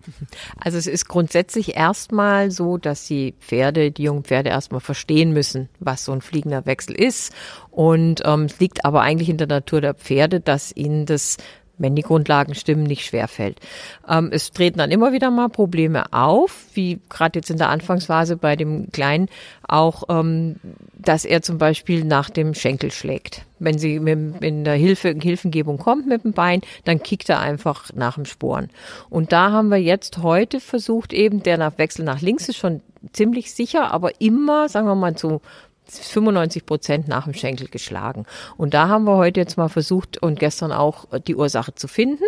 Also 0.58 0.78
es 0.78 0.88
ist 0.88 1.08
grundsätzlich 1.08 1.76
erstmal 1.76 2.52
so, 2.52 2.78
dass 2.78 3.06
die 3.06 3.34
Pferde, 3.40 3.92
die 3.92 4.04
jungen 4.04 4.24
Pferde 4.24 4.50
erstmal 4.50 4.82
verstehen 4.82 5.34
müssen, 5.34 5.70
was 5.80 6.06
so 6.06 6.12
ein 6.12 6.22
fliegender 6.22 6.66
Wechsel 6.66 6.96
ist. 6.96 7.34
Und 7.72 8.22
ähm, 8.26 8.44
es 8.44 8.60
liegt 8.60 8.86
aber 8.86 9.02
eigentlich 9.02 9.30
in 9.30 9.38
der 9.38 9.48
Natur 9.48 9.82
der 9.82 9.94
Pferde, 9.94 10.40
dass 10.40 10.76
ihnen 10.76 11.06
das 11.06 11.38
wenn 11.78 11.96
die 11.96 12.02
Grundlagen 12.02 12.56
stimmen, 12.56 12.84
nicht 12.84 13.06
schwerfällt. 13.06 13.60
Ähm, 14.08 14.30
es 14.32 14.52
treten 14.52 14.78
dann 14.78 14.92
immer 14.92 15.12
wieder 15.12 15.32
mal 15.32 15.50
Probleme 15.50 16.12
auf, 16.14 16.66
wie 16.74 17.00
gerade 17.10 17.40
jetzt 17.40 17.50
in 17.50 17.58
der 17.58 17.70
Anfangsphase 17.70 18.38
bei 18.38 18.56
dem 18.56 18.92
Kleinen 18.92 19.28
auch, 19.68 20.04
ähm, 20.10 20.58
dass 20.94 21.26
er 21.26 21.42
zum 21.42 21.58
Beispiel 21.58 22.04
nach 22.04 22.30
dem 22.30 22.54
Schenkel 22.54 22.92
schlägt. 22.92 23.44
Wenn 23.60 23.78
sie 23.78 24.00
mit, 24.00 24.44
in 24.44 24.64
der 24.64 24.76
Hilfe, 24.76 25.16
Hilfengebung 25.20 25.78
kommt 25.78 26.08
mit 26.08 26.24
dem 26.24 26.34
Bein, 26.34 26.62
dann 26.86 27.02
kickt 27.02 27.30
er 27.30 27.40
einfach 27.40 27.92
nach 27.94 28.16
dem 28.16 28.26
Sporen. 28.26 28.70
Und 29.10 29.32
da 29.32 29.52
haben 29.52 29.70
wir 29.70 29.78
jetzt 29.78 30.20
heute 30.20 30.60
versucht, 30.60 31.14
eben 31.14 31.44
der 31.44 31.58
nach 31.58 31.78
Wechsel 31.78 32.06
nach 32.06 32.22
links 32.22 32.50
ist 32.50 32.58
schon 32.58 32.82
ziemlich 33.12 33.54
sicher, 33.54 33.92
aber 33.92 34.22
immer, 34.22 34.70
sagen 34.70 34.88
wir 34.88 34.96
mal, 34.96 35.16
zu 35.16 35.42
95 35.88 36.66
Prozent 36.66 37.08
nach 37.08 37.26
dem 37.26 37.34
Schenkel 37.34 37.68
geschlagen. 37.68 38.26
Und 38.58 38.74
da 38.74 38.88
haben 38.88 39.06
wir 39.06 39.18
heute 39.18 39.40
jetzt 39.40 39.58
mal 39.58 39.70
versucht 39.70 40.22
und 40.22 40.40
gestern 40.40 40.72
auch 40.72 41.06
die 41.28 41.36
Ursache 41.36 41.76
zu 41.76 41.88
finden. 41.88 42.24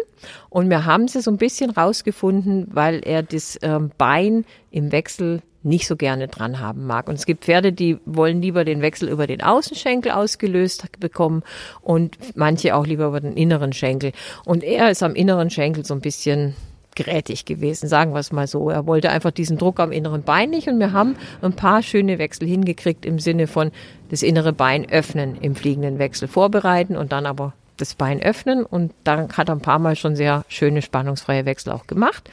Und 0.49 0.69
wir 0.69 0.85
haben 0.85 1.07
sie 1.07 1.21
so 1.21 1.31
ein 1.31 1.37
bisschen 1.37 1.71
rausgefunden, 1.71 2.67
weil 2.71 3.01
er 3.05 3.23
das 3.23 3.57
ähm, 3.61 3.91
Bein 3.97 4.45
im 4.71 4.91
Wechsel 4.91 5.41
nicht 5.65 5.87
so 5.87 5.95
gerne 5.95 6.27
dran 6.27 6.59
haben 6.59 6.85
mag. 6.85 7.09
Und 7.09 7.15
es 7.15 7.25
gibt 7.25 7.45
Pferde, 7.45 7.73
die 7.73 7.97
wollen 8.05 8.41
lieber 8.41 8.63
den 8.63 8.81
Wechsel 8.81 9.09
über 9.09 9.25
den 9.25 9.41
Außenschenkel 9.41 10.11
ausgelöst 10.11 10.85
bekommen 10.99 11.41
und 11.81 12.17
manche 12.35 12.75
auch 12.75 12.85
lieber 12.85 13.07
über 13.07 13.19
den 13.19 13.35
inneren 13.35 13.73
Schenkel. 13.73 14.11
Und 14.45 14.63
er 14.63 14.91
ist 14.91 15.01
am 15.01 15.15
inneren 15.15 15.49
Schenkel 15.49 15.83
so 15.83 15.95
ein 15.95 16.01
bisschen 16.01 16.55
gerätig 16.95 17.45
gewesen, 17.45 17.87
sagen 17.87 18.13
wir 18.13 18.19
es 18.19 18.31
mal 18.31 18.47
so. 18.47 18.69
Er 18.69 18.87
wollte 18.87 19.09
einfach 19.09 19.31
diesen 19.31 19.57
Druck 19.57 19.79
am 19.79 19.91
inneren 19.91 20.23
Bein 20.23 20.49
nicht 20.49 20.67
und 20.67 20.79
wir 20.79 20.93
haben 20.93 21.15
ein 21.41 21.53
paar 21.53 21.83
schöne 21.83 22.17
Wechsel 22.17 22.47
hingekriegt 22.47 23.05
im 23.05 23.19
Sinne 23.19 23.47
von 23.47 23.71
das 24.09 24.23
innere 24.23 24.53
Bein 24.53 24.89
öffnen 24.89 25.37
im 25.41 25.55
fliegenden 25.55 25.99
Wechsel 25.99 26.27
vorbereiten 26.27 26.95
und 26.95 27.11
dann 27.11 27.25
aber 27.25 27.53
das 27.77 27.95
Bein 27.95 28.21
öffnen 28.21 28.65
und 28.65 28.93
dann 29.03 29.29
hat 29.33 29.49
er 29.49 29.55
ein 29.55 29.61
paar 29.61 29.79
Mal 29.79 29.95
schon 29.95 30.15
sehr 30.15 30.45
schöne 30.47 30.81
spannungsfreie 30.81 31.45
Wechsel 31.45 31.71
auch 31.73 31.87
gemacht. 31.87 32.29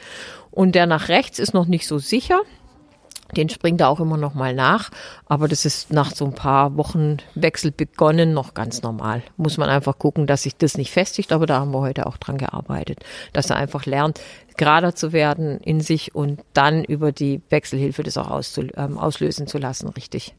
Und 0.51 0.75
der 0.75 0.85
nach 0.85 1.09
rechts 1.09 1.39
ist 1.39 1.53
noch 1.53 1.65
nicht 1.65 1.87
so 1.87 1.97
sicher. 1.97 2.39
Den 3.33 3.49
springt 3.49 3.81
er 3.81 3.89
auch 3.89 3.99
immer 3.99 4.17
noch 4.17 4.33
mal 4.33 4.53
nach, 4.53 4.89
aber 5.25 5.47
das 5.47 5.65
ist 5.65 5.91
nach 5.91 6.13
so 6.13 6.25
ein 6.25 6.33
paar 6.33 6.77
Wochen 6.77 7.17
Wechsel 7.35 7.71
begonnen 7.71 8.33
noch 8.33 8.53
ganz 8.53 8.81
normal. 8.81 9.23
Muss 9.37 9.57
man 9.57 9.69
einfach 9.69 9.97
gucken, 9.97 10.27
dass 10.27 10.43
sich 10.43 10.55
das 10.55 10.77
nicht 10.77 10.91
festigt, 10.91 11.31
aber 11.31 11.45
da 11.45 11.59
haben 11.59 11.71
wir 11.71 11.81
heute 11.81 12.05
auch 12.05 12.17
dran 12.17 12.37
gearbeitet, 12.37 12.99
dass 13.33 13.49
er 13.49 13.55
einfach 13.57 13.85
lernt, 13.85 14.19
gerader 14.57 14.95
zu 14.95 15.13
werden 15.13 15.59
in 15.59 15.81
sich 15.81 16.13
und 16.15 16.41
dann 16.53 16.83
über 16.83 17.11
die 17.11 17.41
Wechselhilfe 17.49 18.03
das 18.03 18.17
auch 18.17 18.41
ähm, 18.75 18.97
auslösen 18.97 19.47
zu 19.47 19.57
lassen, 19.57 19.89
richtig. 19.89 20.35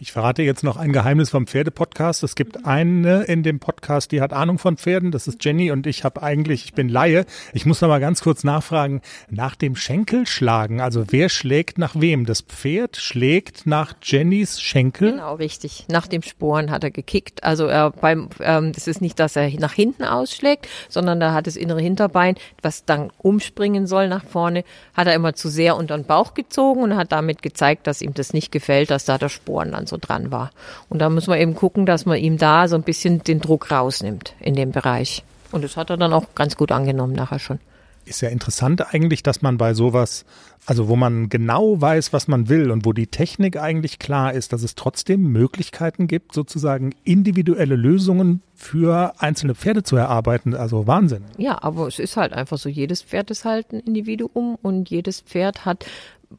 Ich 0.00 0.12
verrate 0.12 0.42
jetzt 0.42 0.62
noch 0.62 0.76
ein 0.76 0.92
Geheimnis 0.92 1.30
vom 1.30 1.48
Pferdepodcast. 1.48 2.22
Es 2.22 2.36
gibt 2.36 2.64
eine 2.64 3.24
in 3.24 3.42
dem 3.42 3.58
Podcast, 3.58 4.12
die 4.12 4.20
hat 4.20 4.32
Ahnung 4.32 4.58
von 4.58 4.76
Pferden. 4.76 5.10
Das 5.10 5.26
ist 5.26 5.44
Jenny 5.44 5.72
und 5.72 5.88
ich 5.88 6.04
habe 6.04 6.22
eigentlich, 6.22 6.66
ich 6.66 6.72
bin 6.72 6.88
Laie. 6.88 7.26
Ich 7.52 7.66
muss 7.66 7.80
noch 7.80 7.88
mal 7.88 7.98
ganz 7.98 8.20
kurz 8.22 8.44
nachfragen, 8.44 9.02
nach 9.28 9.56
dem 9.56 9.74
Schenkelschlagen, 9.74 10.80
also 10.80 11.06
wer 11.10 11.28
schlägt 11.28 11.78
nach 11.78 11.96
wem? 11.96 12.26
Das 12.26 12.42
Pferd 12.42 12.96
schlägt 12.96 13.66
nach 13.66 13.94
Jennys 14.00 14.60
Schenkel? 14.60 15.10
Genau, 15.10 15.34
richtig. 15.34 15.86
Nach 15.88 16.06
dem 16.06 16.22
Sporen 16.22 16.70
hat 16.70 16.84
er 16.84 16.92
gekickt. 16.92 17.42
Also 17.42 17.66
er 17.66 17.90
beim, 17.90 18.28
ähm, 18.38 18.72
das 18.72 18.86
ist 18.86 19.00
nicht, 19.00 19.18
dass 19.18 19.34
er 19.34 19.50
nach 19.58 19.72
hinten 19.72 20.04
ausschlägt, 20.04 20.68
sondern 20.88 21.18
da 21.18 21.32
hat 21.32 21.48
das 21.48 21.56
innere 21.56 21.80
Hinterbein, 21.80 22.36
was 22.62 22.84
dann 22.84 23.10
umspringen 23.18 23.88
soll 23.88 24.06
nach 24.06 24.24
vorne, 24.24 24.62
hat 24.94 25.08
er 25.08 25.14
immer 25.14 25.34
zu 25.34 25.48
sehr 25.48 25.76
unter 25.76 25.98
den 25.98 26.06
Bauch 26.06 26.34
gezogen 26.34 26.82
und 26.82 26.94
hat 26.94 27.10
damit 27.10 27.42
gezeigt, 27.42 27.88
dass 27.88 28.00
ihm 28.00 28.14
das 28.14 28.32
nicht 28.32 28.52
gefällt, 28.52 28.92
dass 28.92 29.04
da 29.04 29.18
der 29.18 29.28
Sporen 29.28 29.72
dann 29.72 29.87
so 29.88 29.96
dran 30.00 30.30
war. 30.30 30.50
Und 30.88 31.00
da 31.00 31.08
muss 31.10 31.26
man 31.26 31.38
eben 31.38 31.54
gucken, 31.54 31.86
dass 31.86 32.06
man 32.06 32.18
ihm 32.18 32.38
da 32.38 32.68
so 32.68 32.76
ein 32.76 32.82
bisschen 32.82 33.22
den 33.24 33.40
Druck 33.40 33.70
rausnimmt 33.70 34.34
in 34.40 34.54
dem 34.54 34.72
Bereich. 34.72 35.24
Und 35.52 35.64
das 35.64 35.76
hat 35.76 35.90
er 35.90 35.96
dann 35.96 36.12
auch 36.12 36.34
ganz 36.34 36.56
gut 36.56 36.72
angenommen 36.72 37.14
nachher 37.14 37.38
schon. 37.38 37.58
Ist 38.04 38.22
ja 38.22 38.30
interessant 38.30 38.94
eigentlich, 38.94 39.22
dass 39.22 39.42
man 39.42 39.58
bei 39.58 39.74
sowas, 39.74 40.24
also 40.64 40.88
wo 40.88 40.96
man 40.96 41.28
genau 41.28 41.78
weiß, 41.78 42.14
was 42.14 42.26
man 42.26 42.48
will 42.48 42.70
und 42.70 42.86
wo 42.86 42.94
die 42.94 43.06
Technik 43.06 43.58
eigentlich 43.58 43.98
klar 43.98 44.32
ist, 44.32 44.54
dass 44.54 44.62
es 44.62 44.74
trotzdem 44.74 45.30
Möglichkeiten 45.30 46.06
gibt, 46.06 46.32
sozusagen 46.32 46.94
individuelle 47.04 47.76
Lösungen 47.76 48.40
für 48.54 49.12
einzelne 49.18 49.54
Pferde 49.54 49.82
zu 49.82 49.96
erarbeiten. 49.96 50.54
Also 50.54 50.86
Wahnsinn. 50.86 51.24
Ja, 51.36 51.62
aber 51.62 51.86
es 51.86 51.98
ist 51.98 52.16
halt 52.16 52.32
einfach 52.32 52.56
so, 52.56 52.70
jedes 52.70 53.02
Pferd 53.02 53.30
ist 53.30 53.44
halt 53.44 53.72
ein 53.72 53.80
Individuum 53.80 54.56
und 54.62 54.88
jedes 54.88 55.20
Pferd 55.20 55.66
hat 55.66 55.84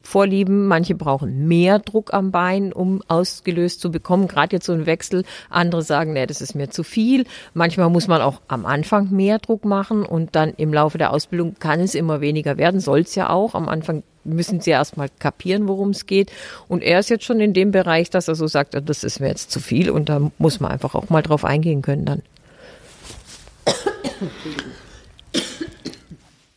Vorlieben. 0.02 0.66
Manche 0.66 0.94
brauchen 0.94 1.48
mehr 1.48 1.78
Druck 1.78 2.14
am 2.14 2.30
Bein, 2.30 2.72
um 2.72 3.02
ausgelöst 3.08 3.80
zu 3.80 3.90
bekommen. 3.90 4.28
Gerade 4.28 4.56
jetzt 4.56 4.66
so 4.66 4.72
ein 4.72 4.86
Wechsel. 4.86 5.24
Andere 5.48 5.82
sagen, 5.82 6.12
nee, 6.12 6.26
das 6.26 6.40
ist 6.40 6.54
mir 6.54 6.70
zu 6.70 6.82
viel. 6.82 7.24
Manchmal 7.54 7.90
muss 7.90 8.06
man 8.06 8.22
auch 8.22 8.40
am 8.48 8.66
Anfang 8.66 9.10
mehr 9.10 9.38
Druck 9.38 9.64
machen 9.64 10.04
und 10.04 10.36
dann 10.36 10.54
im 10.56 10.72
Laufe 10.72 10.98
der 10.98 11.12
Ausbildung 11.12 11.56
kann 11.58 11.80
es 11.80 11.94
immer 11.94 12.20
weniger 12.20 12.56
werden. 12.56 12.80
Soll 12.80 13.00
es 13.00 13.14
ja 13.14 13.30
auch. 13.30 13.54
Am 13.54 13.68
Anfang 13.68 14.02
müssen 14.24 14.60
sie 14.60 14.70
erstmal 14.70 15.08
kapieren, 15.18 15.66
worum 15.68 15.90
es 15.90 16.06
geht. 16.06 16.30
Und 16.68 16.82
er 16.82 17.00
ist 17.00 17.10
jetzt 17.10 17.24
schon 17.24 17.40
in 17.40 17.52
dem 17.52 17.70
Bereich, 17.70 18.10
dass 18.10 18.28
er 18.28 18.34
so 18.34 18.46
sagt, 18.46 18.80
das 18.88 19.04
ist 19.04 19.20
mir 19.20 19.28
jetzt 19.28 19.50
zu 19.50 19.60
viel 19.60 19.90
und 19.90 20.08
da 20.08 20.30
muss 20.38 20.60
man 20.60 20.70
einfach 20.70 20.94
auch 20.94 21.10
mal 21.10 21.22
drauf 21.22 21.44
eingehen 21.44 21.82
können 21.82 22.04
dann. 22.04 22.22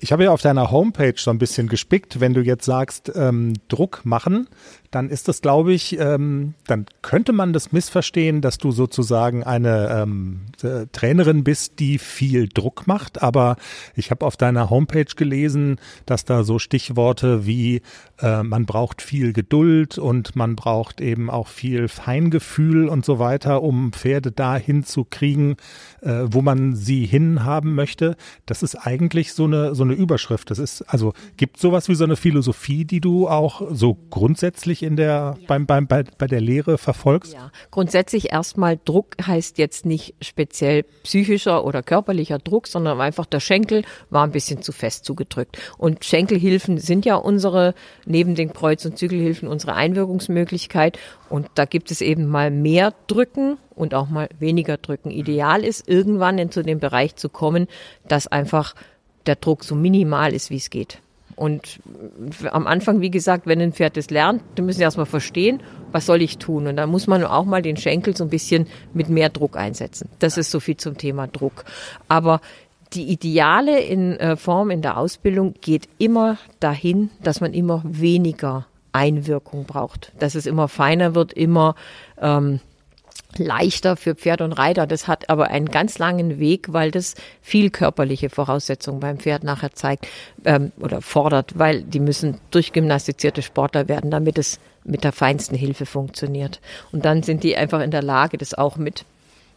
Ich 0.03 0.11
habe 0.11 0.25
ja 0.25 0.31
auf 0.31 0.41
deiner 0.41 0.69
Homepage 0.69 1.13
so 1.15 1.31
ein 1.31 1.37
bisschen 1.37 1.69
gespickt, 1.69 2.19
wenn 2.19 2.33
du 2.33 2.41
jetzt 2.41 2.65
sagst, 2.65 3.09
ähm, 3.15 3.53
Druck 3.69 4.01
machen, 4.03 4.49
dann 4.93 5.09
ist 5.09 5.27
das, 5.27 5.41
glaube 5.41 5.73
ich, 5.73 5.97
ähm, 5.99 6.53
dann 6.67 6.85
könnte 7.01 7.33
man 7.33 7.51
das 7.51 7.71
missverstehen, 7.71 8.41
dass 8.41 8.59
du 8.59 8.71
sozusagen 8.71 9.43
eine 9.43 9.89
ähm, 9.89 10.41
äh, 10.61 10.85
Trainerin 10.91 11.43
bist, 11.43 11.79
die 11.79 11.97
viel 11.97 12.47
Druck 12.47 12.85
macht. 12.85 13.23
Aber 13.23 13.55
ich 13.95 14.11
habe 14.11 14.23
auf 14.23 14.37
deiner 14.37 14.69
Homepage 14.69 15.05
gelesen, 15.15 15.79
dass 16.05 16.25
da 16.25 16.43
so 16.43 16.59
Stichworte 16.59 17.47
wie 17.47 17.81
äh, 18.19 18.43
man 18.43 18.67
braucht 18.67 19.01
viel 19.01 19.33
Geduld 19.33 19.97
und 19.97 20.35
man 20.35 20.55
braucht 20.55 21.01
eben 21.01 21.31
auch 21.31 21.47
viel 21.47 21.87
Feingefühl 21.87 22.87
und 22.87 23.03
so 23.03 23.17
weiter, 23.17 23.63
um 23.63 23.93
Pferde 23.93 24.31
dahin 24.31 24.83
zu 24.83 25.05
kriegen, 25.05 25.57
äh, 26.01 26.25
wo 26.25 26.43
man 26.43 26.75
sie 26.75 27.05
hinhaben 27.05 27.73
möchte. 27.73 28.15
Das 28.45 28.61
ist 28.61 28.75
eigentlich 28.75 29.33
so 29.33 29.45
eine 29.45 29.73
so 29.73 29.83
eine 29.83 29.93
Überschrift. 29.93 30.51
Das 30.51 30.59
ist 30.59 30.83
also 30.83 31.13
gibt 31.35 31.59
sowas 31.59 31.89
wie 31.89 31.95
so 31.95 32.03
eine 32.03 32.15
Philosophie, 32.15 32.85
die 32.85 33.01
du 33.01 33.27
auch 33.27 33.63
so 33.71 33.97
grundsätzlich 34.11 34.82
in 34.83 34.95
der, 34.95 35.37
ja. 35.39 35.45
beim, 35.47 35.65
beim, 35.65 35.87
bei, 35.87 36.03
bei 36.17 36.27
der 36.27 36.41
Lehre 36.41 36.77
verfolgst? 36.77 37.33
Ja, 37.33 37.51
grundsätzlich 37.71 38.31
erstmal 38.31 38.79
Druck 38.83 39.15
heißt 39.25 39.57
jetzt 39.57 39.85
nicht 39.85 40.15
speziell 40.21 40.83
psychischer 41.03 41.65
oder 41.65 41.83
körperlicher 41.83 42.39
Druck, 42.39 42.67
sondern 42.67 42.99
einfach 43.01 43.25
der 43.25 43.39
Schenkel 43.39 43.83
war 44.09 44.25
ein 44.25 44.31
bisschen 44.31 44.61
zu 44.61 44.71
fest 44.71 45.05
zugedrückt. 45.05 45.57
Und 45.77 46.05
Schenkelhilfen 46.05 46.77
sind 46.77 47.05
ja 47.05 47.15
unsere, 47.15 47.73
neben 48.05 48.35
den 48.35 48.53
Kreuz- 48.53 48.85
und 48.85 48.97
Zügelhilfen, 48.97 49.47
unsere 49.47 49.73
Einwirkungsmöglichkeit. 49.73 50.99
Und 51.29 51.47
da 51.55 51.65
gibt 51.65 51.91
es 51.91 52.01
eben 52.01 52.27
mal 52.27 52.51
mehr 52.51 52.93
Drücken 53.07 53.57
und 53.75 53.93
auch 53.93 54.09
mal 54.09 54.29
weniger 54.39 54.77
Drücken. 54.77 55.11
Ideal 55.11 55.63
ist, 55.63 55.87
irgendwann 55.87 56.37
in 56.37 56.51
zu 56.51 56.63
dem 56.63 56.79
Bereich 56.79 57.15
zu 57.15 57.29
kommen, 57.29 57.67
dass 58.07 58.27
einfach 58.27 58.75
der 59.25 59.35
Druck 59.35 59.63
so 59.63 59.75
minimal 59.75 60.33
ist, 60.33 60.49
wie 60.49 60.57
es 60.57 60.69
geht. 60.69 60.99
Und 61.35 61.79
am 62.51 62.67
Anfang, 62.67 63.01
wie 63.01 63.11
gesagt, 63.11 63.47
wenn 63.47 63.61
ein 63.61 63.73
Pferd 63.73 63.97
das 63.97 64.09
lernt, 64.09 64.43
dann 64.55 64.65
müssen 64.65 64.77
sie 64.77 64.83
erstmal 64.83 65.05
verstehen, 65.05 65.61
was 65.91 66.05
soll 66.05 66.21
ich 66.21 66.37
tun. 66.37 66.67
Und 66.67 66.77
dann 66.77 66.89
muss 66.89 67.07
man 67.07 67.23
auch 67.23 67.45
mal 67.45 67.61
den 67.61 67.77
Schenkel 67.77 68.15
so 68.15 68.23
ein 68.23 68.29
bisschen 68.29 68.67
mit 68.93 69.09
mehr 69.09 69.29
Druck 69.29 69.57
einsetzen. 69.57 70.09
Das 70.19 70.37
ist 70.37 70.51
so 70.51 70.59
viel 70.59 70.77
zum 70.77 70.97
Thema 70.97 71.27
Druck. 71.27 71.65
Aber 72.07 72.41
die 72.93 73.11
ideale 73.11 73.79
in, 73.79 74.13
äh, 74.19 74.35
Form 74.35 74.69
in 74.69 74.81
der 74.81 74.97
Ausbildung 74.97 75.55
geht 75.61 75.89
immer 75.97 76.37
dahin, 76.59 77.09
dass 77.23 77.41
man 77.41 77.53
immer 77.53 77.81
weniger 77.85 78.67
Einwirkung 78.91 79.65
braucht. 79.65 80.11
Dass 80.19 80.35
es 80.35 80.45
immer 80.45 80.67
feiner 80.67 81.15
wird, 81.15 81.33
immer 81.33 81.75
ähm, 82.21 82.59
leichter 83.39 83.95
für 83.95 84.15
Pferd 84.15 84.41
und 84.41 84.53
Reiter. 84.53 84.87
Das 84.87 85.07
hat 85.07 85.29
aber 85.29 85.47
einen 85.47 85.69
ganz 85.69 85.97
langen 85.97 86.39
Weg, 86.39 86.71
weil 86.73 86.91
das 86.91 87.15
viel 87.41 87.69
körperliche 87.69 88.29
Voraussetzungen 88.29 88.99
beim 88.99 89.17
Pferd 89.17 89.43
nachher 89.43 89.73
zeigt 89.73 90.07
ähm, 90.45 90.71
oder 90.79 91.01
fordert, 91.01 91.57
weil 91.57 91.83
die 91.83 91.99
müssen 91.99 92.39
durchgymnastizierte 92.51 93.41
Sportler 93.41 93.87
werden, 93.87 94.11
damit 94.11 94.37
es 94.37 94.59
mit 94.83 95.03
der 95.03 95.11
feinsten 95.11 95.55
Hilfe 95.55 95.85
funktioniert. 95.85 96.59
Und 96.91 97.05
dann 97.05 97.23
sind 97.23 97.43
die 97.43 97.55
einfach 97.55 97.81
in 97.81 97.91
der 97.91 98.03
Lage, 98.03 98.37
das 98.37 98.53
auch 98.53 98.77
mit 98.77 99.05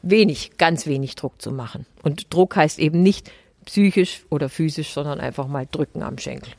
wenig, 0.03 0.53
ganz 0.59 0.87
wenig 0.87 1.17
Druck 1.17 1.41
zu 1.43 1.51
machen. 1.51 1.87
Und 2.03 2.33
Druck 2.33 2.57
heißt 2.57 2.79
eben 2.79 3.03
nicht 3.03 3.31
psychisch 3.65 4.25
oder 4.31 4.49
physisch, 4.49 4.93
sondern 4.93 5.21
einfach 5.21 5.49
mal 5.49 5.67
drücken 5.71 6.03
am 6.03 6.19
Schenkel. 6.19 6.53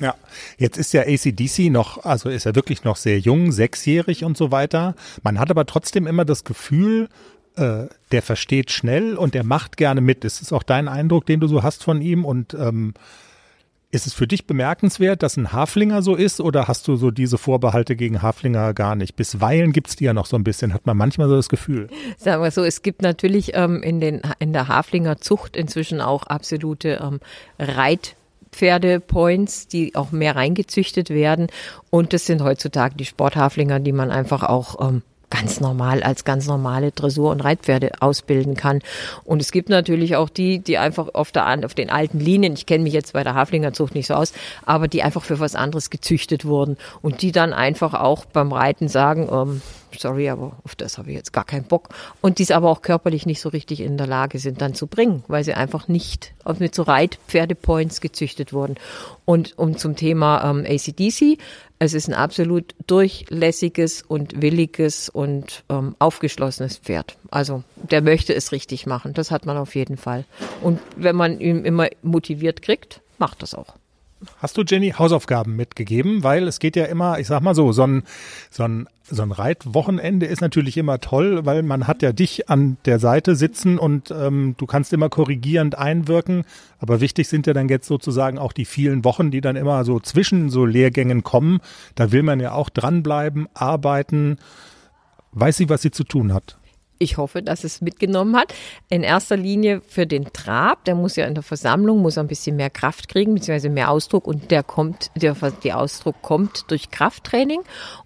Ja, 0.00 0.14
jetzt 0.58 0.78
ist 0.78 0.92
ja 0.92 1.02
ACDC 1.02 1.70
noch, 1.70 2.04
also 2.04 2.28
ist 2.28 2.46
er 2.46 2.54
wirklich 2.54 2.84
noch 2.84 2.96
sehr 2.96 3.18
jung, 3.18 3.52
sechsjährig 3.52 4.24
und 4.24 4.36
so 4.36 4.50
weiter. 4.50 4.94
Man 5.22 5.38
hat 5.38 5.50
aber 5.50 5.66
trotzdem 5.66 6.06
immer 6.06 6.24
das 6.24 6.44
Gefühl, 6.44 7.08
äh, 7.56 7.86
der 8.10 8.22
versteht 8.22 8.70
schnell 8.70 9.16
und 9.16 9.34
der 9.34 9.44
macht 9.44 9.76
gerne 9.76 10.00
mit. 10.00 10.24
Ist 10.24 10.42
es 10.42 10.52
auch 10.52 10.62
dein 10.62 10.88
Eindruck, 10.88 11.26
den 11.26 11.40
du 11.40 11.46
so 11.46 11.62
hast 11.62 11.84
von 11.84 12.00
ihm? 12.00 12.24
Und 12.24 12.54
ähm, 12.54 12.94
ist 13.90 14.06
es 14.06 14.14
für 14.14 14.26
dich 14.26 14.46
bemerkenswert, 14.46 15.22
dass 15.22 15.36
ein 15.36 15.52
Haflinger 15.52 16.00
so 16.00 16.14
ist 16.14 16.40
oder 16.40 16.66
hast 16.66 16.88
du 16.88 16.96
so 16.96 17.10
diese 17.10 17.36
Vorbehalte 17.36 17.94
gegen 17.94 18.22
Haflinger 18.22 18.72
gar 18.72 18.96
nicht? 18.96 19.16
Bisweilen 19.16 19.72
gibt's 19.72 19.96
die 19.96 20.04
ja 20.04 20.14
noch 20.14 20.24
so 20.24 20.36
ein 20.36 20.44
bisschen, 20.44 20.72
hat 20.72 20.86
man 20.86 20.96
manchmal 20.96 21.28
so 21.28 21.36
das 21.36 21.50
Gefühl. 21.50 21.88
Sagen 22.16 22.42
wir 22.42 22.50
so, 22.50 22.64
es 22.64 22.80
gibt 22.80 23.02
natürlich 23.02 23.52
ähm, 23.54 23.82
in, 23.82 24.00
den, 24.00 24.22
in 24.38 24.54
der 24.54 24.68
Haflinger 24.68 25.18
Zucht 25.18 25.56
inzwischen 25.56 26.00
auch 26.00 26.24
absolute 26.24 27.00
ähm, 27.02 27.20
Reit- 27.58 28.16
Pferdepoints, 28.52 29.66
die 29.66 29.94
auch 29.94 30.12
mehr 30.12 30.36
reingezüchtet 30.36 31.10
werden. 31.10 31.48
Und 31.90 32.12
das 32.12 32.26
sind 32.26 32.42
heutzutage 32.42 32.94
die 32.94 33.04
Sporthaflinger, 33.04 33.80
die 33.80 33.92
man 33.92 34.10
einfach 34.10 34.42
auch 34.42 34.86
ähm, 34.86 35.02
ganz 35.32 35.60
normal 35.60 36.02
als 36.02 36.24
ganz 36.24 36.46
normale 36.46 36.92
Dressur- 36.92 37.30
und 37.30 37.40
Reitpferde 37.40 37.92
ausbilden 38.00 38.54
kann. 38.54 38.80
Und 39.24 39.40
es 39.40 39.50
gibt 39.50 39.70
natürlich 39.70 40.14
auch 40.14 40.28
die, 40.28 40.58
die 40.58 40.76
einfach 40.76 41.08
auf, 41.14 41.32
der, 41.32 41.64
auf 41.64 41.74
den 41.74 41.88
alten 41.88 42.20
Linien, 42.20 42.52
ich 42.52 42.66
kenne 42.66 42.84
mich 42.84 42.92
jetzt 42.92 43.14
bei 43.14 43.24
der 43.24 43.34
Haflingerzucht 43.34 43.94
nicht 43.94 44.06
so 44.06 44.14
aus, 44.14 44.34
aber 44.66 44.88
die 44.88 45.02
einfach 45.02 45.22
für 45.22 45.40
was 45.40 45.54
anderes 45.54 45.88
gezüchtet 45.88 46.44
wurden 46.44 46.76
und 47.00 47.22
die 47.22 47.32
dann 47.32 47.54
einfach 47.54 47.94
auch 47.94 48.26
beim 48.26 48.52
Reiten 48.52 48.88
sagen, 48.88 49.28
ähm, 49.32 49.62
sorry, 49.98 50.28
aber 50.28 50.52
auf 50.64 50.74
das 50.74 50.98
habe 50.98 51.10
ich 51.10 51.16
jetzt 51.16 51.32
gar 51.32 51.44
keinen 51.44 51.64
Bock. 51.64 51.88
Und 52.20 52.38
die 52.38 52.42
es 52.42 52.50
aber 52.50 52.70
auch 52.70 52.82
körperlich 52.82 53.24
nicht 53.24 53.40
so 53.40 53.48
richtig 53.48 53.80
in 53.80 53.96
der 53.96 54.06
Lage 54.06 54.38
sind, 54.38 54.60
dann 54.60 54.74
zu 54.74 54.86
bringen, 54.86 55.24
weil 55.28 55.44
sie 55.44 55.54
einfach 55.54 55.88
nicht 55.88 56.34
mit 56.58 56.74
so 56.74 56.82
Reitpferdepoints 56.82 58.00
gezüchtet 58.00 58.52
wurden. 58.52 58.76
Und 59.24 59.58
um 59.58 59.76
zum 59.76 59.96
Thema 59.96 60.50
ähm, 60.50 60.66
ACDC, 60.68 61.38
es 61.84 61.94
ist 61.94 62.08
ein 62.08 62.14
absolut 62.14 62.76
durchlässiges 62.86 64.02
und 64.02 64.40
williges 64.40 65.08
und 65.08 65.64
ähm, 65.68 65.96
aufgeschlossenes 65.98 66.78
Pferd. 66.78 67.16
Also 67.30 67.64
der 67.74 68.02
möchte 68.02 68.34
es 68.34 68.52
richtig 68.52 68.86
machen, 68.86 69.14
das 69.14 69.32
hat 69.32 69.46
man 69.46 69.56
auf 69.56 69.74
jeden 69.74 69.96
Fall. 69.96 70.24
Und 70.62 70.78
wenn 70.96 71.16
man 71.16 71.40
ihn 71.40 71.64
immer 71.64 71.88
motiviert 72.02 72.62
kriegt, 72.62 73.00
macht 73.18 73.42
das 73.42 73.54
auch. 73.54 73.74
Hast 74.38 74.56
du 74.56 74.62
Jenny 74.66 74.90
Hausaufgaben 74.90 75.56
mitgegeben? 75.56 76.22
Weil 76.22 76.46
es 76.48 76.58
geht 76.58 76.76
ja 76.76 76.84
immer, 76.84 77.18
ich 77.18 77.26
sag 77.26 77.42
mal 77.42 77.54
so, 77.54 77.72
so 77.72 77.84
ein, 77.84 78.02
so 78.50 78.64
ein, 78.64 78.88
so 79.04 79.22
ein 79.22 79.32
Reitwochenende 79.32 80.26
ist 80.26 80.40
natürlich 80.40 80.76
immer 80.76 81.00
toll, 81.00 81.44
weil 81.44 81.62
man 81.62 81.86
hat 81.86 82.02
ja 82.02 82.12
dich 82.12 82.48
an 82.48 82.76
der 82.84 82.98
Seite 82.98 83.34
sitzen 83.36 83.78
und 83.78 84.10
ähm, 84.10 84.54
du 84.58 84.66
kannst 84.66 84.92
immer 84.92 85.08
korrigierend 85.08 85.76
einwirken. 85.76 86.44
Aber 86.78 87.00
wichtig 87.00 87.28
sind 87.28 87.46
ja 87.46 87.52
dann 87.52 87.68
jetzt 87.68 87.86
sozusagen 87.86 88.38
auch 88.38 88.52
die 88.52 88.64
vielen 88.64 89.04
Wochen, 89.04 89.30
die 89.30 89.40
dann 89.40 89.56
immer 89.56 89.84
so 89.84 90.00
zwischen 90.00 90.50
so 90.50 90.64
Lehrgängen 90.64 91.22
kommen. 91.22 91.60
Da 91.94 92.12
will 92.12 92.22
man 92.22 92.40
ja 92.40 92.52
auch 92.52 92.70
dranbleiben, 92.70 93.48
arbeiten. 93.54 94.38
Weiß 95.32 95.56
sie, 95.56 95.68
was 95.68 95.82
sie 95.82 95.90
zu 95.90 96.04
tun 96.04 96.32
hat? 96.32 96.58
Ich 97.02 97.16
hoffe, 97.16 97.42
dass 97.42 97.64
es 97.64 97.80
mitgenommen 97.80 98.36
hat. 98.36 98.54
In 98.88 99.02
erster 99.02 99.36
Linie 99.36 99.80
für 99.86 100.06
den 100.06 100.32
Trab, 100.32 100.84
der 100.84 100.94
muss 100.94 101.16
ja 101.16 101.26
in 101.26 101.34
der 101.34 101.42
Versammlung, 101.42 102.00
muss 102.00 102.16
ein 102.16 102.28
bisschen 102.28 102.56
mehr 102.56 102.70
Kraft 102.70 103.08
kriegen, 103.08 103.34
beziehungsweise 103.34 103.68
mehr 103.68 103.90
Ausdruck 103.90 104.26
und 104.26 104.50
der 104.50 104.62
kommt, 104.62 105.10
der, 105.16 105.34
der 105.64 105.78
Ausdruck 105.78 106.22
kommt 106.22 106.70
durch 106.70 106.90
Krafttraining. 106.90 107.60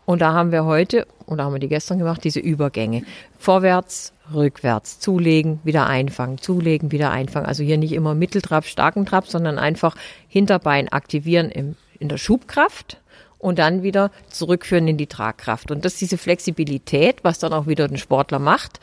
Und 0.05 0.21
da 0.23 0.33
haben 0.33 0.53
wir 0.53 0.65
heute, 0.65 1.07
oder 1.27 1.45
haben 1.45 1.53
wir 1.53 1.61
die 1.61 1.69
gestern 1.69 1.99
gemacht, 1.99 2.25
diese 2.25 2.41
Übergänge. 2.41 3.05
Vorwärts, 3.39 4.13
rückwärts, 4.33 4.99
zulegen, 4.99 5.61
wieder 5.63 5.87
einfangen, 5.87 6.39
zulegen, 6.39 6.91
wieder 6.91 7.11
einfangen. 7.11 7.47
Also 7.47 7.63
hier 7.63 7.79
nicht 7.79 7.93
immer 7.93 8.15
Mitteltrab, 8.15 8.65
starken 8.65 9.07
Trab, 9.07 9.27
sondern 9.27 9.59
einfach 9.59 9.95
Hinterbein 10.29 10.89
aktivieren 10.89 11.51
im, 11.51 11.77
in 11.99 12.09
der 12.09 12.19
Schubkraft 12.19 12.99
und 13.39 13.59
dann 13.59 13.83
wieder 13.83 14.11
zurückführen 14.31 14.89
in 14.89 14.97
die 14.97 15.07
Tragkraft. 15.07 15.71
Und 15.71 15.85
das 15.85 15.95
ist 15.95 16.01
diese 16.01 16.19
Flexibilität, 16.19 17.19
was 17.23 17.39
dann 17.39 17.53
auch 17.53 17.67
wieder 17.67 17.89
den 17.89 17.99
Sportler 17.99 18.39
macht. 18.39 18.81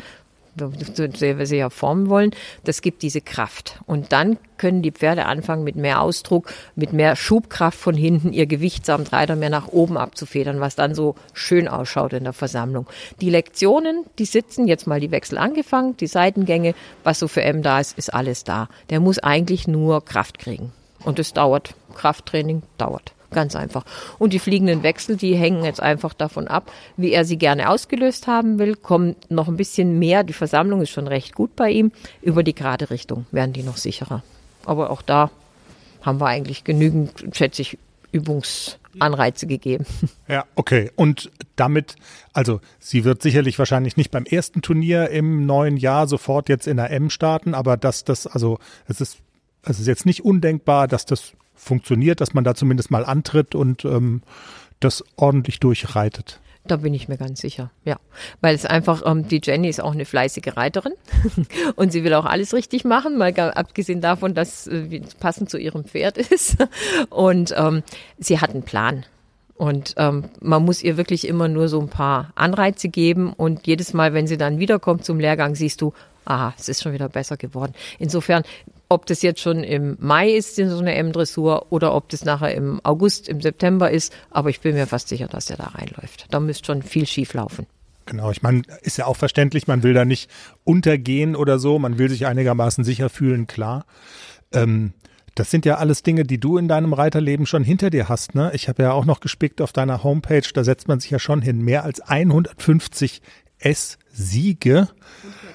wir 0.55 1.47
sie 1.47 1.57
ja 1.57 1.71
formen 1.71 2.09
wollen, 2.09 2.31
das 2.63 2.81
gibt 2.83 3.01
diese 3.01 3.21
Kraft. 3.21 3.79
Und 3.87 4.11
dann 4.11 4.37
können 4.57 4.83
die 4.83 4.91
Pferde 4.91 5.25
anfangen, 5.25 5.63
mit 5.63 5.75
mehr 5.75 5.99
Ausdruck, 5.99 6.53
mit 6.75 6.93
mehr 6.93 7.15
Schubkraft 7.15 7.77
von 7.77 7.95
hinten 7.95 8.33
ihr 8.33 8.45
Gewicht 8.45 8.85
samt 8.85 9.11
Reiter 9.11 9.35
mehr 9.35 9.49
nach 9.49 9.67
oben 9.69 9.97
abzufedern, 9.97 10.59
was 10.59 10.75
dann 10.75 10.93
so 10.93 11.15
schön 11.33 11.67
ausschaut 11.67 12.13
in 12.13 12.23
der 12.23 12.33
Versammlung. 12.33 12.85
Die 13.19 13.31
Lektionen, 13.31 14.05
die 14.19 14.25
sitzen, 14.25 14.67
jetzt 14.67 14.85
mal 14.85 14.99
die 14.99 15.11
Wechsel 15.11 15.39
angefangen, 15.39 15.97
die 15.97 16.07
Seitengänge, 16.07 16.75
was 17.03 17.17
so 17.17 17.27
für 17.27 17.41
M 17.41 17.63
da 17.63 17.79
ist, 17.79 17.97
ist 17.97 18.13
alles 18.13 18.43
da. 18.43 18.69
Der 18.91 18.99
muss 18.99 19.17
eigentlich 19.17 19.67
nur 19.67 20.05
Kraft 20.05 20.37
kriegen. 20.37 20.71
Und 21.03 21.17
es 21.17 21.33
dauert. 21.33 21.73
Krafttraining 21.95 22.61
dauert. 22.77 23.13
Ganz 23.33 23.55
einfach. 23.55 23.85
Und 24.19 24.33
die 24.33 24.39
fliegenden 24.39 24.83
Wechsel, 24.83 25.17
die 25.17 25.35
hängen 25.35 25.63
jetzt 25.63 25.81
einfach 25.81 26.13
davon 26.13 26.47
ab, 26.47 26.71
wie 26.97 27.11
er 27.11 27.25
sie 27.25 27.37
gerne 27.37 27.69
ausgelöst 27.69 28.27
haben 28.27 28.59
will. 28.59 28.75
Kommt 28.75 29.29
noch 29.29 29.47
ein 29.47 29.57
bisschen 29.57 29.99
mehr, 29.99 30.23
die 30.23 30.33
Versammlung 30.33 30.81
ist 30.81 30.91
schon 30.91 31.07
recht 31.07 31.35
gut 31.35 31.55
bei 31.55 31.69
ihm. 31.69 31.91
Über 32.21 32.43
die 32.43 32.55
gerade 32.55 32.89
Richtung 32.89 33.25
werden 33.31 33.53
die 33.53 33.63
noch 33.63 33.77
sicherer. 33.77 34.23
Aber 34.65 34.89
auch 34.89 35.01
da 35.01 35.31
haben 36.01 36.19
wir 36.19 36.27
eigentlich 36.27 36.63
genügend, 36.63 37.25
schätze 37.33 37.61
ich, 37.61 37.77
Übungsanreize 38.13 39.47
gegeben. 39.47 39.85
Ja, 40.29 40.45
okay. 40.55 40.89
Und 40.95 41.31
damit, 41.57 41.95
also 42.31 42.61
sie 42.79 43.03
wird 43.03 43.21
sicherlich 43.21 43.59
wahrscheinlich 43.59 43.97
nicht 43.97 44.09
beim 44.09 44.23
ersten 44.23 44.61
Turnier 44.61 45.09
im 45.09 45.45
neuen 45.45 45.75
Jahr 45.75 46.07
sofort 46.07 46.47
jetzt 46.47 46.65
in 46.65 46.77
der 46.77 46.91
M 46.91 47.09
starten, 47.09 47.53
aber 47.53 47.75
dass 47.75 48.05
das, 48.05 48.25
also 48.25 48.57
es 48.87 49.01
ist, 49.01 49.17
es 49.63 49.79
ist 49.79 49.87
jetzt 49.87 50.05
nicht 50.05 50.23
undenkbar, 50.23 50.87
dass 50.87 51.05
das 51.05 51.33
funktioniert, 51.55 52.21
dass 52.21 52.33
man 52.33 52.43
da 52.43 52.55
zumindest 52.55 52.91
mal 52.91 53.05
antritt 53.05 53.55
und 53.55 53.85
ähm, 53.85 54.21
das 54.79 55.03
ordentlich 55.15 55.59
durchreitet. 55.59 56.39
Da 56.65 56.77
bin 56.77 56.93
ich 56.93 57.09
mir 57.09 57.17
ganz 57.17 57.41
sicher, 57.41 57.71
ja. 57.83 57.97
Weil 58.39 58.55
es 58.55 58.65
einfach, 58.65 59.01
ähm, 59.05 59.27
die 59.27 59.41
Jenny 59.43 59.67
ist 59.67 59.81
auch 59.81 59.91
eine 59.91 60.05
fleißige 60.05 60.55
Reiterin 60.55 60.93
und 61.75 61.91
sie 61.91 62.05
will 62.05 62.13
auch 62.13 62.25
alles 62.25 62.53
richtig 62.53 62.85
machen, 62.85 63.17
mal 63.17 63.37
abgesehen 63.37 63.99
davon, 63.99 64.33
dass 64.33 64.67
äh, 64.67 65.01
passend 65.19 65.49
zu 65.49 65.57
ihrem 65.57 65.83
Pferd 65.83 66.17
ist. 66.31 66.57
Und 67.09 67.53
ähm, 67.57 67.83
sie 68.17 68.39
hat 68.39 68.51
einen 68.51 68.63
Plan. 68.63 69.05
Und 69.55 69.93
ähm, 69.97 70.25
man 70.39 70.63
muss 70.63 70.81
ihr 70.81 70.97
wirklich 70.97 71.27
immer 71.27 71.47
nur 71.47 71.67
so 71.67 71.79
ein 71.79 71.89
paar 71.89 72.31
Anreize 72.35 72.89
geben 72.89 73.33
und 73.33 73.67
jedes 73.67 73.93
Mal, 73.93 74.13
wenn 74.13 74.25
sie 74.25 74.37
dann 74.37 74.57
wiederkommt 74.57 75.05
zum 75.05 75.19
Lehrgang, 75.19 75.55
siehst 75.55 75.81
du, 75.81 75.93
aha, 76.25 76.53
es 76.57 76.69
ist 76.69 76.81
schon 76.81 76.93
wieder 76.93 77.09
besser 77.09 77.37
geworden. 77.37 77.73
Insofern, 77.99 78.43
ob 78.93 79.05
das 79.05 79.21
jetzt 79.21 79.41
schon 79.41 79.63
im 79.63 79.97
Mai 79.99 80.29
ist, 80.29 80.57
in 80.59 80.69
so 80.69 80.79
eine 80.79 80.95
M-Dressur, 80.95 81.67
oder 81.71 81.93
ob 81.93 82.09
das 82.09 82.23
nachher 82.23 82.53
im 82.55 82.79
August, 82.83 83.27
im 83.27 83.41
September 83.41 83.91
ist, 83.91 84.13
aber 84.31 84.49
ich 84.49 84.61
bin 84.61 84.75
mir 84.75 84.87
fast 84.87 85.09
sicher, 85.09 85.27
dass 85.27 85.49
er 85.49 85.57
da 85.57 85.65
reinläuft. 85.65 86.27
Da 86.29 86.39
müsste 86.39 86.67
schon 86.67 86.81
viel 86.81 87.05
schief 87.05 87.33
laufen. 87.33 87.65
Genau, 88.05 88.31
ich 88.31 88.41
meine, 88.41 88.63
ist 88.81 88.97
ja 88.97 89.05
auch 89.05 89.15
verständlich, 89.15 89.67
man 89.67 89.83
will 89.83 89.93
da 89.93 90.05
nicht 90.05 90.29
untergehen 90.63 91.35
oder 91.35 91.59
so, 91.59 91.79
man 91.79 91.97
will 91.97 92.09
sich 92.09 92.25
einigermaßen 92.25 92.83
sicher 92.83 93.09
fühlen, 93.09 93.47
klar. 93.47 93.85
Ähm, 94.51 94.93
das 95.35 95.49
sind 95.49 95.65
ja 95.65 95.77
alles 95.77 96.03
Dinge, 96.03 96.25
die 96.25 96.39
du 96.39 96.57
in 96.57 96.67
deinem 96.67 96.93
Reiterleben 96.93 97.45
schon 97.45 97.63
hinter 97.63 97.89
dir 97.89 98.07
hast. 98.07 98.35
Ne? 98.35 98.51
Ich 98.53 98.69
habe 98.69 98.83
ja 98.83 98.91
auch 98.91 99.05
noch 99.05 99.19
gespickt 99.19 99.61
auf 99.61 99.73
deiner 99.73 100.03
Homepage, 100.03 100.47
da 100.53 100.63
setzt 100.63 100.87
man 100.87 100.99
sich 100.99 101.09
ja 101.09 101.19
schon 101.19 101.41
hin. 101.41 101.61
Mehr 101.61 101.83
als 101.83 102.01
150 102.01 103.21
S-Siege. 103.57 104.89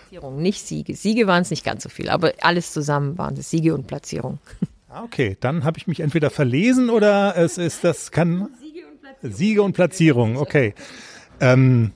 Platzierung, 0.09 0.40
nicht 0.40 0.66
Siege. 0.66 0.94
Siege 0.94 1.26
waren 1.26 1.42
es 1.42 1.50
nicht 1.50 1.64
ganz 1.64 1.82
so 1.82 1.90
viel, 1.90 2.09
aber 2.09 2.32
alles 2.40 2.72
zusammen 2.72 3.18
waren 3.18 3.36
es 3.36 3.50
Siege 3.50 3.74
und 3.74 3.86
Platzierung. 3.86 4.38
Ah, 4.90 5.02
okay, 5.04 5.36
dann 5.40 5.64
habe 5.64 5.76
ich 5.76 5.86
mich 5.86 6.00
entweder 6.00 6.30
verlesen 6.30 6.88
oder 6.88 7.36
es 7.36 7.59
ist 7.59 7.84
das 7.84 8.11
kann 8.11 8.48
Siege 8.59 8.86
und 8.86 9.02
Platzierung. 9.02 9.36
Siege 9.36 9.62
und 9.62 9.72
Platzierung, 9.74 10.36
okay. 10.38 10.74
Ähm, 11.40 11.92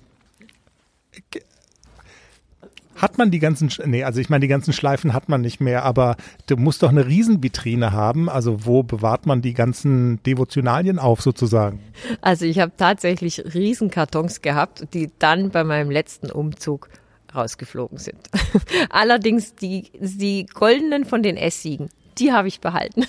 hat 2.96 3.16
man 3.16 3.30
die 3.30 3.38
ganzen, 3.38 3.70
nee, 3.86 4.04
also 4.04 4.20
ich 4.20 4.28
meine, 4.28 4.42
die 4.42 4.48
ganzen 4.48 4.74
Schleifen 4.74 5.14
hat 5.14 5.30
man 5.30 5.40
nicht 5.40 5.58
mehr, 5.58 5.86
aber 5.86 6.16
du 6.46 6.58
musst 6.58 6.82
doch 6.82 6.90
eine 6.90 7.06
Riesenvitrine 7.06 7.92
haben. 7.92 8.28
Also 8.28 8.66
wo 8.66 8.82
bewahrt 8.82 9.24
man 9.24 9.40
die 9.40 9.54
ganzen 9.54 10.22
Devotionalien 10.24 10.98
auf 10.98 11.22
sozusagen? 11.22 11.80
Also 12.20 12.44
ich 12.44 12.60
habe 12.60 12.72
tatsächlich 12.76 13.42
Riesenkartons 13.54 14.42
gehabt, 14.42 14.86
die 14.92 15.10
dann 15.18 15.48
bei 15.48 15.64
meinem 15.64 15.90
letzten 15.90 16.30
Umzug 16.30 16.90
rausgeflogen 17.34 17.98
sind. 17.98 18.30
Allerdings 18.90 19.54
die, 19.54 19.90
die 20.00 20.46
goldenen 20.46 21.04
von 21.04 21.22
den 21.22 21.36
Esssiegen, 21.36 21.88
die 22.18 22.32
habe 22.32 22.48
ich 22.48 22.60
behalten. 22.60 23.04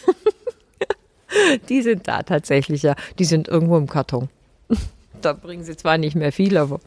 die 1.70 1.82
sind 1.82 2.08
da 2.08 2.24
tatsächlich, 2.24 2.84
ja. 2.84 2.96
Die 3.20 3.26
sind 3.26 3.48
irgendwo 3.48 3.78
im 3.78 3.88
Karton. 3.88 4.30
da 5.22 5.34
bringen 5.34 5.64
sie 5.64 5.76
zwar 5.76 5.98
nicht 5.98 6.16
mehr 6.16 6.32
viel, 6.32 6.58
aber 6.58 6.80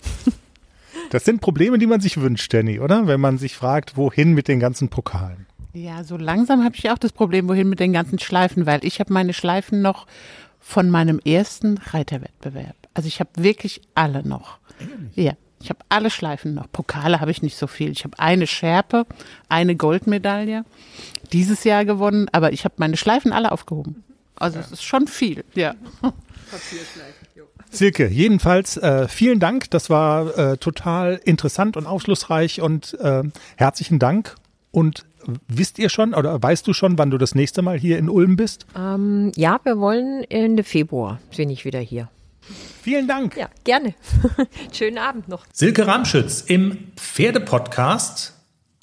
das 1.10 1.24
sind 1.24 1.40
Probleme, 1.40 1.78
die 1.78 1.86
man 1.86 2.00
sich 2.00 2.20
wünscht, 2.20 2.52
Danny, 2.52 2.80
oder? 2.80 3.06
Wenn 3.06 3.20
man 3.20 3.38
sich 3.38 3.56
fragt, 3.56 3.96
wohin 3.96 4.32
mit 4.32 4.48
den 4.48 4.60
ganzen 4.60 4.88
Pokalen. 4.88 5.46
Ja, 5.72 6.04
so 6.04 6.16
langsam 6.16 6.64
habe 6.64 6.74
ich 6.74 6.90
auch 6.90 6.98
das 6.98 7.12
Problem, 7.12 7.48
wohin 7.48 7.68
mit 7.68 7.80
den 7.80 7.92
ganzen 7.92 8.18
Schleifen, 8.18 8.66
weil 8.66 8.84
ich 8.84 8.98
habe 8.98 9.12
meine 9.12 9.34
Schleifen 9.34 9.82
noch 9.82 10.06
von 10.58 10.90
meinem 10.90 11.20
ersten 11.20 11.78
Reiterwettbewerb. 11.78 12.76
Also 12.94 13.08
ich 13.08 13.20
habe 13.20 13.30
wirklich 13.36 13.82
alle 13.94 14.26
noch. 14.26 14.58
Ehrlich? 14.80 15.16
Ja, 15.16 15.32
ich 15.60 15.70
habe 15.70 15.80
alle 15.88 16.10
Schleifen 16.10 16.54
noch. 16.54 16.70
Pokale 16.70 17.20
habe 17.20 17.30
ich 17.30 17.42
nicht 17.42 17.56
so 17.56 17.66
viel. 17.66 17.90
Ich 17.90 18.04
habe 18.04 18.18
eine 18.18 18.46
Schärpe, 18.46 19.06
eine 19.48 19.76
Goldmedaille 19.76 20.64
dieses 21.32 21.64
Jahr 21.64 21.84
gewonnen, 21.84 22.28
aber 22.32 22.52
ich 22.52 22.64
habe 22.64 22.74
meine 22.78 22.96
Schleifen 22.96 23.32
alle 23.32 23.52
aufgehoben. 23.52 24.04
Also 24.36 24.58
es 24.58 24.70
ist 24.70 24.84
schon 24.84 25.06
viel, 25.06 25.44
ja. 25.54 25.74
Papierschleifen. 26.02 27.26
Silke, 27.70 28.06
jedenfalls 28.06 28.76
äh, 28.76 29.08
vielen 29.08 29.40
Dank. 29.40 29.70
Das 29.70 29.90
war 29.90 30.38
äh, 30.38 30.56
total 30.56 31.20
interessant 31.24 31.76
und 31.76 31.86
aufschlussreich 31.86 32.60
und 32.60 32.94
äh, 33.00 33.24
herzlichen 33.56 33.98
Dank. 33.98 34.36
Und 34.70 35.04
wisst 35.48 35.78
ihr 35.78 35.88
schon 35.88 36.14
oder 36.14 36.40
weißt 36.42 36.66
du 36.66 36.72
schon, 36.72 36.98
wann 36.98 37.10
du 37.10 37.18
das 37.18 37.34
nächste 37.34 37.62
Mal 37.62 37.78
hier 37.78 37.98
in 37.98 38.08
Ulm 38.08 38.36
bist? 38.36 38.66
Ähm, 38.76 39.32
ja, 39.36 39.58
wir 39.64 39.78
wollen 39.78 40.24
Ende 40.28 40.64
Februar 40.64 41.18
bin 41.36 41.50
ich 41.50 41.64
wieder 41.64 41.80
hier. 41.80 42.08
Vielen 42.82 43.08
Dank. 43.08 43.36
Ja, 43.36 43.48
gerne. 43.64 43.94
Schönen 44.72 44.98
Abend 44.98 45.28
noch. 45.28 45.44
Silke 45.52 45.86
Ramschütz 45.86 46.40
im 46.40 46.92
Pferdepodcast. 46.96 48.34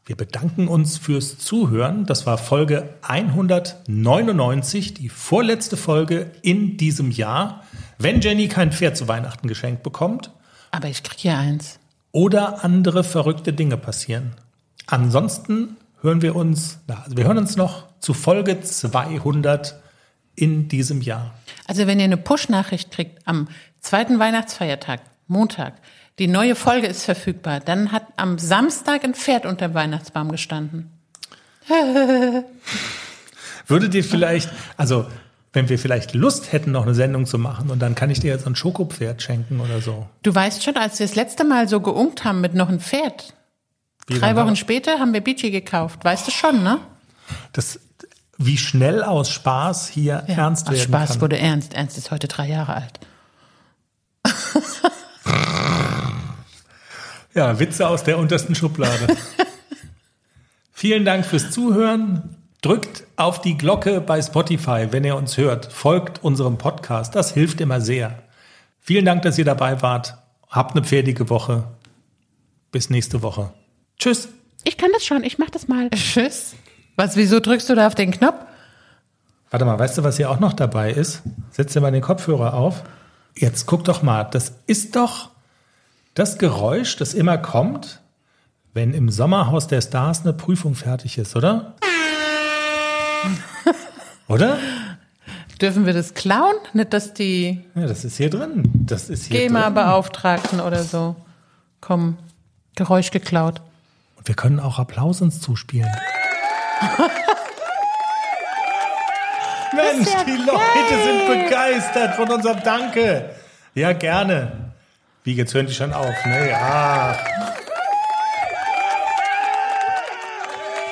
Wir 0.06 0.18
bedanken 0.18 0.68
uns 0.68 0.98
fürs 0.98 1.38
Zuhören. 1.38 2.06
Das 2.06 2.26
war 2.26 2.38
Folge 2.38 2.96
199, 3.04 4.94
die 4.94 5.08
vorletzte 5.08 5.78
Folge 5.78 6.32
in 6.42 6.76
diesem 6.76 7.12
Jahr. 7.12 7.64
Wenn 7.98 8.20
Jenny 8.20 8.50
kein 8.50 8.74
Pferd 8.74 8.98
zu 8.98 9.08
Weihnachten 9.08 9.48
geschenkt 9.48 9.82
bekommt. 9.84 10.32
Aber 10.72 10.90
ich 10.90 11.04
kriege 11.04 11.30
ja 11.30 11.40
eins. 11.40 11.80
Oder 12.12 12.66
andere 12.66 13.06
verrückte 13.06 13.54
Dinge 13.54 13.78
passieren. 13.78 14.34
Ansonsten 14.88 15.78
hören 16.02 16.22
wir 16.22 16.36
uns, 16.36 16.80
also 16.88 17.16
wir 17.16 17.24
hören 17.24 17.38
uns 17.38 17.56
noch 17.56 17.86
zu 18.00 18.14
Folge 18.14 18.60
200 18.60 19.82
in 20.36 20.68
diesem 20.68 21.02
Jahr. 21.02 21.34
Also 21.68 21.88
wenn 21.88 22.00
ihr 22.00 22.06
eine 22.06 22.18
Push-Nachricht 22.18 22.92
kriegt 22.92 23.28
am 23.28 23.48
zweiten 23.80 24.20
Weihnachtsfeiertag, 24.20 25.02
Montag, 25.28 25.74
die 26.20 26.28
neue 26.28 26.56
Folge 26.56 26.88
ist 26.88 27.04
verfügbar, 27.04 27.60
dann 27.60 27.92
hat 27.92 28.06
am 28.18 28.38
Samstag 28.38 29.04
ein 29.04 29.16
Pferd 29.16 29.46
unter 29.46 29.70
dem 29.70 29.74
Weihnachtsbaum 29.74 30.32
gestanden. 30.32 30.92
Würdet 33.68 33.96
ihr 33.96 34.04
vielleicht, 34.04 34.50
also 34.78 35.06
wenn 35.54 35.70
wir 35.70 35.80
vielleicht 35.80 36.14
Lust 36.14 36.52
hätten, 36.52 36.72
noch 36.72 36.84
eine 36.84 36.96
Sendung 36.96 37.26
zu 37.26 37.38
machen 37.38 37.70
und 37.70 37.80
dann 37.80 37.96
kann 37.96 38.10
ich 38.10 38.20
dir 38.20 38.32
jetzt 38.32 38.46
ein 38.46 38.56
Schokopferd 38.56 39.22
schenken 39.22 39.60
oder 39.60 39.82
so. 39.82 40.08
Du 40.24 40.34
weißt 40.34 40.64
schon, 40.64 40.76
als 40.78 41.00
wir 41.00 41.08
das 41.08 41.16
letzte 41.16 41.44
Mal 41.46 41.70
so 41.70 41.80
geunkt 41.80 42.24
haben 42.26 42.42
mit 42.42 42.54
noch 42.56 42.70
einem 42.70 42.80
Pferd, 42.80 43.34
wie 44.08 44.20
drei 44.20 44.36
Wochen 44.36 44.56
später 44.56 45.00
haben 45.00 45.14
wir 45.14 45.22
Beachy 45.22 45.52
gekauft. 45.52 46.04
Weißt 46.04 46.28
du 46.28 46.32
schon, 46.32 46.64
ne? 46.64 46.80
Das, 47.54 47.80
wie 48.38 48.58
schnell 48.58 49.04
aus 49.04 49.30
Spaß 49.30 49.88
hier 49.88 50.24
ja, 50.28 50.36
ernst 50.36 50.70
werden 50.70 50.82
Spaß 50.82 51.12
kann. 51.12 51.22
wurde 51.22 51.38
ernst. 51.38 51.74
Ernst 51.74 51.98
ist 51.98 52.12
heute 52.12 52.28
drei 52.28 52.48
Jahre 52.48 52.76
alt. 52.76 53.00
ja, 57.34 57.60
Witze 57.60 57.88
aus 57.88 58.04
der 58.04 58.18
untersten 58.18 58.56
Schublade. 58.56 59.08
Vielen 60.72 61.06
Dank 61.06 61.26
fürs 61.26 61.52
Zuhören. 61.52 62.36
Drückt 62.62 63.04
auf 63.18 63.42
die 63.42 63.58
Glocke 63.58 64.00
bei 64.02 64.22
Spotify, 64.22 64.88
wenn 64.92 65.04
ihr 65.04 65.16
uns 65.16 65.38
hört. 65.38 65.72
Folgt 65.72 66.24
unserem 66.24 66.58
Podcast. 66.58 67.14
Das 67.14 67.34
hilft 67.34 67.62
immer 67.62 67.82
sehr. 67.82 68.24
Vielen 68.80 69.06
Dank, 69.06 69.22
dass 69.24 69.38
ihr 69.38 69.46
dabei 69.46 69.82
wart. 69.82 70.18
Habt 70.50 70.76
eine 70.76 70.86
pferdige 70.86 71.30
Woche. 71.30 71.66
Bis 72.72 72.90
nächste 72.90 73.22
Woche. 73.22 73.54
Tschüss. 73.98 74.30
Ich 74.64 74.78
kann 74.78 74.92
das 74.94 75.06
schon. 75.06 75.24
Ich 75.24 75.38
mach 75.38 75.50
das 75.50 75.68
mal. 75.68 75.90
Tschüss. 75.90 76.56
Was, 76.96 77.16
wieso 77.16 77.40
drückst 77.40 77.70
du 77.70 77.76
da 77.76 77.88
auf 77.88 77.96
den 77.96 78.12
Knopf? 78.12 78.36
Warte 79.50 79.66
mal, 79.66 79.78
weißt 79.78 79.98
du, 79.98 80.04
was 80.04 80.18
hier 80.18 80.30
auch 80.30 80.40
noch 80.40 80.54
dabei 80.54 80.92
ist? 80.92 81.22
Setz 81.52 81.74
dir 81.74 81.82
mal 81.82 81.92
den 81.92 82.02
Kopfhörer 82.02 82.54
auf. 82.54 82.84
Jetzt 83.36 83.66
guck 83.66 83.84
doch 83.84 84.04
mal. 84.04 84.24
Das 84.26 84.54
ist 84.68 84.96
doch 84.96 85.30
das 86.14 86.38
Geräusch, 86.38 86.98
das 86.98 87.14
immer 87.14 87.38
kommt, 87.38 88.00
wenn 88.74 88.94
im 88.94 89.10
Sommerhaus 89.10 89.68
der 89.68 89.82
Stars 89.82 90.22
eine 90.22 90.34
Prüfung 90.34 90.76
fertig 90.76 91.18
ist, 91.18 91.36
oder? 91.36 91.74
Oder? 94.28 94.58
Dürfen 95.62 95.86
wir 95.86 95.94
das 95.94 96.14
klauen? 96.14 96.56
Nicht, 96.74 96.94
dass 96.94 97.14
die 97.14 97.62
Ja, 97.76 97.88
das 97.88 98.04
ist 98.04 98.18
hier 98.18 98.30
drin. 98.30 98.64
Das 98.74 99.10
ist 99.10 99.26
hier. 99.26 99.42
GEMA-Beauftragten 99.42 100.60
oder 100.60 100.84
so 100.84 101.16
kommen. 101.82 102.18
Geräusch 102.76 103.12
geklaut. 103.12 103.62
Wir 104.26 104.36
können 104.36 104.60
auch 104.60 104.80
Applaus 104.80 105.22
uns 105.22 105.40
zuspielen. 105.40 105.92
Mensch, 109.74 110.10
die 110.26 110.38
Leute 110.38 111.04
sind 111.04 111.28
begeistert 111.28 112.16
von 112.16 112.30
unserem 112.30 112.62
Danke. 112.64 113.30
Ja, 113.74 113.94
gerne. 113.94 114.52
Wie, 115.24 115.34
jetzt 115.34 115.54
hören 115.54 115.68
die 115.68 115.74
schon 115.74 115.94
auf, 115.94 116.26
ne? 116.26 116.56
Ach. 116.56 117.18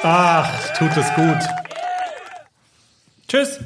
Ach, 0.03 0.73
tut 0.77 0.97
es 0.97 1.13
gut. 1.13 1.37
Tschüss. 3.27 3.59